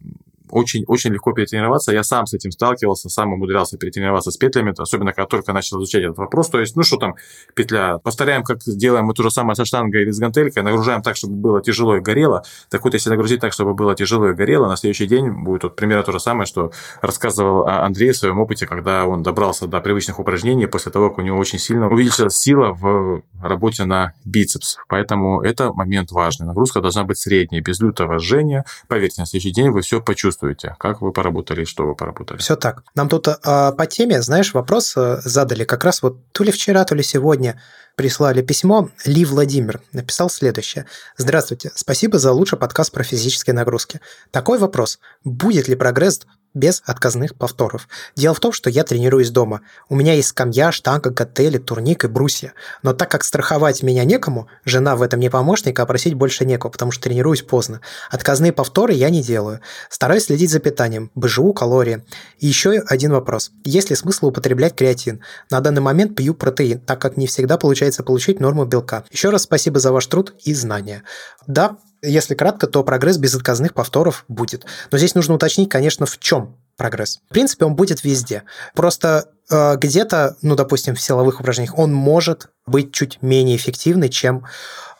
очень-очень 0.50 1.12
легко 1.12 1.32
перетренироваться. 1.32 1.92
Я 1.92 2.02
сам 2.02 2.26
с 2.26 2.34
этим 2.34 2.50
сталкивался, 2.50 3.08
сам 3.08 3.32
умудрялся 3.32 3.76
перетренироваться 3.76 4.30
с 4.30 4.36
петлями, 4.36 4.74
особенно 4.76 5.12
когда 5.12 5.26
только 5.26 5.52
начал 5.52 5.78
изучать 5.78 6.04
этот 6.04 6.18
вопрос. 6.18 6.48
То 6.48 6.60
есть, 6.60 6.76
ну 6.76 6.82
что 6.82 6.96
там, 6.96 7.16
петля, 7.54 7.98
повторяем, 7.98 8.44
как 8.44 8.58
делаем 8.66 9.06
мы 9.06 9.14
то 9.14 9.22
же 9.22 9.30
самое 9.30 9.56
со 9.56 9.64
штангой 9.64 10.02
или 10.02 10.10
с 10.10 10.18
гантелькой, 10.18 10.62
нагружаем 10.62 11.02
так, 11.02 11.16
чтобы 11.16 11.34
было 11.34 11.62
тяжело 11.62 11.96
и 11.96 12.00
горело. 12.00 12.44
Так 12.70 12.84
вот, 12.84 12.94
если 12.94 13.10
нагрузить 13.10 13.40
так, 13.40 13.52
чтобы 13.52 13.74
было 13.74 13.94
тяжело 13.94 14.28
и 14.28 14.34
горело, 14.34 14.68
на 14.68 14.76
следующий 14.76 15.06
день 15.06 15.30
будет 15.30 15.64
вот 15.64 15.76
примерно 15.76 16.04
то 16.04 16.12
же 16.12 16.20
самое, 16.20 16.46
что 16.46 16.70
рассказывал 17.00 17.66
Андрей 17.66 18.12
в 18.12 18.16
своем 18.16 18.38
опыте, 18.38 18.66
когда 18.66 19.06
он 19.06 19.22
добрался 19.22 19.66
до 19.66 19.80
привычных 19.80 20.18
упражнений 20.20 20.66
после 20.66 20.92
того, 20.92 21.10
как 21.10 21.18
у 21.18 21.22
него 21.22 21.38
очень 21.38 21.58
сильно 21.58 21.88
увеличилась 21.88 22.36
сила 22.36 22.72
в 22.72 23.22
работе 23.42 23.84
на 23.84 24.12
бицепс. 24.24 24.78
Поэтому 24.88 25.40
это 25.40 25.72
момент 25.72 26.12
важный. 26.12 26.46
Нагрузка 26.46 26.80
должна 26.80 27.04
быть 27.04 27.18
средней, 27.18 27.60
без 27.60 27.80
лютого 27.80 28.18
жжения. 28.18 28.64
Поверьте, 28.88 29.22
на 29.22 29.26
следующий 29.26 29.52
день 29.52 29.70
вы 29.70 29.80
все 29.80 30.00
почувствуете 30.00 30.35
чувствуете? 30.36 30.76
Как 30.78 31.00
вы 31.00 31.12
поработали 31.12 31.64
что 31.64 31.86
вы 31.86 31.94
поработали? 31.94 32.38
Все 32.38 32.56
так. 32.56 32.84
Нам 32.94 33.08
тут 33.08 33.28
а, 33.28 33.72
по 33.72 33.86
теме, 33.86 34.20
знаешь, 34.22 34.54
вопрос 34.54 34.94
а, 34.96 35.20
задали 35.24 35.64
как 35.64 35.84
раз 35.84 36.02
вот 36.02 36.18
то 36.32 36.44
ли 36.44 36.52
вчера, 36.52 36.84
то 36.84 36.94
ли 36.94 37.02
сегодня 37.02 37.60
прислали 37.96 38.42
письмо. 38.42 38.90
Ли 39.06 39.24
Владимир 39.24 39.80
написал 39.92 40.28
следующее. 40.28 40.84
Здравствуйте. 41.16 41.72
Спасибо 41.74 42.18
за 42.18 42.32
лучший 42.32 42.58
подкаст 42.58 42.92
про 42.92 43.02
физические 43.02 43.54
нагрузки. 43.54 44.00
Такой 44.30 44.58
вопрос. 44.58 44.98
Будет 45.24 45.68
ли 45.68 45.76
прогресс 45.76 46.26
без 46.56 46.82
отказных 46.86 47.36
повторов. 47.36 47.86
Дело 48.16 48.34
в 48.34 48.40
том, 48.40 48.50
что 48.50 48.70
я 48.70 48.82
тренируюсь 48.82 49.30
дома. 49.30 49.60
У 49.88 49.94
меня 49.94 50.14
есть 50.14 50.28
скамья, 50.28 50.72
штанга, 50.72 51.10
гантели, 51.10 51.58
турник 51.58 52.04
и 52.04 52.08
брусья. 52.08 52.54
Но 52.82 52.94
так 52.94 53.10
как 53.10 53.24
страховать 53.24 53.82
меня 53.82 54.04
некому, 54.04 54.48
жена 54.64 54.96
в 54.96 55.02
этом 55.02 55.20
не 55.20 55.28
помощник, 55.28 55.78
а 55.78 55.86
просить 55.86 56.14
больше 56.14 56.46
некого, 56.46 56.70
потому 56.70 56.90
что 56.90 57.04
тренируюсь 57.04 57.42
поздно. 57.42 57.82
Отказные 58.10 58.52
повторы 58.52 58.94
я 58.94 59.10
не 59.10 59.22
делаю. 59.22 59.60
Стараюсь 59.90 60.24
следить 60.24 60.50
за 60.50 60.58
питанием, 60.58 61.10
БЖУ, 61.14 61.52
калории. 61.52 62.04
И 62.38 62.46
еще 62.46 62.82
один 62.88 63.12
вопрос. 63.12 63.52
Есть 63.64 63.90
ли 63.90 63.96
смысл 63.96 64.28
употреблять 64.28 64.74
креатин? 64.74 65.20
На 65.50 65.60
данный 65.60 65.82
момент 65.82 66.16
пью 66.16 66.34
протеин, 66.34 66.80
так 66.80 67.00
как 67.00 67.18
не 67.18 67.26
всегда 67.26 67.58
получается 67.58 68.02
получить 68.02 68.40
норму 68.40 68.64
белка. 68.64 69.04
Еще 69.10 69.28
раз 69.28 69.42
спасибо 69.42 69.78
за 69.78 69.92
ваш 69.92 70.06
труд 70.06 70.34
и 70.42 70.54
знания. 70.54 71.02
Да, 71.46 71.76
если 72.06 72.34
кратко, 72.34 72.66
то 72.66 72.82
прогресс 72.84 73.18
без 73.18 73.34
отказных 73.34 73.74
повторов 73.74 74.24
будет. 74.28 74.64
Но 74.90 74.98
здесь 74.98 75.14
нужно 75.14 75.34
уточнить, 75.34 75.68
конечно, 75.68 76.06
в 76.06 76.18
чем 76.18 76.56
прогресс. 76.76 77.20
В 77.28 77.32
принципе, 77.32 77.64
он 77.64 77.74
будет 77.74 78.04
везде. 78.04 78.44
Просто 78.74 79.30
э, 79.50 79.76
где-то, 79.76 80.36
ну, 80.42 80.54
допустим, 80.54 80.94
в 80.94 81.00
силовых 81.00 81.40
упражнениях 81.40 81.78
он 81.78 81.92
может 81.92 82.48
быть 82.66 82.92
чуть 82.92 83.22
менее 83.22 83.56
эффективный, 83.56 84.08
чем, 84.08 84.44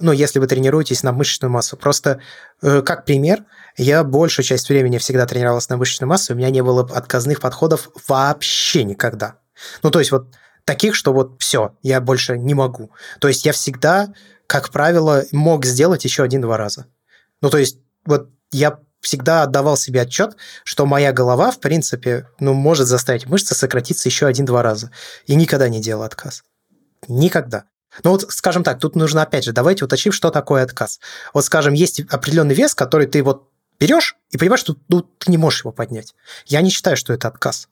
ну, 0.01 0.13
если 0.13 0.39
вы 0.39 0.47
тренируетесь 0.47 1.03
на 1.03 1.13
мышечную 1.13 1.51
массу. 1.51 1.77
Просто, 1.77 2.21
э, 2.63 2.83
как 2.83 3.05
пример, 3.05 3.45
я 3.77 4.05
большую 4.05 4.45
часть 4.45 4.69
времени 4.69 4.99
всегда 4.99 5.27
тренировался 5.27 5.73
на 5.73 5.77
мышечную 5.77 6.09
массу, 6.09 6.33
у 6.33 6.37
меня 6.37 6.51
не 6.51 6.63
было 6.63 6.83
отказных 6.83 7.41
подходов 7.41 7.91
вообще 8.09 8.85
никогда. 8.85 9.37
Ну, 9.83 9.91
то 9.91 9.99
есть 9.99 10.13
вот 10.13 10.29
таких, 10.65 10.95
что 10.95 11.13
вот 11.13 11.37
все, 11.39 11.75
я 11.83 12.01
больше 12.01 12.39
не 12.39 12.55
могу. 12.55 12.91
То 13.21 13.29
есть 13.29 13.45
я 13.45 13.53
всегда, 13.53 14.13
как 14.47 14.71
правило, 14.71 15.25
мог 15.33 15.65
сделать 15.65 16.05
еще 16.05 16.23
один-два 16.23 16.57
раза. 16.57 16.87
Ну, 17.43 17.51
то 17.51 17.59
есть 17.59 17.79
вот 18.05 18.31
я 18.51 18.79
всегда 19.01 19.43
отдавал 19.43 19.77
себе 19.77 20.03
отчет, 20.03 20.37
что 20.65 20.87
моя 20.87 21.13
голова, 21.13 21.51
в 21.51 21.61
принципе, 21.61 22.29
ну, 22.41 22.55
может 22.55 22.87
заставить 22.87 23.27
мышцы 23.27 23.55
сократиться 23.55 24.09
еще 24.09 24.27
один-два 24.27 24.63
раза. 24.63 24.91
И 25.27 25.35
никогда 25.35 25.69
не 25.69 25.81
делал 25.81 26.03
отказ. 26.03 26.43
Никогда. 27.09 27.65
Ну 28.03 28.11
вот, 28.11 28.27
скажем 28.31 28.65
так, 28.65 28.79
тут 28.79 28.97
нужно 28.97 29.23
опять 29.23 29.45
же, 29.45 29.53
давайте 29.53 29.85
уточним, 29.85 30.13
что 30.13 30.31
такое 30.31 30.63
отказ. 30.63 31.01
Вот, 31.33 31.45
скажем, 31.45 31.73
есть 31.73 32.01
определенный 32.01 32.55
вес, 32.55 32.75
который 32.75 33.07
ты 33.07 33.23
вот 33.23 33.49
берешь 33.79 34.17
и 34.31 34.39
понимаешь, 34.39 34.61
что 34.61 34.77
ну, 34.89 35.03
ты 35.03 35.31
не 35.31 35.39
можешь 35.39 35.61
его 35.61 35.73
поднять. 35.73 36.15
Я 36.47 36.61
не 36.61 36.71
считаю, 36.71 36.97
что 36.97 37.13
это 37.13 37.29
отказ. 37.29 37.69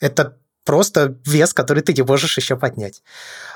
Это 0.00 0.36
просто 0.68 1.16
вес, 1.24 1.54
который 1.54 1.82
ты 1.82 1.94
не 1.94 2.02
можешь 2.02 2.36
еще 2.36 2.54
поднять. 2.54 3.02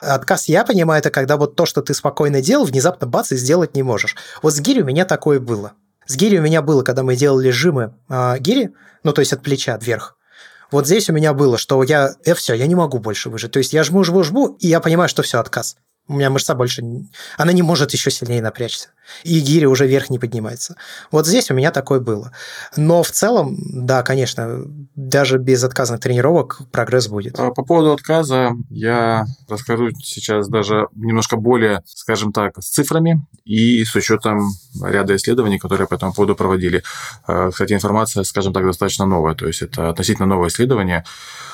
Отказ, 0.00 0.48
я 0.48 0.64
понимаю, 0.64 1.00
это 1.00 1.10
когда 1.10 1.36
вот 1.36 1.56
то, 1.56 1.66
что 1.66 1.82
ты 1.82 1.92
спокойно 1.92 2.40
делал, 2.40 2.64
внезапно 2.64 3.06
бац, 3.06 3.32
и 3.32 3.36
сделать 3.36 3.76
не 3.76 3.82
можешь. 3.82 4.16
Вот 4.40 4.54
с 4.54 4.60
гири 4.60 4.80
у 4.80 4.86
меня 4.86 5.04
такое 5.04 5.38
было. 5.38 5.72
С 6.06 6.16
гири 6.16 6.38
у 6.38 6.42
меня 6.42 6.62
было, 6.62 6.82
когда 6.82 7.02
мы 7.02 7.14
делали 7.14 7.50
жимы 7.50 7.92
э, 8.08 8.38
гири, 8.38 8.70
ну, 9.04 9.12
то 9.12 9.20
есть 9.20 9.34
от 9.34 9.42
плеча 9.42 9.76
вверх. 9.76 10.16
Вот 10.70 10.86
здесь 10.86 11.10
у 11.10 11.12
меня 11.12 11.34
было, 11.34 11.58
что 11.58 11.82
я, 11.82 12.14
э, 12.24 12.32
все, 12.32 12.54
я 12.54 12.66
не 12.66 12.74
могу 12.74 12.98
больше 12.98 13.28
выжить. 13.28 13.52
То 13.52 13.58
есть 13.58 13.74
я 13.74 13.84
жму, 13.84 14.04
жму, 14.04 14.22
жму, 14.22 14.56
и 14.58 14.68
я 14.68 14.80
понимаю, 14.80 15.10
что 15.10 15.22
все, 15.22 15.38
отказ. 15.38 15.76
У 16.08 16.14
меня 16.14 16.30
мышца 16.30 16.54
больше... 16.54 16.82
Она 17.36 17.52
не 17.52 17.60
может 17.60 17.92
еще 17.92 18.10
сильнее 18.10 18.40
напрячься. 18.40 18.88
И 19.24 19.40
гири 19.40 19.66
уже 19.66 19.86
вверх 19.86 20.10
не 20.10 20.18
поднимается. 20.18 20.76
Вот 21.10 21.26
здесь 21.26 21.50
у 21.50 21.54
меня 21.54 21.70
такое 21.70 22.00
было. 22.00 22.32
Но 22.76 23.02
в 23.02 23.10
целом, 23.10 23.56
да, 23.58 24.02
конечно, 24.02 24.64
даже 24.94 25.38
без 25.38 25.62
отказных 25.64 26.00
тренировок 26.00 26.60
прогресс 26.70 27.08
будет. 27.08 27.38
А 27.38 27.50
по 27.50 27.64
поводу 27.64 27.92
отказа 27.92 28.52
я 28.70 29.26
расскажу 29.48 29.90
сейчас 30.02 30.48
даже 30.48 30.88
немножко 30.94 31.36
более, 31.36 31.82
скажем 31.86 32.32
так, 32.32 32.62
с 32.62 32.70
цифрами 32.70 33.26
и 33.44 33.84
с 33.84 33.94
учетом 33.94 34.50
ряда 34.82 35.16
исследований, 35.16 35.58
которые 35.58 35.88
по 35.88 35.94
этому 35.94 36.12
поводу 36.12 36.34
проводили. 36.34 36.82
А, 37.26 37.50
кстати, 37.50 37.72
информация, 37.72 38.24
скажем 38.24 38.52
так, 38.52 38.64
достаточно 38.64 39.06
новая, 39.06 39.34
то 39.34 39.46
есть 39.46 39.62
это 39.62 39.88
относительно 39.88 40.26
новое 40.26 40.48
исследование. 40.48 41.04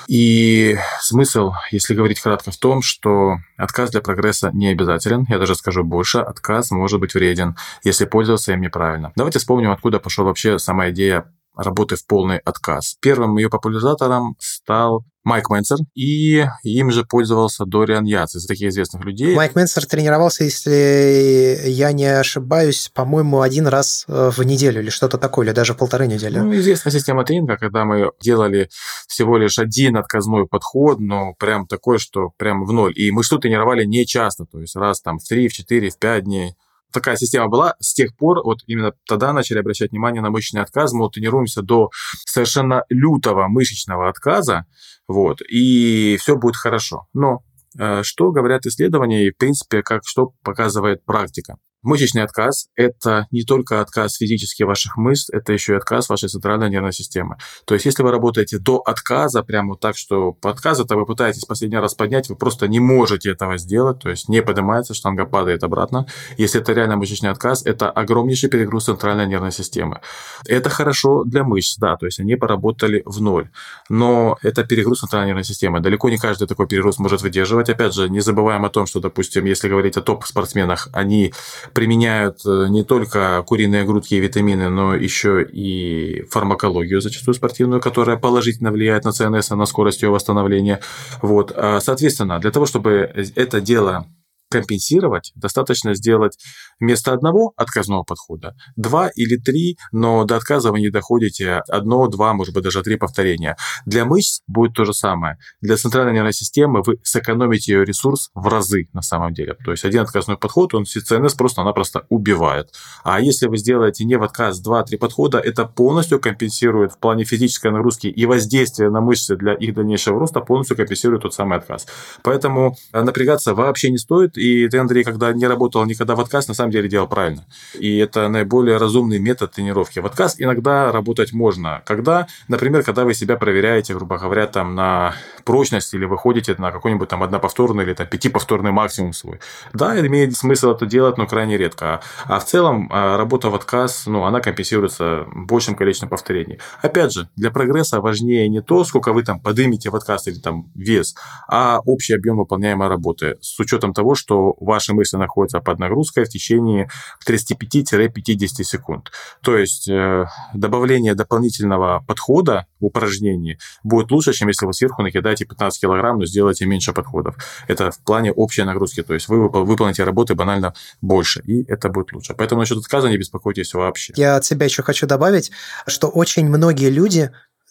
И 0.09 0.79
смысл, 1.01 1.53
если 1.71 1.95
говорить 1.95 2.21
кратко, 2.21 2.51
в 2.51 2.57
том, 2.57 2.81
что 2.81 3.37
отказ 3.59 3.91
для 3.91 4.01
прогресса 4.01 4.51
не 4.53 4.69
обязателен. 4.69 5.27
Я 5.29 5.39
даже 5.39 5.55
скажу 5.55 5.85
больше, 5.85 6.19
отказ 6.19 6.71
может 6.71 6.99
быть 6.99 7.15
вреден, 7.15 7.38
если 7.83 8.05
пользоваться 8.05 8.53
им 8.53 8.61
неправильно. 8.61 9.13
Давайте 9.17 9.39
вспомним, 9.39 9.71
откуда 9.71 10.01
пошла 10.01 10.25
вообще 10.25 10.59
сама 10.59 10.91
идея 10.91 11.25
работы 11.59 11.97
в 11.97 12.07
полный 12.07 12.39
отказ. 12.39 12.97
Первым 13.01 13.37
ее 13.37 13.51
популяризатором 13.51 14.37
стал 14.39 15.05
Майк 15.25 15.51
Менсер, 15.51 15.79
и 15.95 16.47
им 16.63 16.91
же 16.91 17.05
пользовался 17.05 17.67
Дориан 17.67 18.05
Яц, 18.05 18.35
из 18.35 18.47
таких 18.47 18.71
известных 18.71 19.05
людей. 19.05 19.35
Майк 19.35 19.57
Менсер 19.57 19.85
тренировался, 19.85 20.45
если 20.45 21.69
я 21.69 21.93
не 21.93 22.07
ошибаюсь, 22.07 22.91
по-моему, 22.95 23.43
один 23.43 23.67
раз 23.67 24.07
э, 24.09 24.31
в 24.35 24.43
неделю 24.45 24.81
или 24.81 24.89
что-то 24.89 25.19
такое, 25.19 25.47
или 25.47 25.53
даже 25.53 25.75
полторы 25.75 26.07
недели. 26.07 26.39
Ну, 26.39 26.55
известная 26.57 26.93
система 26.93 27.25
тренинга, 27.25 27.59
когда 27.59 27.85
мы 27.85 28.11
делали 28.23 28.71
всего 29.07 29.37
лишь 29.37 29.59
один 29.59 29.97
отказной 29.97 30.47
подход, 30.47 31.01
но 31.01 31.35
прям 31.35 31.67
такой, 31.67 31.99
что 31.99 32.31
прям 32.39 32.65
в 32.65 32.73
ноль. 32.73 32.95
И 32.97 33.11
мы 33.11 33.23
что 33.23 33.39
тренировали 33.39 33.85
не 33.85 34.07
часто, 34.07 34.47
то 34.47 34.61
есть 34.61 34.77
раз 34.77 35.03
там 35.03 35.19
в 35.19 35.25
три, 35.25 35.49
в 35.49 35.53
четыре, 35.53 35.91
в 35.91 35.99
пять 35.99 36.25
дней 36.25 36.55
такая 36.93 37.17
система 37.17 37.49
была. 37.49 37.75
С 37.81 37.95
тех 37.95 38.17
пор, 38.17 38.43
вот 38.45 38.59
именно 38.67 38.93
тогда 39.07 39.33
начали 39.33 39.59
обращать 39.59 39.91
внимание 39.91 40.23
на 40.23 40.31
мышечный 40.31 40.63
отказ. 40.63 40.93
Мы 40.93 41.01
вот 41.01 41.15
тренируемся 41.15 41.63
до 41.63 41.91
совершенно 42.27 42.85
лютого 42.89 43.49
мышечного 43.49 44.09
отказа, 44.09 44.67
вот, 45.07 45.41
и 45.43 46.17
все 46.21 46.37
будет 46.37 46.57
хорошо. 46.57 47.07
Но 47.13 47.43
э, 47.79 48.03
что 48.03 48.31
говорят 48.31 48.67
исследования 48.67 49.27
и, 49.27 49.31
в 49.31 49.37
принципе, 49.37 49.83
как 49.83 50.03
что 50.05 50.33
показывает 50.43 51.05
практика? 51.05 51.57
Мышечный 51.83 52.25
отказ– 52.25 52.69
это 52.77 53.27
не 53.31 53.45
только 53.45 53.81
отказ 53.81 54.17
физически 54.17 54.65
ваших 54.65 54.97
мышц, 54.97 55.31
это 55.31 55.53
еще 55.53 55.75
и 55.75 55.77
отказ 55.77 56.09
вашей 56.09 56.29
центральной 56.29 56.69
нервной 56.71 56.93
системы. 56.93 57.37
То 57.67 57.75
есть, 57.75 57.87
если 57.87 58.03
вы 58.03 58.11
работаете 58.11 58.59
до 58.59 58.79
отказа, 58.79 59.45
прямо 59.45 59.77
так, 59.77 59.97
что 59.97 60.33
по 60.33 60.51
отказу, 60.51 60.85
то 60.85 60.97
вы 60.97 61.07
пытаетесь 61.07 61.45
последний 61.45 61.79
раз 61.79 61.95
поднять, 61.95 62.29
вы 62.29 62.37
просто 62.37 62.67
не 62.67 62.81
можете 62.81 63.31
этого 63.31 63.59
сделать, 63.59 64.01
то 64.01 64.11
есть 64.11 64.29
не 64.29 64.43
поднимается, 64.43 64.93
штанга 64.93 65.25
падает 65.25 65.63
обратно. 65.63 66.07
Если 66.37 66.61
это 66.61 66.73
реально 66.73 66.97
мышечный 66.97 67.31
отказ, 67.31 67.65
это 67.65 67.91
огромнейший 67.91 68.51
перегруз 68.51 68.87
центральной 68.87 69.27
нервной 69.27 69.53
системы. 69.53 70.01
Это 70.47 70.71
хорошо 70.71 71.23
для 71.25 71.45
мышц, 71.45 71.77
да, 71.79 71.97
то 71.97 72.07
есть 72.07 72.19
они 72.19 72.35
поработали 72.35 73.03
в 73.05 73.21
ноль. 73.21 73.51
Но 73.89 74.37
это 74.43 74.65
перегруз 74.65 75.01
центральной 75.01 75.29
нервной 75.29 75.45
системы. 75.45 75.81
Далеко 75.81 76.11
не 76.11 76.19
каждый 76.19 76.49
такой 76.49 76.67
перегруз 76.67 76.99
может 76.99 77.23
выдерживать. 77.23 77.71
Опять 77.71 77.95
же, 77.95 78.09
не 78.09 78.21
забываем 78.21 78.65
о 78.65 78.69
том, 78.69 78.87
что, 78.87 78.99
допустим, 78.99 79.45
если 79.45 79.69
говорить 79.69 79.97
о 79.97 80.03
топ-спортсменах, 80.03 80.89
они 80.93 81.33
применяют 81.79 82.41
э, 82.45 82.67
не 82.71 82.83
только 82.83 83.41
куриные 83.47 83.85
грудки 83.85 84.15
и 84.15 84.19
витамины, 84.19 84.69
но 84.69 84.97
еще 84.97 85.45
и 85.45 86.25
фармакологию, 86.29 87.01
зачастую 87.01 87.37
спортивную, 87.37 87.81
которая 87.81 88.17
положительно 88.17 88.73
влияет 88.73 89.05
на 89.05 89.13
ЦНС, 89.13 89.51
на 89.51 89.65
скорость 89.65 90.03
ее 90.03 90.09
восстановления. 90.09 90.81
Вот. 91.23 91.53
А, 91.55 91.79
соответственно, 91.79 92.41
для 92.41 92.51
того, 92.51 92.67
чтобы 92.67 93.13
это 93.37 93.61
дело 93.61 94.07
компенсировать, 94.51 95.33
достаточно 95.35 95.95
сделать 95.95 96.39
вместо 96.81 97.13
одного 97.13 97.53
отказного 97.57 98.03
подхода 98.03 98.55
два 98.77 99.09
или 99.15 99.37
три, 99.37 99.77
но 99.93 100.25
до 100.25 100.37
отказа 100.37 100.73
вы 100.73 100.81
не 100.81 100.91
доходите 100.91 101.63
одно, 101.69 102.07
два, 102.09 102.33
может 102.33 102.55
быть, 102.55 102.65
даже 102.65 102.83
три 102.83 102.97
повторения. 102.97 103.57
Для 103.85 104.05
мышц 104.05 104.41
будет 104.47 104.75
то 104.75 104.85
же 104.85 104.95
самое. 104.95 105.37
Для 105.61 105.77
центральной 105.77 106.15
нервной 106.15 106.33
системы 106.33 106.83
вы 106.83 106.99
сэкономите 107.03 107.73
ее 107.73 107.85
ресурс 107.85 108.31
в 108.35 108.47
разы 108.49 108.89
на 108.93 109.03
самом 109.03 109.35
деле. 109.35 109.55
То 109.65 109.73
есть 109.73 109.85
один 109.85 110.03
отказной 110.03 110.39
подход, 110.39 110.75
он 110.75 110.85
ЦНС 110.87 111.35
просто-напросто 111.35 112.07
убивает. 112.09 112.73
А 113.05 113.21
если 113.21 113.47
вы 113.47 113.59
сделаете 113.59 114.05
не 114.05 114.17
в 114.17 114.23
отказ 114.23 114.61
два-три 114.61 114.97
подхода, 114.97 115.39
это 115.39 115.65
полностью 115.65 116.21
компенсирует 116.21 116.93
в 116.93 116.99
плане 116.99 117.25
физической 117.25 117.71
нагрузки 117.71 118.07
и 118.07 118.27
воздействия 118.27 118.91
на 118.91 119.01
мышцы 119.01 119.37
для 119.37 119.55
их 119.55 119.75
дальнейшего 119.75 120.19
роста, 120.19 120.41
полностью 120.41 120.77
компенсирует 120.77 121.23
тот 121.23 121.35
самый 121.35 121.59
отказ. 121.59 121.87
Поэтому 122.23 122.77
напрягаться 122.93 123.55
вообще 123.55 123.91
не 123.91 123.99
стоит, 123.99 124.38
и 124.39 124.69
ты, 124.69 124.79
Андрей, 124.79 125.05
когда 125.05 125.33
не 125.33 125.47
работал 125.47 125.85
никогда 125.85 126.15
в 126.15 126.21
отказ, 126.21 126.49
на 126.49 126.55
самом 126.55 126.71
деле 126.71 126.89
делал 126.89 127.09
правильно. 127.09 127.45
И 127.79 127.99
это 127.99 128.29
наиболее 128.29 128.77
разумный 128.77 129.19
метод 129.19 129.53
тренировки. 129.53 129.99
В 129.99 130.07
отказ 130.07 130.37
иногда 130.39 130.93
работать 130.93 131.33
можно. 131.33 131.83
Когда, 131.85 132.27
например, 132.49 132.83
когда 132.83 133.05
вы 133.05 133.15
себя 133.15 133.37
проверяете, 133.37 133.95
грубо 133.95 134.19
говоря, 134.19 134.47
там 134.47 134.75
на 134.75 135.15
прочность 135.49 135.95
или 135.95 136.05
выходите 136.05 136.55
на 136.59 136.71
какой-нибудь 136.71 137.09
там 137.09 137.23
одноповторный 137.23 137.83
или 137.85 137.95
там 137.95 138.07
пятиповторный 138.07 138.71
максимум 138.71 139.15
свой. 139.15 139.41
Да, 139.73 139.99
имеет 139.99 140.37
смысл 140.37 140.73
это 140.73 140.85
делать, 140.85 141.17
но 141.17 141.27
крайне 141.27 141.57
редко. 141.57 142.03
А 142.27 142.39
в 142.39 142.45
целом 142.45 142.91
а, 142.93 143.17
работа 143.17 143.49
в 143.49 143.55
отказ, 143.55 144.05
ну, 144.05 144.25
она 144.25 144.41
компенсируется 144.41 145.25
большим 145.35 145.75
количеством 145.75 146.11
повторений. 146.11 146.59
Опять 146.83 147.15
же, 147.15 147.31
для 147.37 147.51
прогресса 147.51 148.03
важнее 148.03 148.47
не 148.51 148.61
то, 148.61 148.85
сколько 148.85 149.15
вы 149.15 149.23
там 149.23 149.41
подымете 149.41 149.89
в 149.89 149.97
отказ 149.97 150.27
или 150.27 150.39
там 150.39 150.71
вес, 150.75 151.15
а 151.49 151.81
общий 151.87 152.13
объем 152.13 152.37
выполняемой 152.37 152.89
работы 152.89 153.39
с 153.41 153.59
учетом 153.59 153.95
того, 153.95 154.15
что 154.15 154.55
ваши 154.61 154.93
мышцы 154.93 155.17
находятся 155.17 155.61
под 155.61 155.79
нагрузкой 155.79 156.27
в 156.27 156.29
течение 156.29 156.91
35-50 157.27 158.65
секунд. 158.65 159.13
То 159.43 159.57
есть 159.57 159.89
э, 159.89 160.27
добавление 160.53 161.15
дополнительного 161.15 162.05
подхода 162.07 162.67
упражнении 162.87 163.59
будет 163.83 164.11
лучше, 164.11 164.33
чем 164.33 164.49
если 164.49 164.67
вы 164.67 164.73
сверху 164.73 165.03
накидаете 165.03 165.45
15 165.45 165.81
килограмм, 165.81 166.19
но 166.19 166.27
сделаете 166.27 166.67
меньше 166.67 166.93
подходов. 166.93 167.37
Это 167.67 167.91
в 167.91 167.99
плане 168.01 168.33
общей 168.33 168.63
нагрузки. 168.65 169.03
То 169.03 169.15
есть 169.15 169.29
вы 169.29 169.49
выполните 169.49 170.05
работы 170.05 170.35
банально 170.35 170.75
больше, 171.01 171.43
и 171.45 171.65
это 171.65 171.89
будет 171.89 172.13
лучше. 172.13 172.35
Поэтому 172.35 172.61
насчет 172.61 172.79
отказа 172.79 173.09
не 173.09 173.17
беспокойтесь 173.17 173.75
вообще. 173.75 174.13
Я 174.17 174.37
от 174.37 174.45
себя 174.45 174.67
еще 174.67 174.83
хочу 174.83 175.07
добавить, 175.07 175.51
что 175.87 176.09
очень 176.09 176.49
многие 176.49 176.91
люди 176.91 177.31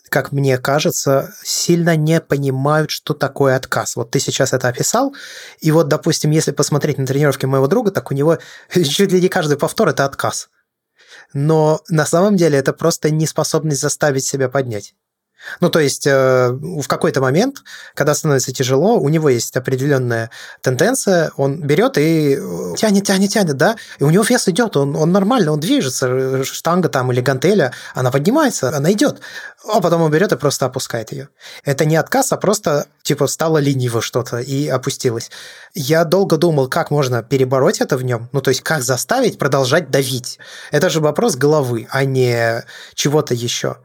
как 0.09 0.31
мне 0.31 0.57
кажется, 0.57 1.33
сильно 1.43 1.95
не 1.95 2.21
понимают, 2.21 2.91
что 2.91 3.13
такое 3.13 3.55
отказ. 3.55 3.95
Вот 3.95 4.11
ты 4.11 4.19
сейчас 4.19 4.53
это 4.53 4.69
описал, 4.69 5.13
и 5.59 5.71
вот, 5.71 5.87
допустим, 5.87 6.31
если 6.31 6.51
посмотреть 6.51 6.97
на 6.97 7.05
тренировки 7.05 7.45
моего 7.45 7.67
друга, 7.67 7.91
так 7.91 8.11
у 8.11 8.13
него 8.13 8.37
чуть 8.71 9.11
ли 9.11 9.21
не 9.21 9.27
каждый 9.27 9.57
повтор– 9.57 9.89
это 9.89 10.05
отказ. 10.05 10.49
Но 11.33 11.81
на 11.89 12.05
самом 12.05 12.35
деле 12.35 12.57
это 12.57 12.73
просто 12.73 13.11
неспособность 13.11 13.81
заставить 13.81 14.25
себя 14.25 14.49
поднять. 14.49 14.95
Ну, 15.59 15.69
то 15.69 15.79
есть 15.79 16.05
э, 16.05 16.49
в 16.51 16.87
какой-то 16.87 17.21
момент, 17.21 17.63
когда 17.93 18.13
становится 18.13 18.51
тяжело, 18.51 18.97
у 18.97 19.09
него 19.09 19.29
есть 19.29 19.55
определенная 19.55 20.29
тенденция, 20.61 21.31
он 21.37 21.61
берет 21.61 21.97
и 21.97 22.37
э, 22.39 22.75
тянет, 22.75 23.05
тянет, 23.05 23.31
тянет, 23.31 23.55
да, 23.55 23.75
и 23.99 24.03
у 24.03 24.09
него 24.09 24.23
вес 24.23 24.47
идет, 24.47 24.75
он, 24.77 24.95
он 24.95 25.11
нормально, 25.11 25.51
он 25.53 25.59
движется, 25.59 26.43
штанга 26.43 26.89
там 26.89 27.11
или 27.11 27.21
гантеля, 27.21 27.73
она 27.93 28.11
поднимается, 28.11 28.75
она 28.75 28.91
идет, 28.91 29.19
а 29.67 29.79
потом 29.81 30.01
он 30.01 30.11
берет 30.11 30.31
и 30.31 30.37
просто 30.37 30.65
опускает 30.65 31.11
ее. 31.11 31.29
Это 31.63 31.85
не 31.85 31.95
отказ, 31.95 32.31
а 32.31 32.37
просто 32.37 32.87
типа 33.03 33.27
стало 33.27 33.57
лениво 33.59 34.01
что-то 34.01 34.39
и 34.39 34.67
опустилось. 34.67 35.31
Я 35.73 36.03
долго 36.03 36.37
думал, 36.37 36.67
как 36.67 36.91
можно 36.91 37.23
перебороть 37.23 37.81
это 37.81 37.97
в 37.97 38.03
нем, 38.03 38.29
ну, 38.31 38.41
то 38.41 38.49
есть 38.49 38.61
как 38.61 38.81
заставить 38.83 39.37
продолжать 39.37 39.89
давить. 39.89 40.39
Это 40.71 40.89
же 40.89 40.99
вопрос 40.99 41.35
головы, 41.35 41.87
а 41.89 42.03
не 42.05 42.63
чего-то 42.95 43.33
еще 43.33 43.77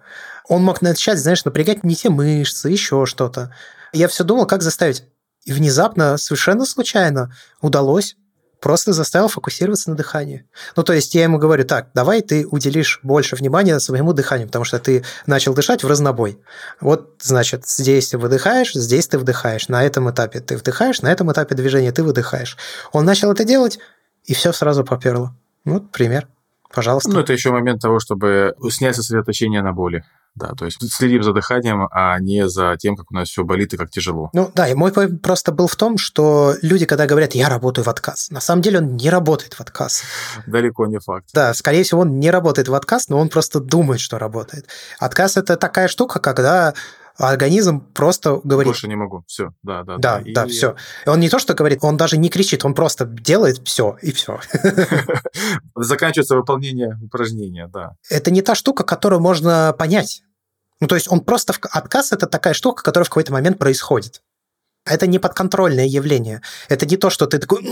он 0.52 0.62
мог 0.62 0.82
начать, 0.82 1.18
знаешь, 1.18 1.46
напрягать 1.46 1.82
не 1.82 1.96
те 1.96 2.10
мышцы, 2.10 2.68
еще 2.68 3.06
что-то. 3.06 3.54
Я 3.94 4.06
все 4.06 4.22
думал, 4.22 4.46
как 4.46 4.62
заставить. 4.62 5.04
И 5.44 5.52
внезапно, 5.52 6.18
совершенно 6.18 6.66
случайно, 6.66 7.34
удалось 7.62 8.16
просто 8.60 8.92
заставил 8.92 9.28
фокусироваться 9.28 9.88
на 9.90 9.96
дыхании. 9.96 10.46
Ну, 10.76 10.82
то 10.82 10.92
есть 10.92 11.14
я 11.14 11.22
ему 11.22 11.38
говорю, 11.38 11.64
так, 11.64 11.88
давай 11.94 12.20
ты 12.20 12.46
уделишь 12.46 13.00
больше 13.02 13.34
внимания 13.34 13.80
своему 13.80 14.12
дыханию, 14.12 14.46
потому 14.46 14.66
что 14.66 14.78
ты 14.78 15.04
начал 15.26 15.54
дышать 15.54 15.82
в 15.82 15.88
разнобой. 15.88 16.38
Вот, 16.80 17.16
значит, 17.22 17.66
здесь 17.66 18.10
ты 18.10 18.18
выдыхаешь, 18.18 18.74
здесь 18.74 19.08
ты 19.08 19.18
вдыхаешь, 19.18 19.68
на 19.68 19.82
этом 19.82 20.10
этапе 20.10 20.40
ты 20.40 20.58
вдыхаешь, 20.58 21.00
на 21.00 21.10
этом 21.10 21.32
этапе 21.32 21.54
движения 21.54 21.92
ты 21.92 22.04
выдыхаешь. 22.04 22.58
Он 22.92 23.06
начал 23.06 23.32
это 23.32 23.44
делать, 23.44 23.78
и 24.24 24.34
все 24.34 24.52
сразу 24.52 24.84
поперло. 24.84 25.34
Вот 25.64 25.90
пример. 25.90 26.28
Пожалуйста. 26.74 27.10
Ну, 27.10 27.20
это 27.20 27.32
еще 27.32 27.50
момент 27.50 27.80
того, 27.80 28.00
чтобы 28.00 28.54
снять 28.70 28.96
сосредоточение 28.96 29.62
на 29.62 29.72
боли. 29.72 30.04
Да, 30.34 30.52
то 30.58 30.64
есть 30.64 30.78
следим 30.90 31.22
за 31.22 31.34
дыханием, 31.34 31.88
а 31.90 32.18
не 32.18 32.48
за 32.48 32.76
тем, 32.78 32.96
как 32.96 33.10
у 33.10 33.14
нас 33.14 33.28
все 33.28 33.44
болит 33.44 33.74
и 33.74 33.76
как 33.76 33.90
тяжело. 33.90 34.30
Ну 34.32 34.50
да, 34.54 34.66
и 34.66 34.72
мой 34.72 34.90
просто 34.90 35.52
был 35.52 35.66
в 35.66 35.76
том, 35.76 35.98
что 35.98 36.54
люди, 36.62 36.86
когда 36.86 37.04
говорят, 37.06 37.34
я 37.34 37.50
работаю 37.50 37.84
в 37.84 37.88
отказ, 37.88 38.30
на 38.30 38.40
самом 38.40 38.62
деле 38.62 38.78
он 38.78 38.96
не 38.96 39.10
работает 39.10 39.52
в 39.52 39.60
отказ. 39.60 40.04
Далеко 40.46 40.86
не 40.86 41.00
факт. 41.00 41.28
Да, 41.34 41.52
скорее 41.52 41.82
всего, 41.82 42.00
он 42.00 42.18
не 42.18 42.30
работает 42.30 42.68
в 42.68 42.74
отказ, 42.74 43.10
но 43.10 43.18
он 43.18 43.28
просто 43.28 43.60
думает, 43.60 44.00
что 44.00 44.18
работает. 44.18 44.68
Отказ– 44.98 45.36
это 45.38 45.58
такая 45.58 45.86
штука, 45.86 46.18
когда 46.18 46.72
организм 47.16 47.80
просто 47.80 48.40
говорит... 48.44 48.68
Больше 48.68 48.88
не 48.88 48.96
могу, 48.96 49.24
все, 49.26 49.50
да, 49.62 49.82
да. 49.84 49.96
Да, 49.98 50.18
да, 50.18 50.32
да 50.32 50.44
и... 50.44 50.48
все. 50.48 50.76
Он 51.06 51.20
не 51.20 51.28
то, 51.28 51.38
что 51.38 51.54
говорит, 51.54 51.80
он 51.82 51.96
даже 51.96 52.16
не 52.16 52.28
кричит, 52.28 52.64
он 52.64 52.74
просто 52.74 53.04
делает 53.04 53.66
все, 53.66 53.96
и 54.02 54.12
все. 54.12 54.40
Заканчивается 55.76 56.36
выполнение 56.36 56.98
упражнения, 57.02 57.68
да. 57.72 57.96
Это 58.10 58.30
не 58.30 58.42
та 58.42 58.54
штука, 58.54 58.84
которую 58.84 59.20
можно 59.20 59.74
понять. 59.78 60.22
Ну, 60.80 60.88
то 60.88 60.94
есть 60.94 61.10
он 61.10 61.20
просто... 61.20 61.54
Отказ– 61.70 62.12
это 62.12 62.26
такая 62.26 62.54
штука, 62.54 62.82
которая 62.82 63.04
в 63.04 63.08
какой-то 63.08 63.32
момент 63.32 63.58
происходит. 63.58 64.22
Это 64.84 65.06
не 65.06 65.20
подконтрольное 65.20 65.86
явление. 65.86 66.42
Это 66.68 66.86
не 66.86 66.96
то, 66.96 67.08
что 67.08 67.26
ты 67.26 67.38
такой, 67.38 67.62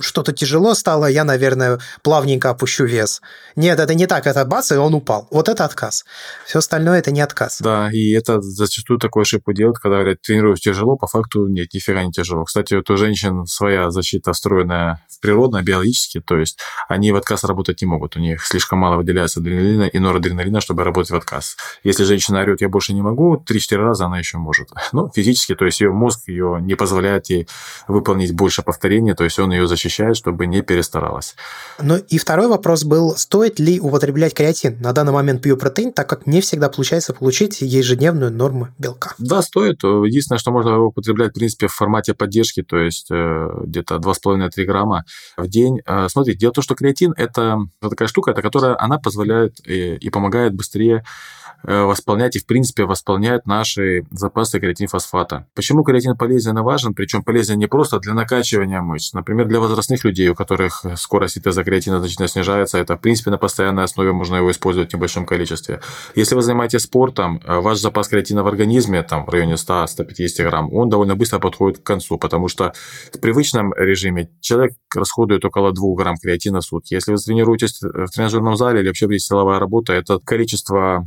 что-то 0.00 0.32
тяжело 0.32 0.74
стало, 0.74 1.04
я, 1.04 1.24
наверное, 1.24 1.78
плавненько 2.02 2.48
опущу 2.48 2.86
вес. 2.86 3.20
Нет, 3.54 3.78
это 3.78 3.94
не 3.94 4.06
так, 4.06 4.26
это 4.26 4.44
бац, 4.46 4.72
и 4.72 4.76
он 4.76 4.94
упал. 4.94 5.28
Вот 5.30 5.50
это 5.50 5.66
отказ. 5.66 6.06
Все 6.46 6.60
остальное 6.60 7.00
это 7.00 7.10
не 7.10 7.20
отказ. 7.20 7.58
Да, 7.60 7.90
и 7.92 8.12
это 8.12 8.40
зачастую 8.40 8.98
такую 8.98 9.22
ошибку 9.22 9.52
делают, 9.52 9.78
когда 9.78 9.98
говорят, 9.98 10.22
тренируюсь 10.22 10.60
тяжело, 10.60 10.96
по 10.96 11.06
факту 11.06 11.48
нет, 11.48 11.74
нифига 11.74 12.02
не 12.02 12.12
тяжело. 12.12 12.44
Кстати, 12.44 12.74
вот 12.74 12.88
у 12.88 12.96
женщин 12.96 13.44
своя 13.44 13.90
защита 13.90 14.32
встроенная 14.32 15.04
в 15.08 15.20
природно, 15.20 15.62
биологически, 15.62 16.20
то 16.20 16.38
есть 16.38 16.58
они 16.88 17.12
в 17.12 17.16
отказ 17.16 17.44
работать 17.44 17.82
не 17.82 17.86
могут. 17.86 18.16
У 18.16 18.20
них 18.20 18.42
слишком 18.46 18.78
мало 18.78 18.96
выделяется 18.96 19.40
адреналина 19.40 19.84
и 19.84 19.98
норадреналина, 19.98 20.62
чтобы 20.62 20.82
работать 20.82 21.10
в 21.10 21.16
отказ. 21.16 21.56
Если 21.84 22.04
женщина 22.04 22.40
орет, 22.40 22.62
я 22.62 22.70
больше 22.70 22.94
не 22.94 23.02
могу, 23.02 23.36
3-4 23.36 23.76
раза 23.76 24.06
она 24.06 24.18
еще 24.18 24.38
может. 24.38 24.70
Но 24.92 25.10
физически, 25.14 25.54
то 25.54 25.66
есть 25.66 25.80
ее 25.80 25.92
мозг 25.92 26.21
ее 26.28 26.58
не 26.60 26.74
позволяет 26.74 27.26
ей 27.26 27.48
выполнить 27.88 28.32
больше 28.32 28.62
повторений, 28.62 29.14
то 29.14 29.24
есть 29.24 29.38
он 29.38 29.52
ее 29.52 29.66
защищает, 29.66 30.16
чтобы 30.16 30.46
не 30.46 30.62
перестаралась. 30.62 31.34
Ну 31.80 31.96
и 31.96 32.18
второй 32.18 32.48
вопрос 32.48 32.84
был, 32.84 33.16
стоит 33.16 33.58
ли 33.58 33.80
употреблять 33.80 34.34
креатин? 34.34 34.78
На 34.80 34.92
данный 34.92 35.12
момент 35.12 35.42
пью 35.42 35.56
протеин, 35.56 35.92
так 35.92 36.08
как 36.08 36.26
не 36.26 36.40
всегда 36.40 36.68
получается 36.68 37.12
получить 37.12 37.60
ежедневную 37.60 38.30
норму 38.30 38.68
белка. 38.78 39.14
Да, 39.18 39.42
стоит. 39.42 39.82
Единственное, 39.82 40.38
что 40.38 40.50
можно 40.50 40.70
его 40.70 40.86
употреблять, 40.86 41.30
в 41.30 41.34
принципе, 41.34 41.66
в 41.66 41.72
формате 41.72 42.14
поддержки, 42.14 42.62
то 42.62 42.78
есть 42.78 43.08
э, 43.10 43.48
где-то 43.64 43.96
2,5-3 43.96 44.64
грамма 44.64 45.04
в 45.36 45.46
день. 45.48 45.80
Э, 45.86 46.08
смотрите, 46.08 46.38
дело 46.38 46.52
в 46.52 46.54
том, 46.54 46.64
что 46.64 46.74
креатин– 46.74 47.14
это 47.16 47.58
такая 47.80 48.08
штука, 48.08 48.30
это 48.30 48.42
которая 48.42 48.76
она 48.78 48.98
позволяет 48.98 49.56
и, 49.66 49.96
и 49.96 50.10
помогает 50.10 50.54
быстрее 50.54 50.96
э, 50.96 51.41
восполнять 51.62 52.36
и, 52.36 52.38
в 52.38 52.46
принципе, 52.46 52.84
восполняет 52.84 53.46
наши 53.46 54.04
запасы 54.10 54.60
креатинфосфата. 54.60 55.46
Почему 55.54 55.82
креатин 55.82 56.16
полезен 56.16 56.58
и 56.58 56.62
важен? 56.62 56.94
Причем 56.94 57.22
полезен 57.22 57.58
не 57.58 57.66
просто 57.66 57.98
для 58.00 58.14
накачивания 58.14 58.80
мышц. 58.80 59.12
Например, 59.12 59.46
для 59.46 59.60
возрастных 59.60 60.04
людей, 60.04 60.28
у 60.28 60.34
которых 60.34 60.84
скорость 60.96 61.34
синтеза 61.34 61.64
креатина 61.64 61.98
значительно 62.00 62.28
снижается, 62.28 62.78
это, 62.78 62.96
в 62.96 63.00
принципе, 63.00 63.30
на 63.30 63.38
постоянной 63.38 63.84
основе 63.84 64.12
можно 64.12 64.36
его 64.36 64.50
использовать 64.50 64.90
в 64.90 64.94
небольшом 64.94 65.26
количестве. 65.26 65.80
Если 66.14 66.34
вы 66.34 66.42
занимаетесь 66.42 66.82
спортом, 66.82 67.40
э, 67.44 67.60
ваш 67.60 67.78
запас 67.78 68.08
креатина 68.08 68.42
в 68.42 68.46
организме, 68.46 69.02
там, 69.02 69.24
в 69.24 69.28
районе 69.28 69.56
100-150 69.56 70.44
грамм, 70.44 70.72
он 70.72 70.88
довольно 70.88 71.16
быстро 71.16 71.38
подходит 71.38 71.78
к 71.78 71.82
концу, 71.82 72.18
потому 72.18 72.48
что 72.48 72.72
в 73.12 73.18
привычном 73.20 73.72
режиме 73.74 74.30
человек 74.40 74.72
расходует 74.94 75.44
около 75.44 75.72
2 75.72 75.94
грамм 75.96 76.16
креатина 76.16 76.60
в 76.60 76.64
сутки. 76.64 76.94
Если 76.94 77.12
вы 77.12 77.18
тренируетесь 77.18 77.80
в 77.82 78.08
тренажерном 78.08 78.56
зале 78.56 78.80
или 78.80 78.88
вообще 78.88 79.06
есть 79.10 79.26
силовая 79.26 79.58
работа, 79.58 79.92
это 79.92 80.18
количество 80.18 81.06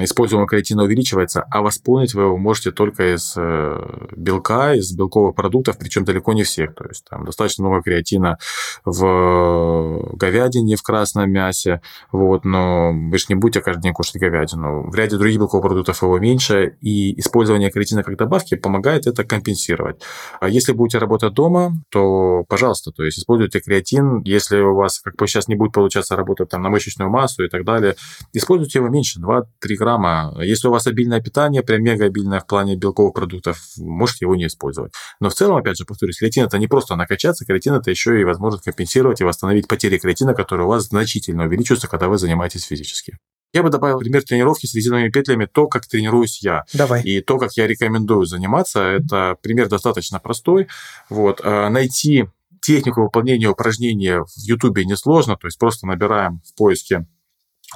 используемого 0.00 0.48
креатина 0.48 0.84
увеличивается, 0.84 1.44
а 1.50 1.62
восполнить 1.62 2.14
вы 2.14 2.22
его 2.22 2.36
можете 2.36 2.70
только 2.70 3.14
из 3.14 3.34
э, 3.36 4.08
белка, 4.16 4.74
из 4.74 4.92
белковых 4.92 5.34
продуктов, 5.34 5.78
причем 5.78 6.04
далеко 6.04 6.32
не 6.32 6.42
всех. 6.42 6.74
То 6.74 6.84
есть 6.86 7.04
там 7.08 7.24
достаточно 7.24 7.64
много 7.64 7.82
креатина 7.82 8.38
в 8.84 10.16
говядине, 10.16 10.76
в 10.76 10.82
красном 10.82 11.30
мясе, 11.30 11.80
вот, 12.12 12.44
но 12.44 12.92
вы 12.92 13.18
же 13.18 13.26
не 13.28 13.34
будете 13.34 13.60
каждый 13.60 13.82
день 13.82 13.92
кушать 13.92 14.16
говядину. 14.16 14.90
В 14.90 14.94
ряде 14.94 15.16
других 15.16 15.38
белковых 15.38 15.66
продуктов 15.66 16.02
его 16.02 16.18
меньше, 16.18 16.76
и 16.80 17.18
использование 17.18 17.70
креатина 17.70 18.02
как 18.02 18.16
добавки 18.16 18.54
помогает 18.56 19.06
это 19.06 19.24
компенсировать. 19.24 20.02
А 20.40 20.48
если 20.48 20.72
будете 20.72 20.98
работать 20.98 21.34
дома, 21.34 21.72
то, 21.90 22.44
пожалуйста, 22.48 22.90
то 22.92 23.04
есть 23.04 23.18
используйте 23.18 23.60
креатин, 23.60 24.22
если 24.24 24.58
у 24.60 24.74
вас, 24.74 25.00
как 25.00 25.16
бы 25.16 25.26
сейчас 25.26 25.48
не 25.48 25.54
будет 25.54 25.72
получаться 25.72 26.16
работать 26.16 26.48
там 26.48 26.62
на 26.62 26.70
мышечную 26.70 27.10
массу 27.10 27.44
и 27.44 27.48
так 27.48 27.64
далее, 27.64 27.96
используйте 28.32 28.78
его 28.78 28.88
меньше, 28.88 29.20
2-3 29.20 29.44
грамма. 29.78 30.34
Если 30.42 30.68
у 30.68 30.70
вас 30.70 30.86
обильное 30.86 31.20
питание, 31.20 31.62
прям 31.62 31.82
мега 31.82 32.06
обильное 32.06 32.40
в 32.40 32.46
плане 32.46 32.76
белковых 32.76 33.14
продуктов, 33.14 33.58
можете 33.78 34.24
его 34.24 34.34
не 34.36 34.46
использовать. 34.46 34.92
Но 35.20 35.30
в 35.30 35.34
целом, 35.34 35.56
опять 35.56 35.78
же, 35.78 35.84
повторюсь, 35.84 36.18
креатин 36.18 36.44
это 36.44 36.58
не 36.58 36.66
просто 36.66 36.96
накачаться, 36.96 37.44
креатин 37.46 37.74
это 37.74 37.90
еще 37.90 38.20
и 38.20 38.24
возможность 38.24 38.64
компенсировать 38.64 39.20
и 39.20 39.24
восстановить 39.24 39.68
потери 39.68 39.98
креатина, 39.98 40.34
которые 40.34 40.66
у 40.66 40.70
вас 40.70 40.88
значительно 40.88 41.44
увеличиваются, 41.44 41.88
когда 41.88 42.08
вы 42.08 42.18
занимаетесь 42.18 42.64
физически. 42.64 43.16
Я 43.54 43.62
бы 43.62 43.70
добавил 43.70 43.98
пример 43.98 44.22
тренировки 44.22 44.66
с 44.66 44.74
резиновыми 44.74 45.08
петлями, 45.08 45.46
то, 45.46 45.68
как 45.68 45.86
тренируюсь 45.86 46.42
я. 46.42 46.64
Давай. 46.74 47.02
И 47.02 47.22
то, 47.22 47.38
как 47.38 47.52
я 47.56 47.66
рекомендую 47.66 48.26
заниматься, 48.26 48.80
это 48.82 49.36
пример 49.40 49.68
достаточно 49.68 50.18
простой. 50.18 50.68
Вот. 51.08 51.40
Э, 51.42 51.68
найти 51.70 52.26
технику 52.60 53.02
выполнения 53.02 53.48
упражнения 53.48 54.22
в 54.22 54.36
Ютубе 54.36 54.84
несложно, 54.84 55.36
то 55.36 55.46
есть 55.46 55.58
просто 55.58 55.86
набираем 55.86 56.42
в 56.44 56.54
поиске 56.56 57.06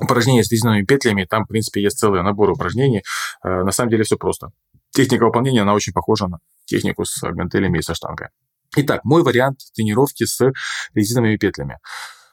упражнения 0.01 0.45
с 0.45 0.51
резиновыми 0.51 0.85
петлями, 0.85 1.27
там, 1.29 1.45
в 1.45 1.49
принципе, 1.49 1.83
есть 1.83 1.99
целый 1.99 2.23
набор 2.23 2.51
упражнений. 2.51 3.03
Э, 3.45 3.63
на 3.63 3.73
самом 3.73 3.91
деле 3.91 4.05
все 4.05 4.17
просто. 4.17 4.49
Техника 4.91 5.25
выполнения, 5.25 5.63
она 5.63 5.75
очень 5.75 5.93
похожа 5.93 6.29
на 6.29 6.39
технику 6.67 7.05
с 7.05 7.21
гантелями 7.23 7.79
и 7.79 7.83
со 7.83 7.95
штангой. 7.95 8.29
Итак, 8.77 9.05
мой 9.05 9.23
вариант 9.23 9.61
тренировки 9.75 10.25
с 10.25 10.53
резиновыми 10.95 11.37
петлями. 11.37 11.79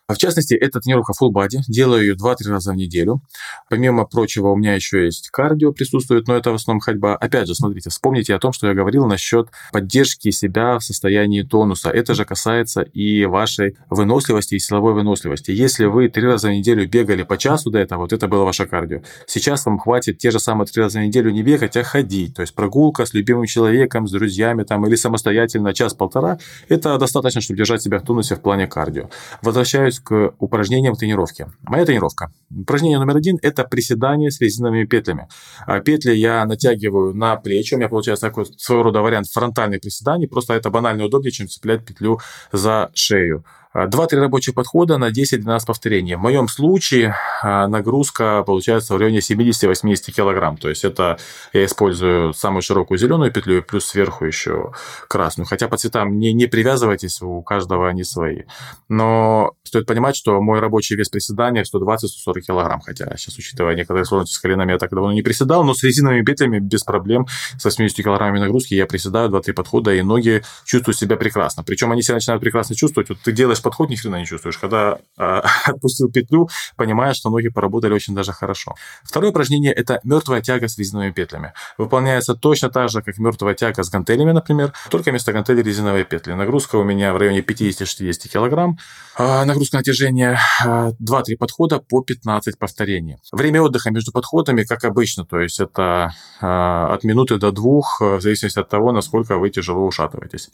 В 0.09 0.17
частности, 0.17 0.55
это 0.55 0.79
тренировка 0.79 1.13
full 1.13 1.31
body. 1.31 1.59
Делаю 1.67 2.01
ее 2.01 2.15
2-3 2.15 2.49
раза 2.49 2.71
в 2.71 2.75
неделю. 2.75 3.21
Помимо 3.69 4.05
прочего, 4.05 4.47
у 4.47 4.55
меня 4.55 4.73
еще 4.73 5.05
есть 5.05 5.29
кардио 5.29 5.71
присутствует, 5.71 6.27
но 6.27 6.35
это 6.35 6.51
в 6.51 6.55
основном 6.55 6.79
ходьба. 6.79 7.15
Опять 7.15 7.47
же, 7.47 7.53
смотрите, 7.53 7.91
вспомните 7.91 8.33
о 8.33 8.39
том, 8.39 8.51
что 8.51 8.67
я 8.67 8.73
говорил 8.73 9.05
насчет 9.05 9.49
поддержки 9.71 10.31
себя 10.31 10.79
в 10.79 10.83
состоянии 10.83 11.43
тонуса. 11.43 11.91
Это 11.91 12.15
же 12.15 12.25
касается 12.25 12.81
и 12.81 13.25
вашей 13.25 13.77
выносливости 13.91 14.55
и 14.55 14.59
силовой 14.59 14.93
выносливости. 14.93 15.51
Если 15.51 15.85
вы 15.85 16.09
три 16.09 16.23
раза 16.23 16.47
в 16.47 16.51
неделю 16.51 16.89
бегали 16.89 17.21
по 17.21 17.37
часу 17.37 17.69
до 17.69 17.77
этого, 17.77 17.99
вот 18.01 18.11
это 18.11 18.27
было 18.27 18.45
ваше 18.45 18.65
кардио. 18.65 19.01
Сейчас 19.27 19.63
вам 19.67 19.77
хватит 19.77 20.17
те 20.17 20.31
же 20.31 20.39
самые 20.39 20.65
три 20.65 20.81
раза 20.81 20.97
в 20.97 21.03
неделю 21.03 21.29
не 21.29 21.43
бегать, 21.43 21.77
а 21.77 21.83
ходить. 21.83 22.33
То 22.33 22.41
есть 22.41 22.55
прогулка 22.55 23.05
с 23.05 23.13
любимым 23.13 23.45
человеком, 23.45 24.07
с 24.07 24.11
друзьями 24.11 24.63
там, 24.63 24.87
или 24.87 24.95
самостоятельно 24.95 25.71
час-полтора. 25.75 26.39
Это 26.67 26.97
достаточно, 26.97 27.41
чтобы 27.41 27.57
держать 27.57 27.83
себя 27.83 27.99
в 27.99 28.03
тонусе 28.03 28.35
в 28.35 28.41
плане 28.41 28.65
кардио. 28.65 29.09
Возвращаюсь 29.43 29.98
к 30.03 30.33
упражнениям 30.39 30.95
тренировки. 30.95 31.47
Моя 31.61 31.85
тренировка. 31.85 32.31
Упражнение 32.49 32.99
номер 32.99 33.17
один– 33.17 33.37
это 33.41 33.63
приседание 33.63 34.31
с 34.31 34.39
резиновыми 34.41 34.85
петлями. 34.85 35.27
А 35.65 35.79
петли 35.79 36.13
я 36.13 36.45
натягиваю 36.45 37.13
на 37.13 37.35
плечи. 37.35 37.73
У 37.73 37.77
меня 37.77 37.89
получается 37.89 38.27
такой 38.27 38.45
своего 38.57 38.83
рода 38.83 39.01
вариант 39.01 39.27
фронтальных 39.27 39.81
приседаний. 39.81 40.27
Просто 40.27 40.53
это 40.53 40.69
банально 40.69 41.05
удобнее, 41.05 41.31
чем 41.31 41.47
цеплять 41.47 41.85
петлю 41.85 42.19
за 42.51 42.91
шею. 42.93 43.45
2-3 43.75 44.19
рабочих 44.19 44.55
подхода 44.55 44.97
на 44.97 45.11
10-12 45.11 45.65
повторений. 45.67 46.15
В 46.15 46.19
моем 46.19 46.47
случае 46.47 47.15
а, 47.43 47.67
нагрузка 47.67 48.43
получается 48.43 48.95
в 48.95 48.97
районе 48.97 49.19
70-80 49.19 50.11
килограмм. 50.11 50.57
То 50.57 50.69
есть 50.69 50.83
это 50.83 51.19
я 51.53 51.65
использую 51.65 52.33
самую 52.33 52.63
широкую 52.63 52.97
зеленую 52.97 53.31
петлю 53.31 53.61
плюс 53.61 53.85
сверху 53.85 54.25
еще 54.25 54.71
красную. 55.07 55.45
Хотя 55.45 55.67
по 55.67 55.77
цветам 55.77 56.17
не, 56.17 56.33
не 56.33 56.47
привязывайтесь, 56.47 57.21
у 57.21 57.41
каждого 57.43 57.87
они 57.87 58.03
свои. 58.03 58.43
Но 58.87 59.53
стоит 59.63 59.85
понимать, 59.85 60.15
что 60.15 60.41
мой 60.41 60.59
рабочий 60.59 60.95
вес 60.95 61.09
приседания 61.09 61.63
120-140 61.63 62.41
килограмм. 62.41 62.81
Хотя 62.81 63.15
сейчас, 63.17 63.37
учитывая 63.37 63.75
некоторые 63.75 64.05
сложности 64.05 64.35
с 64.35 64.39
коленами, 64.39 64.71
я 64.71 64.77
так 64.79 64.89
давно 64.89 65.13
не 65.13 65.21
приседал, 65.21 65.63
но 65.63 65.73
с 65.73 65.83
резиновыми 65.83 66.23
петлями 66.23 66.59
без 66.59 66.83
проблем 66.83 67.27
с 67.57 67.63
80 67.63 67.95
килограммами 67.97 68.39
нагрузки 68.39 68.73
я 68.73 68.87
приседаю 68.87 69.29
2-3 69.29 69.53
подхода, 69.53 69.93
и 69.93 70.01
ноги 70.01 70.41
чувствуют 70.65 70.97
себя 70.97 71.15
прекрасно. 71.17 71.63
Причем 71.63 71.91
они 71.91 72.01
себя 72.01 72.15
начинают 72.15 72.41
прекрасно 72.41 72.75
чувствовать. 72.75 73.09
Вот 73.09 73.19
ты 73.23 73.31
делаешь 73.31 73.58
делаешь 73.59 73.63
подход, 73.63 73.89
ни 73.89 73.95
хрена 73.95 74.19
не 74.19 74.25
чувствуешь. 74.25 74.57
Когда 74.57 74.97
э, 75.17 75.41
отпустил 75.65 76.11
петлю, 76.11 76.49
понимаешь, 76.75 77.17
что 77.17 77.29
ноги 77.29 77.49
поработали 77.49 77.93
очень 77.93 78.15
даже 78.15 78.31
хорошо. 78.31 78.75
Второе 79.03 79.31
упражнение– 79.31 79.73
это 79.77 79.99
мертвая 80.03 80.41
тяга 80.41 80.67
с 80.67 80.77
резиновыми 80.77 81.11
петлями. 81.11 81.53
Выполняется 81.77 82.35
точно 82.35 82.69
так 82.69 82.89
же, 82.89 83.01
как 83.01 83.17
мертвая 83.17 83.53
тяга 83.53 83.83
с 83.83 83.89
гантелями, 83.89 84.31
например, 84.31 84.73
только 84.89 85.11
вместо 85.11 85.33
гантелей 85.33 85.63
резиновые 85.63 86.05
петли. 86.05 86.33
Нагрузка 86.33 86.77
у 86.77 86.83
меня 86.83 87.13
в 87.13 87.17
районе 87.17 87.39
50-60 87.39 88.27
килограмм. 88.29 88.77
Э, 89.17 89.45
нагрузка 89.45 89.77
натяжения 89.77 90.39
э, 90.65 90.91
2-3 91.01 91.37
подхода 91.37 91.79
по 91.79 92.01
15 92.01 92.57
повторений. 92.57 93.17
Время 93.31 93.61
отдыха 93.61 93.91
между 93.91 94.11
подходами, 94.11 94.63
как 94.63 94.83
обычно, 94.83 95.25
то 95.25 95.39
есть 95.39 95.59
это 95.59 96.11
э, 96.41 96.45
от 96.45 97.03
минуты 97.03 97.37
до 97.37 97.51
двух, 97.51 98.01
в 98.01 98.21
зависимости 98.21 98.59
от 98.59 98.69
того, 98.69 98.91
насколько 98.91 99.37
вы 99.37 99.49
тяжело 99.49 99.85
ушатываетесь. 99.85 100.49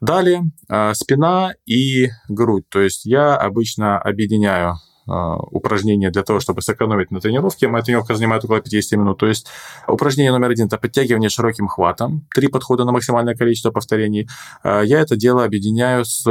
Далее 0.00 0.42
э, 0.68 0.94
спина 0.94 1.52
и 1.66 2.08
грудь. 2.40 2.64
То 2.70 2.80
есть 2.80 3.04
я 3.04 3.36
обычно 3.36 3.98
объединяю 3.98 4.76
э, 5.06 5.12
упражнения 5.50 6.10
для 6.10 6.22
того, 6.22 6.40
чтобы 6.40 6.62
сэкономить 6.62 7.10
на 7.10 7.20
тренировке. 7.20 7.68
Моя 7.68 7.84
тренировка 7.84 8.14
занимает 8.14 8.44
около 8.44 8.60
50 8.60 8.98
минут. 8.98 9.18
То 9.18 9.26
есть 9.26 9.46
упражнение 9.86 10.32
номер 10.32 10.50
один– 10.50 10.66
это 10.68 10.78
подтягивание 10.78 11.28
широким 11.28 11.68
хватом. 11.68 12.26
Три 12.34 12.48
подхода 12.48 12.84
на 12.84 12.92
максимальное 12.92 13.34
количество 13.34 13.70
повторений. 13.70 14.26
Э, 14.64 14.80
я 14.84 15.00
это 15.00 15.16
дело 15.16 15.44
объединяю 15.44 16.06
с 16.06 16.24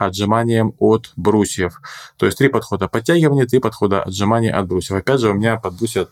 отжиманием 0.00 0.74
от 0.80 1.12
брусьев. 1.16 1.80
То 2.16 2.26
есть 2.26 2.38
три 2.38 2.48
подхода 2.48 2.88
подтягивания, 2.88 3.46
три 3.46 3.60
подхода 3.60 4.02
отжимания 4.02 4.52
от 4.52 4.66
брусьев. 4.66 4.98
Опять 4.98 5.20
же, 5.20 5.30
у 5.30 5.34
меня 5.34 5.58
под 5.58 5.78
брусья 5.78 6.08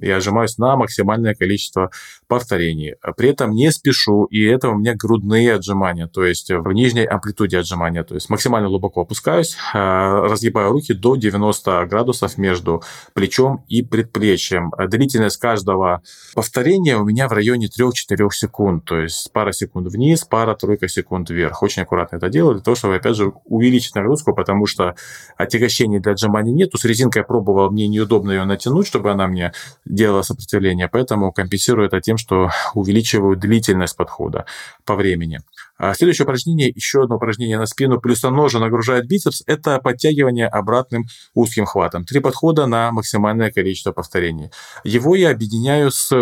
я 0.00 0.16
отжимаюсь 0.16 0.58
на 0.58 0.76
максимальное 0.76 1.34
количество 1.34 1.90
повторений. 2.26 2.94
При 3.16 3.30
этом 3.30 3.52
не 3.52 3.70
спешу, 3.72 4.24
и 4.24 4.44
это 4.44 4.70
у 4.70 4.76
меня 4.76 4.94
грудные 4.94 5.54
отжимания, 5.54 6.06
то 6.06 6.24
есть 6.24 6.50
в 6.50 6.72
нижней 6.72 7.04
амплитуде 7.04 7.58
отжимания. 7.58 8.04
То 8.04 8.14
есть 8.14 8.30
максимально 8.30 8.68
глубоко 8.68 9.02
опускаюсь, 9.02 9.56
э, 9.74 9.78
разгибаю 9.78 10.72
руки 10.72 10.94
до 10.94 11.16
90 11.16 11.86
градусов 11.86 12.38
между 12.38 12.82
плечом 13.14 13.64
и 13.68 13.82
предплечьем. 13.82 14.72
Длительность 14.88 15.38
каждого 15.38 16.02
повторения 16.34 16.96
у 16.96 17.04
меня 17.04 17.28
в 17.28 17.32
районе 17.32 17.68
3-4 17.68 18.28
секунд, 18.30 18.84
то 18.84 19.00
есть 19.00 19.32
пара 19.32 19.52
секунд 19.52 19.88
вниз, 19.88 20.24
пара-тройка 20.24 20.88
секунд 20.88 21.30
вверх. 21.30 21.62
Очень 21.62 21.82
аккуратно 21.82 22.16
это 22.16 22.28
делаю 22.28 22.54
для 22.54 22.62
того, 22.62 22.74
чтобы, 22.74 22.96
опять 22.96 23.16
же, 23.16 23.32
увеличить 23.44 23.94
нагрузку, 23.94 24.34
потому 24.34 24.66
что 24.66 24.94
отягощений 25.36 25.98
для 25.98 26.12
отжимания 26.12 26.52
нету. 26.52 26.78
С 26.78 26.84
резинкой 26.84 27.24
пробовал, 27.24 27.70
мне 27.70 27.88
неудобно 27.88 28.32
ее 28.32 28.44
натянуть, 28.44 28.86
чтобы 28.86 29.10
она 29.10 29.26
мне 29.26 29.52
делала 29.84 30.22
сопротивление, 30.22 30.88
поэтому 30.88 31.32
компенсирую 31.32 31.86
это 31.86 32.00
тем, 32.00 32.16
что 32.18 32.50
увеличиваю 32.74 33.36
длительность 33.36 33.96
подхода 33.96 34.46
по 34.84 34.94
времени. 34.94 35.40
А 35.78 35.94
следующее 35.94 36.24
упражнение, 36.24 36.68
еще 36.68 37.04
одно 37.04 37.16
упражнение 37.16 37.58
на 37.58 37.66
спину, 37.66 38.00
плюс 38.00 38.24
оно 38.24 38.48
же 38.48 38.58
нагружает 38.58 39.06
бицепс, 39.06 39.42
это 39.46 39.78
подтягивание 39.78 40.48
обратным 40.48 41.06
узким 41.34 41.66
хватом. 41.66 42.04
Три 42.04 42.20
подхода 42.20 42.66
на 42.66 42.90
максимальное 42.90 43.52
количество 43.52 43.92
повторений. 43.92 44.50
Его 44.82 45.14
я 45.14 45.30
объединяю 45.30 45.90
с 45.90 46.12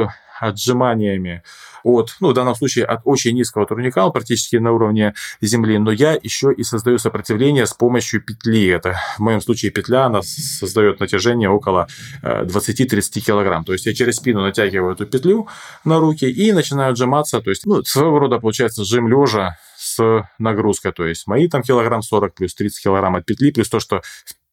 отжиманиями 0.41 1.43
от, 1.87 2.17
ну, 2.21 2.31
в 2.31 2.35
данном 2.35 2.57
случае, 2.57 2.85
от 2.85 3.03
очень 3.05 3.35
низкого 3.35 3.65
турника, 3.65 4.05
он 4.05 4.13
практически 4.13 4.57
на 4.57 4.73
уровне 4.73 5.15
земли, 5.41 5.79
но 5.79 5.93
я 5.93 6.19
еще 6.21 6.53
и 6.53 6.65
создаю 6.65 6.99
сопротивление 6.99 7.65
с 7.65 7.75
помощью 7.75 8.21
петли. 8.21 8.67
Это 8.69 8.97
в 9.17 9.21
моем 9.21 9.41
случае 9.41 9.71
петля, 9.71 10.07
она 10.07 10.23
создает 10.23 10.99
натяжение 10.99 11.49
около 11.49 11.87
20-30 12.23 13.19
э, 13.19 13.21
килограмм. 13.21 13.65
То 13.65 13.73
есть 13.73 13.87
я 13.87 13.95
через 13.95 14.17
спину 14.17 14.43
натягиваю 14.43 14.95
эту 14.95 15.07
петлю 15.07 15.47
на 15.85 16.01
руки 16.01 16.25
и 16.25 16.51
начинаю 16.51 16.91
отжиматься. 16.91 17.41
То 17.41 17.51
есть, 17.51 17.65
ну, 17.67 17.85
своего 17.85 18.19
рода 18.19 18.41
получается 18.41 18.85
жим 18.85 19.07
лежа 19.07 19.57
с 19.77 20.29
нагрузкой. 20.39 20.93
То 20.93 21.07
есть 21.07 21.29
мои 21.29 21.49
там 21.49 21.63
килограмм 21.63 22.03
40 22.03 22.35
плюс 22.35 22.55
30 22.55 22.83
килограмм 22.83 23.15
от 23.15 23.25
петли, 23.25 23.53
плюс 23.53 23.69
то, 23.69 23.79
что 23.79 24.03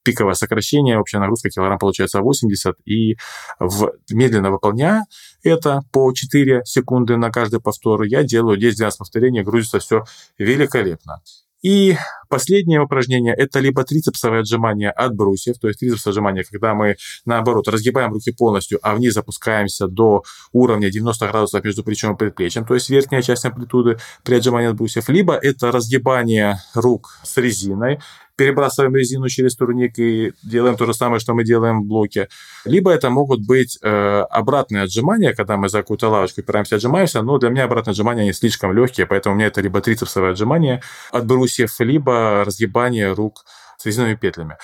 пиковое 0.04 0.34
сокращение, 0.34 1.00
общая 1.00 1.20
нагрузка 1.20 1.50
килограмм 1.50 1.80
получается 1.80 2.22
80, 2.22 2.76
и 2.86 3.18
в, 3.60 3.94
медленно 4.12 4.52
выполняя 4.52 5.06
это 5.44 5.82
по 5.92 6.12
4 6.14 6.64
секунды 6.66 7.18
на 7.18 7.32
каждый 7.32 7.60
повтор, 7.60 8.04
я 8.04 8.24
делаю 8.24 8.60
10-12 8.60 8.92
повторений, 9.00 9.44
грузится 9.44 9.80
все 9.80 10.04
великолепно. 10.38 11.22
И 11.64 11.96
последнее 12.28 12.82
упражнение– 12.82 13.34
это 13.38 13.60
либо 13.60 13.86
трицепсовое 13.86 14.42
отжимание 14.42 14.92
от 14.92 15.16
брусьев, 15.16 15.58
то 15.60 15.70
есть 15.70 15.80
трицепсовое 15.80 16.12
отжимание, 16.12 16.44
когда 16.44 16.74
мы, 16.74 16.98
наоборот, 17.26 17.70
разгибаем 17.70 18.12
руки 18.12 18.34
полностью, 18.34 18.80
а 18.82 18.94
вниз 18.94 19.16
опускаемся 19.16 19.88
до 19.88 20.24
уровня 20.52 20.92
90 20.92 21.26
градусов 21.30 21.64
между 21.64 21.84
плечом 21.86 22.16
и 22.16 22.18
предплечьем, 22.18 22.66
то 22.66 22.74
есть 22.74 22.90
верхняя 22.90 23.22
часть 23.22 23.46
амплитуды 23.46 23.98
при 24.24 24.36
отжимании 24.36 24.70
от 24.70 24.76
брусьев, 24.76 25.08
либо 25.08 25.36
это 25.36 25.72
разгибание 25.72 26.60
рук 26.76 27.18
с 27.24 27.38
резиной, 27.38 28.02
перебрасываем 28.36 28.96
резину 28.96 29.30
через 29.30 29.56
турник 29.56 30.00
и 30.00 30.34
делаем 30.44 30.76
то 30.76 30.86
же 30.86 30.94
самое, 30.94 31.20
что 31.20 31.34
мы 31.34 31.44
делаем 31.44 31.82
в 31.82 31.86
блоке. 31.86 32.30
Либо 32.66 32.92
это 32.92 33.10
могут 33.10 33.46
быть 33.46 33.78
э, 33.82 33.88
обратные 34.30 34.84
отжимания, 34.84 35.34
когда 35.34 35.58
мы 35.58 35.70
за 35.70 35.80
какую-то 35.80 36.10
лавочку 36.10 36.42
опираемся, 36.42 36.76
отжимаемся, 36.76 37.22
но 37.22 37.38
для 37.38 37.50
меня 37.50 37.66
обратные 37.66 37.92
отжимания, 37.92 38.24
они 38.24 38.34
слишком 38.34 38.74
легкие, 38.74 39.06
поэтому 39.06 39.36
у 39.36 39.38
меня 39.38 39.48
это 39.48 39.62
либо 39.62 39.82
трицепсовое 39.82 40.32
отжимание 40.32 40.82
от 41.12 41.26
брусьев, 41.26 41.80
либо 41.80 42.44
разгибание 42.46 43.14
рук 43.14 43.46
с 43.78 43.86
резиновыми 43.86 44.16
петлями. 44.16 44.58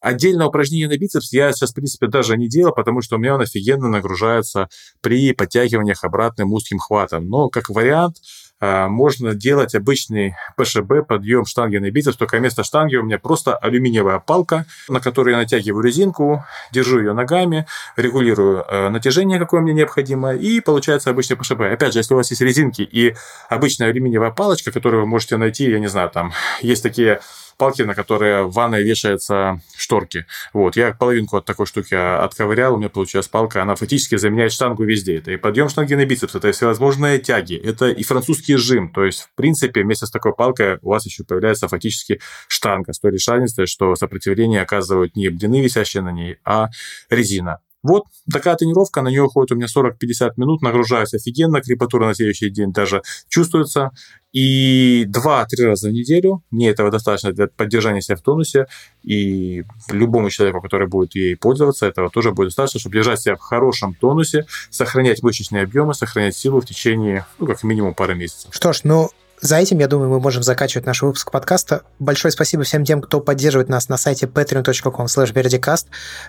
Отдельное 0.00 0.46
упражнение 0.46 0.88
на 0.88 0.96
бицепс 0.96 1.30
я 1.32 1.52
сейчас, 1.52 1.72
в 1.72 1.74
принципе, 1.74 2.06
даже 2.06 2.38
не 2.38 2.48
делал, 2.48 2.72
потому 2.72 3.02
что 3.02 3.16
у 3.16 3.18
меня 3.18 3.34
он 3.34 3.42
офигенно 3.42 3.88
нагружается 3.88 4.68
при 5.02 5.34
подтягиваниях 5.34 6.04
обратным 6.04 6.52
узким 6.54 6.78
хватом. 6.78 7.28
Но 7.28 7.50
как 7.50 7.68
вариант 7.68 8.16
можно 8.60 9.34
делать 9.34 9.74
обычный 9.74 10.36
ПШБ, 10.56 11.06
подъем 11.06 11.46
штанги 11.46 11.78
на 11.78 11.90
бицепс, 11.90 12.16
только 12.16 12.36
вместо 12.36 12.62
штанги 12.62 12.96
у 12.96 13.02
меня 13.02 13.18
просто 13.18 13.56
алюминиевая 13.56 14.18
палка, 14.18 14.66
на 14.88 15.00
которой 15.00 15.30
я 15.30 15.38
натягиваю 15.38 15.82
резинку, 15.82 16.44
держу 16.70 16.98
ее 16.98 17.12
ногами, 17.12 17.66
регулирую 17.96 18.64
э, 18.68 18.88
натяжение, 18.90 19.38
какое 19.38 19.60
мне 19.60 19.72
необходимо, 19.72 20.34
и 20.34 20.60
получается 20.60 21.10
обычный 21.10 21.36
ПШБ. 21.36 21.60
Опять 21.72 21.94
же, 21.94 22.00
если 22.00 22.14
у 22.14 22.18
вас 22.18 22.30
есть 22.30 22.42
резинки 22.42 22.82
и 22.82 23.14
обычная 23.48 23.88
алюминиевая 23.88 24.30
палочка, 24.30 24.72
которую 24.72 25.02
вы 25.02 25.08
можете 25.08 25.36
найти, 25.36 25.70
я 25.70 25.78
не 25.78 25.88
знаю, 25.88 26.10
там 26.10 26.32
есть 26.60 26.82
такие 26.82 27.20
палки, 27.60 27.82
на 27.82 27.94
которые 27.94 28.44
в 28.44 28.52
ванной 28.52 28.82
вешаются 28.82 29.60
шторки. 29.76 30.24
Вот, 30.54 30.76
я 30.76 30.94
половинку 30.94 31.36
от 31.36 31.44
такой 31.44 31.66
штуки 31.66 31.94
отковырял, 31.94 32.74
у 32.74 32.78
меня 32.78 32.88
получилась 32.88 33.28
палка, 33.28 33.60
она 33.60 33.74
фактически 33.74 34.16
заменяет 34.16 34.52
штангу 34.52 34.82
везде. 34.84 35.18
Это 35.18 35.32
и 35.32 35.36
подъем 35.36 35.68
штанги 35.68 35.92
на 35.92 36.06
бицепс, 36.06 36.34
это 36.34 36.48
и 36.48 36.52
всевозможные 36.52 37.18
тяги, 37.18 37.54
это 37.54 37.90
и 37.90 38.02
французский 38.02 38.56
жим. 38.56 38.90
То 38.90 39.04
есть, 39.04 39.24
в 39.24 39.34
принципе, 39.34 39.82
вместе 39.82 40.06
с 40.06 40.10
такой 40.10 40.34
палкой 40.34 40.78
у 40.80 40.88
вас 40.88 41.04
еще 41.04 41.22
появляется 41.22 41.68
фактически 41.68 42.18
штанга 42.48 42.94
с 42.94 42.98
той 42.98 43.12
решательностью, 43.12 43.66
что 43.66 43.94
сопротивление 43.94 44.62
оказывают 44.62 45.14
не 45.14 45.28
блины, 45.28 45.60
висящие 45.60 46.02
на 46.02 46.12
ней, 46.12 46.38
а 46.46 46.70
резина. 47.10 47.60
Вот 47.82 48.04
такая 48.30 48.56
тренировка, 48.56 49.02
на 49.02 49.08
нее 49.08 49.22
уходит 49.22 49.52
у 49.52 49.56
меня 49.56 49.66
40-50 49.66 50.32
минут, 50.36 50.62
нагружаюсь 50.62 51.14
офигенно, 51.14 51.62
крепатура 51.62 52.06
на 52.06 52.14
следующий 52.14 52.50
день 52.50 52.72
даже 52.72 53.02
чувствуется. 53.28 53.90
И 54.32 55.06
2-3 55.06 55.46
раза 55.64 55.88
в 55.88 55.92
неделю 55.92 56.44
мне 56.50 56.68
этого 56.68 56.90
достаточно 56.90 57.32
для 57.32 57.48
поддержания 57.48 58.00
себя 58.00 58.16
в 58.16 58.22
тонусе. 58.22 58.66
И 59.02 59.64
любому 59.90 60.30
человеку, 60.30 60.60
который 60.60 60.86
будет 60.86 61.14
ей 61.14 61.36
пользоваться, 61.36 61.86
этого 61.86 62.10
тоже 62.10 62.32
будет 62.32 62.48
достаточно, 62.48 62.80
чтобы 62.80 62.94
держать 62.94 63.20
себя 63.20 63.36
в 63.36 63.40
хорошем 63.40 63.94
тонусе, 63.94 64.46
сохранять 64.70 65.22
мышечные 65.22 65.64
объемы, 65.64 65.94
сохранять 65.94 66.36
силу 66.36 66.60
в 66.60 66.66
течение, 66.66 67.26
ну, 67.38 67.46
как 67.46 67.62
минимум, 67.64 67.94
пары 67.94 68.14
месяцев. 68.14 68.54
Что 68.54 68.72
ж, 68.72 68.80
ну, 68.84 69.10
за 69.40 69.56
этим, 69.56 69.78
я 69.78 69.88
думаю, 69.88 70.10
мы 70.10 70.20
можем 70.20 70.42
заканчивать 70.42 70.84
наш 70.86 71.00
выпуск 71.00 71.30
подкаста. 71.30 71.82
Большое 71.98 72.30
спасибо 72.30 72.62
всем 72.62 72.84
тем, 72.84 73.00
кто 73.00 73.20
поддерживает 73.20 73.70
нас 73.70 73.88
на 73.88 73.96
сайте 73.96 74.26
patreon.com 74.26 75.06
slash 75.06 75.32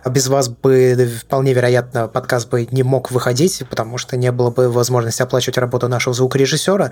Без 0.10 0.28
вас 0.28 0.48
бы, 0.48 1.12
вполне 1.22 1.54
вероятно, 1.54 2.08
подкаст 2.08 2.50
бы 2.50 2.66
не 2.72 2.84
мог 2.84 3.12
выходить, 3.12 3.64
потому 3.70 3.98
что 3.98 4.16
не 4.16 4.32
было 4.32 4.50
бы 4.50 4.70
возможности 4.70 5.22
оплачивать 5.22 5.58
работу 5.58 5.90
нашего 5.90 6.14
звукорежиссера. 6.14 6.92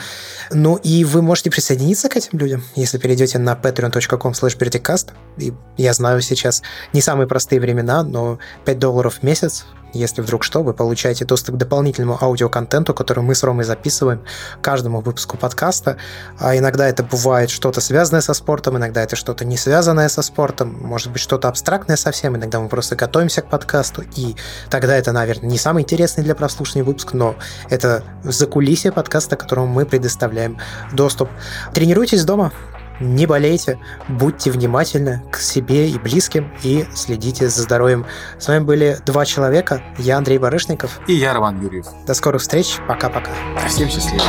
Ну 0.52 0.76
и 0.76 1.06
вы 1.06 1.22
можете 1.22 1.52
присоединиться 1.52 2.10
к 2.10 2.18
этим 2.18 2.38
людям, 2.38 2.64
если 2.76 2.98
перейдете 2.98 3.40
на 3.40 3.54
patreon.com 3.54 4.34
slash 4.34 5.14
И 5.38 5.54
я 5.78 5.94
знаю 5.94 6.22
сейчас 6.22 6.62
не 6.92 7.02
самые 7.02 7.28
простые 7.28 7.62
времена, 7.62 8.04
но 8.04 8.40
5 8.66 8.78
долларов 8.78 9.20
в 9.20 9.24
месяц 9.24 9.66
если 9.94 10.22
вдруг 10.22 10.44
что, 10.44 10.64
вы 10.64 10.74
получаете 10.74 11.26
доступ 11.26 11.56
к 11.56 11.58
дополнительному 11.58 12.18
аудиоконтенту, 12.22 12.94
который 12.94 13.24
мы 13.24 13.36
с 13.36 13.44
Ромой 13.44 13.64
записываем 13.64 14.22
каждому 14.62 15.02
выпуску 15.02 15.38
подкаста. 15.38 15.98
А 16.40 16.58
иногда 16.58 16.88
это 16.88 17.04
бывает 17.04 17.50
что-то 17.50 17.82
связанное 17.82 18.22
со 18.22 18.34
спортом, 18.34 18.78
иногда 18.78 19.02
это 19.02 19.16
что-то 19.16 19.46
не 19.46 19.58
связанное 19.58 20.10
со 20.10 20.22
спортом, 20.22 20.78
может 20.82 21.12
быть 21.12 21.22
что-то 21.22 21.48
абстрактное 21.48 21.98
совсем, 21.98 22.36
иногда 22.36 22.60
мы 22.60 22.70
просто 22.70 22.96
готовимся 22.96 23.42
к 23.42 23.50
подкасту, 23.50 24.04
и 24.16 24.36
тогда 24.70 24.96
это, 24.96 25.12
наверное, 25.12 25.50
не 25.50 25.58
самый 25.58 25.84
интересный 25.84 26.24
для 26.24 26.36
прослушивания 26.36 26.84
выпуск, 26.84 27.14
но 27.14 27.36
это 27.70 28.04
закулисье 28.24 28.92
подкаста, 28.92 29.36
которому 29.36 29.68
мы 29.68 29.86
предоставляем 29.86 30.58
доступ. 30.94 31.30
Тренируйтесь 31.74 32.24
дома, 32.24 32.52
не 33.00 33.26
болейте, 33.26 33.80
будьте 34.08 34.52
внимательны 34.52 35.24
к 35.32 35.38
себе 35.38 35.90
и 35.90 35.98
близким 35.98 36.52
и 36.64 36.86
следите 36.94 37.50
за 37.50 37.62
здоровьем. 37.62 38.06
С 38.38 38.48
вами 38.48 38.64
были 38.64 38.98
два 39.06 39.26
человека, 39.26 39.82
я 39.98 40.18
Андрей 40.18 40.38
Барышников. 40.38 41.00
И 41.08 41.14
я 41.14 41.34
Роман 41.34 41.62
Юрьев. 41.62 41.86
До 42.06 42.14
скорых 42.14 42.42
встреч, 42.42 42.78
пока-пока. 42.88 43.32
Всем 43.68 43.90
счастливо. 43.90 44.24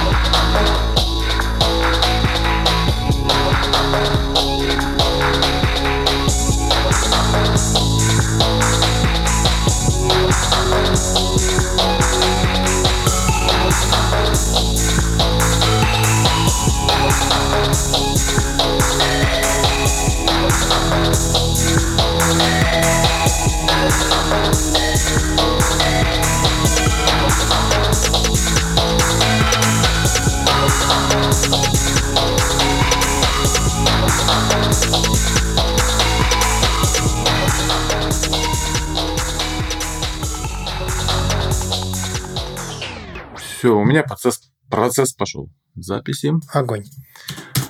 Процесс, 44.94 45.14
пошел. 45.14 45.50
Записи. 45.76 46.32
Огонь. 46.52 46.84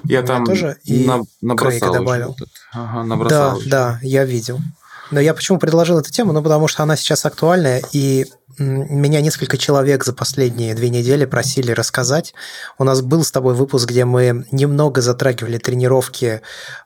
Я 0.04 0.22
там 0.22 0.44
тоже 0.44 0.78
и 0.84 1.04
на, 1.04 1.22
набросал. 1.40 1.92
добавил. 1.92 2.36
Ага, 2.72 3.04
набросал. 3.04 3.50
Да, 3.50 3.56
уже. 3.56 3.68
да, 3.68 3.98
я 4.02 4.24
видел. 4.24 4.58
Но 5.10 5.20
я 5.20 5.34
почему 5.34 5.58
предложил 5.58 5.98
эту 5.98 6.10
тему? 6.10 6.32
Ну, 6.32 6.42
потому 6.42 6.68
что 6.68 6.82
она 6.82 6.96
сейчас 6.96 7.26
актуальная, 7.26 7.82
и 7.92 8.26
меня 8.58 9.20
несколько 9.20 9.56
человек 9.56 10.04
за 10.04 10.12
последние 10.12 10.74
две 10.74 10.88
недели 10.90 11.24
просили 11.24 11.72
рассказать. 11.72 12.34
У 12.78 12.84
нас 12.84 13.00
был 13.00 13.24
с 13.24 13.30
тобой 13.30 13.54
выпуск, 13.54 13.88
где 13.88 14.04
мы 14.04 14.46
немного 14.52 15.00
затрагивали 15.00 15.58
тренировки 15.58 16.42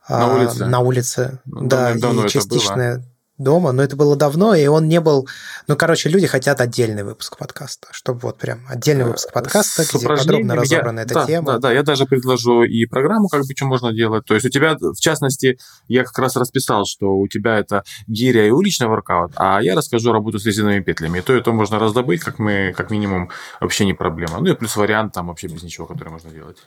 на 0.08 0.34
улице. 0.34 0.66
На 0.66 0.80
улице. 0.80 1.40
Ну, 1.44 1.66
да, 1.66 1.92
и 1.92 2.28
частичное 2.28 3.04
дома, 3.38 3.72
но 3.72 3.82
это 3.82 3.96
было 3.96 4.16
давно, 4.16 4.54
и 4.54 4.66
он 4.66 4.88
не 4.88 5.00
был... 5.00 5.28
Ну, 5.66 5.76
короче, 5.76 6.08
люди 6.08 6.26
хотят 6.26 6.60
отдельный 6.60 7.02
выпуск 7.02 7.36
подкаста, 7.36 7.88
чтобы 7.90 8.20
вот 8.20 8.38
прям 8.38 8.60
отдельный 8.68 9.04
выпуск 9.04 9.28
э, 9.30 9.32
подкаста, 9.32 9.82
С 9.82 9.92
где 9.92 10.06
подробно 10.06 10.54
разобрана 10.54 11.00
я, 11.00 11.04
эта 11.04 11.14
да, 11.14 11.26
тема. 11.26 11.52
Да, 11.52 11.58
да, 11.58 11.72
я 11.72 11.82
даже 11.82 12.06
предложу 12.06 12.62
и 12.62 12.86
программу, 12.86 13.28
как 13.28 13.40
бы, 13.40 13.46
что 13.54 13.66
можно 13.66 13.92
делать. 13.92 14.24
То 14.24 14.34
есть 14.34 14.46
у 14.46 14.50
тебя, 14.50 14.76
в 14.78 15.00
частности, 15.00 15.58
я 15.88 16.04
как 16.04 16.18
раз 16.18 16.36
расписал, 16.36 16.84
что 16.86 17.16
у 17.16 17.26
тебя 17.26 17.58
это 17.58 17.82
гиря 18.06 18.46
и 18.46 18.50
уличный 18.50 18.86
воркаут, 18.86 19.32
а 19.36 19.60
я 19.60 19.74
расскажу 19.74 20.12
работу 20.12 20.38
с 20.38 20.46
резиновыми 20.46 20.80
петлями. 20.80 21.18
И 21.18 21.22
то, 21.22 21.34
и 21.34 21.40
то 21.40 21.52
можно 21.52 21.78
раздобыть, 21.78 22.20
как 22.20 22.38
мы, 22.38 22.72
как 22.76 22.90
минимум, 22.90 23.30
вообще 23.60 23.84
не 23.84 23.94
проблема. 23.94 24.38
Ну 24.38 24.46
и 24.46 24.54
плюс 24.54 24.76
вариант 24.76 25.14
там 25.14 25.26
вообще 25.28 25.48
без 25.48 25.62
ничего, 25.62 25.86
который 25.86 26.10
можно 26.10 26.30
делать. 26.30 26.58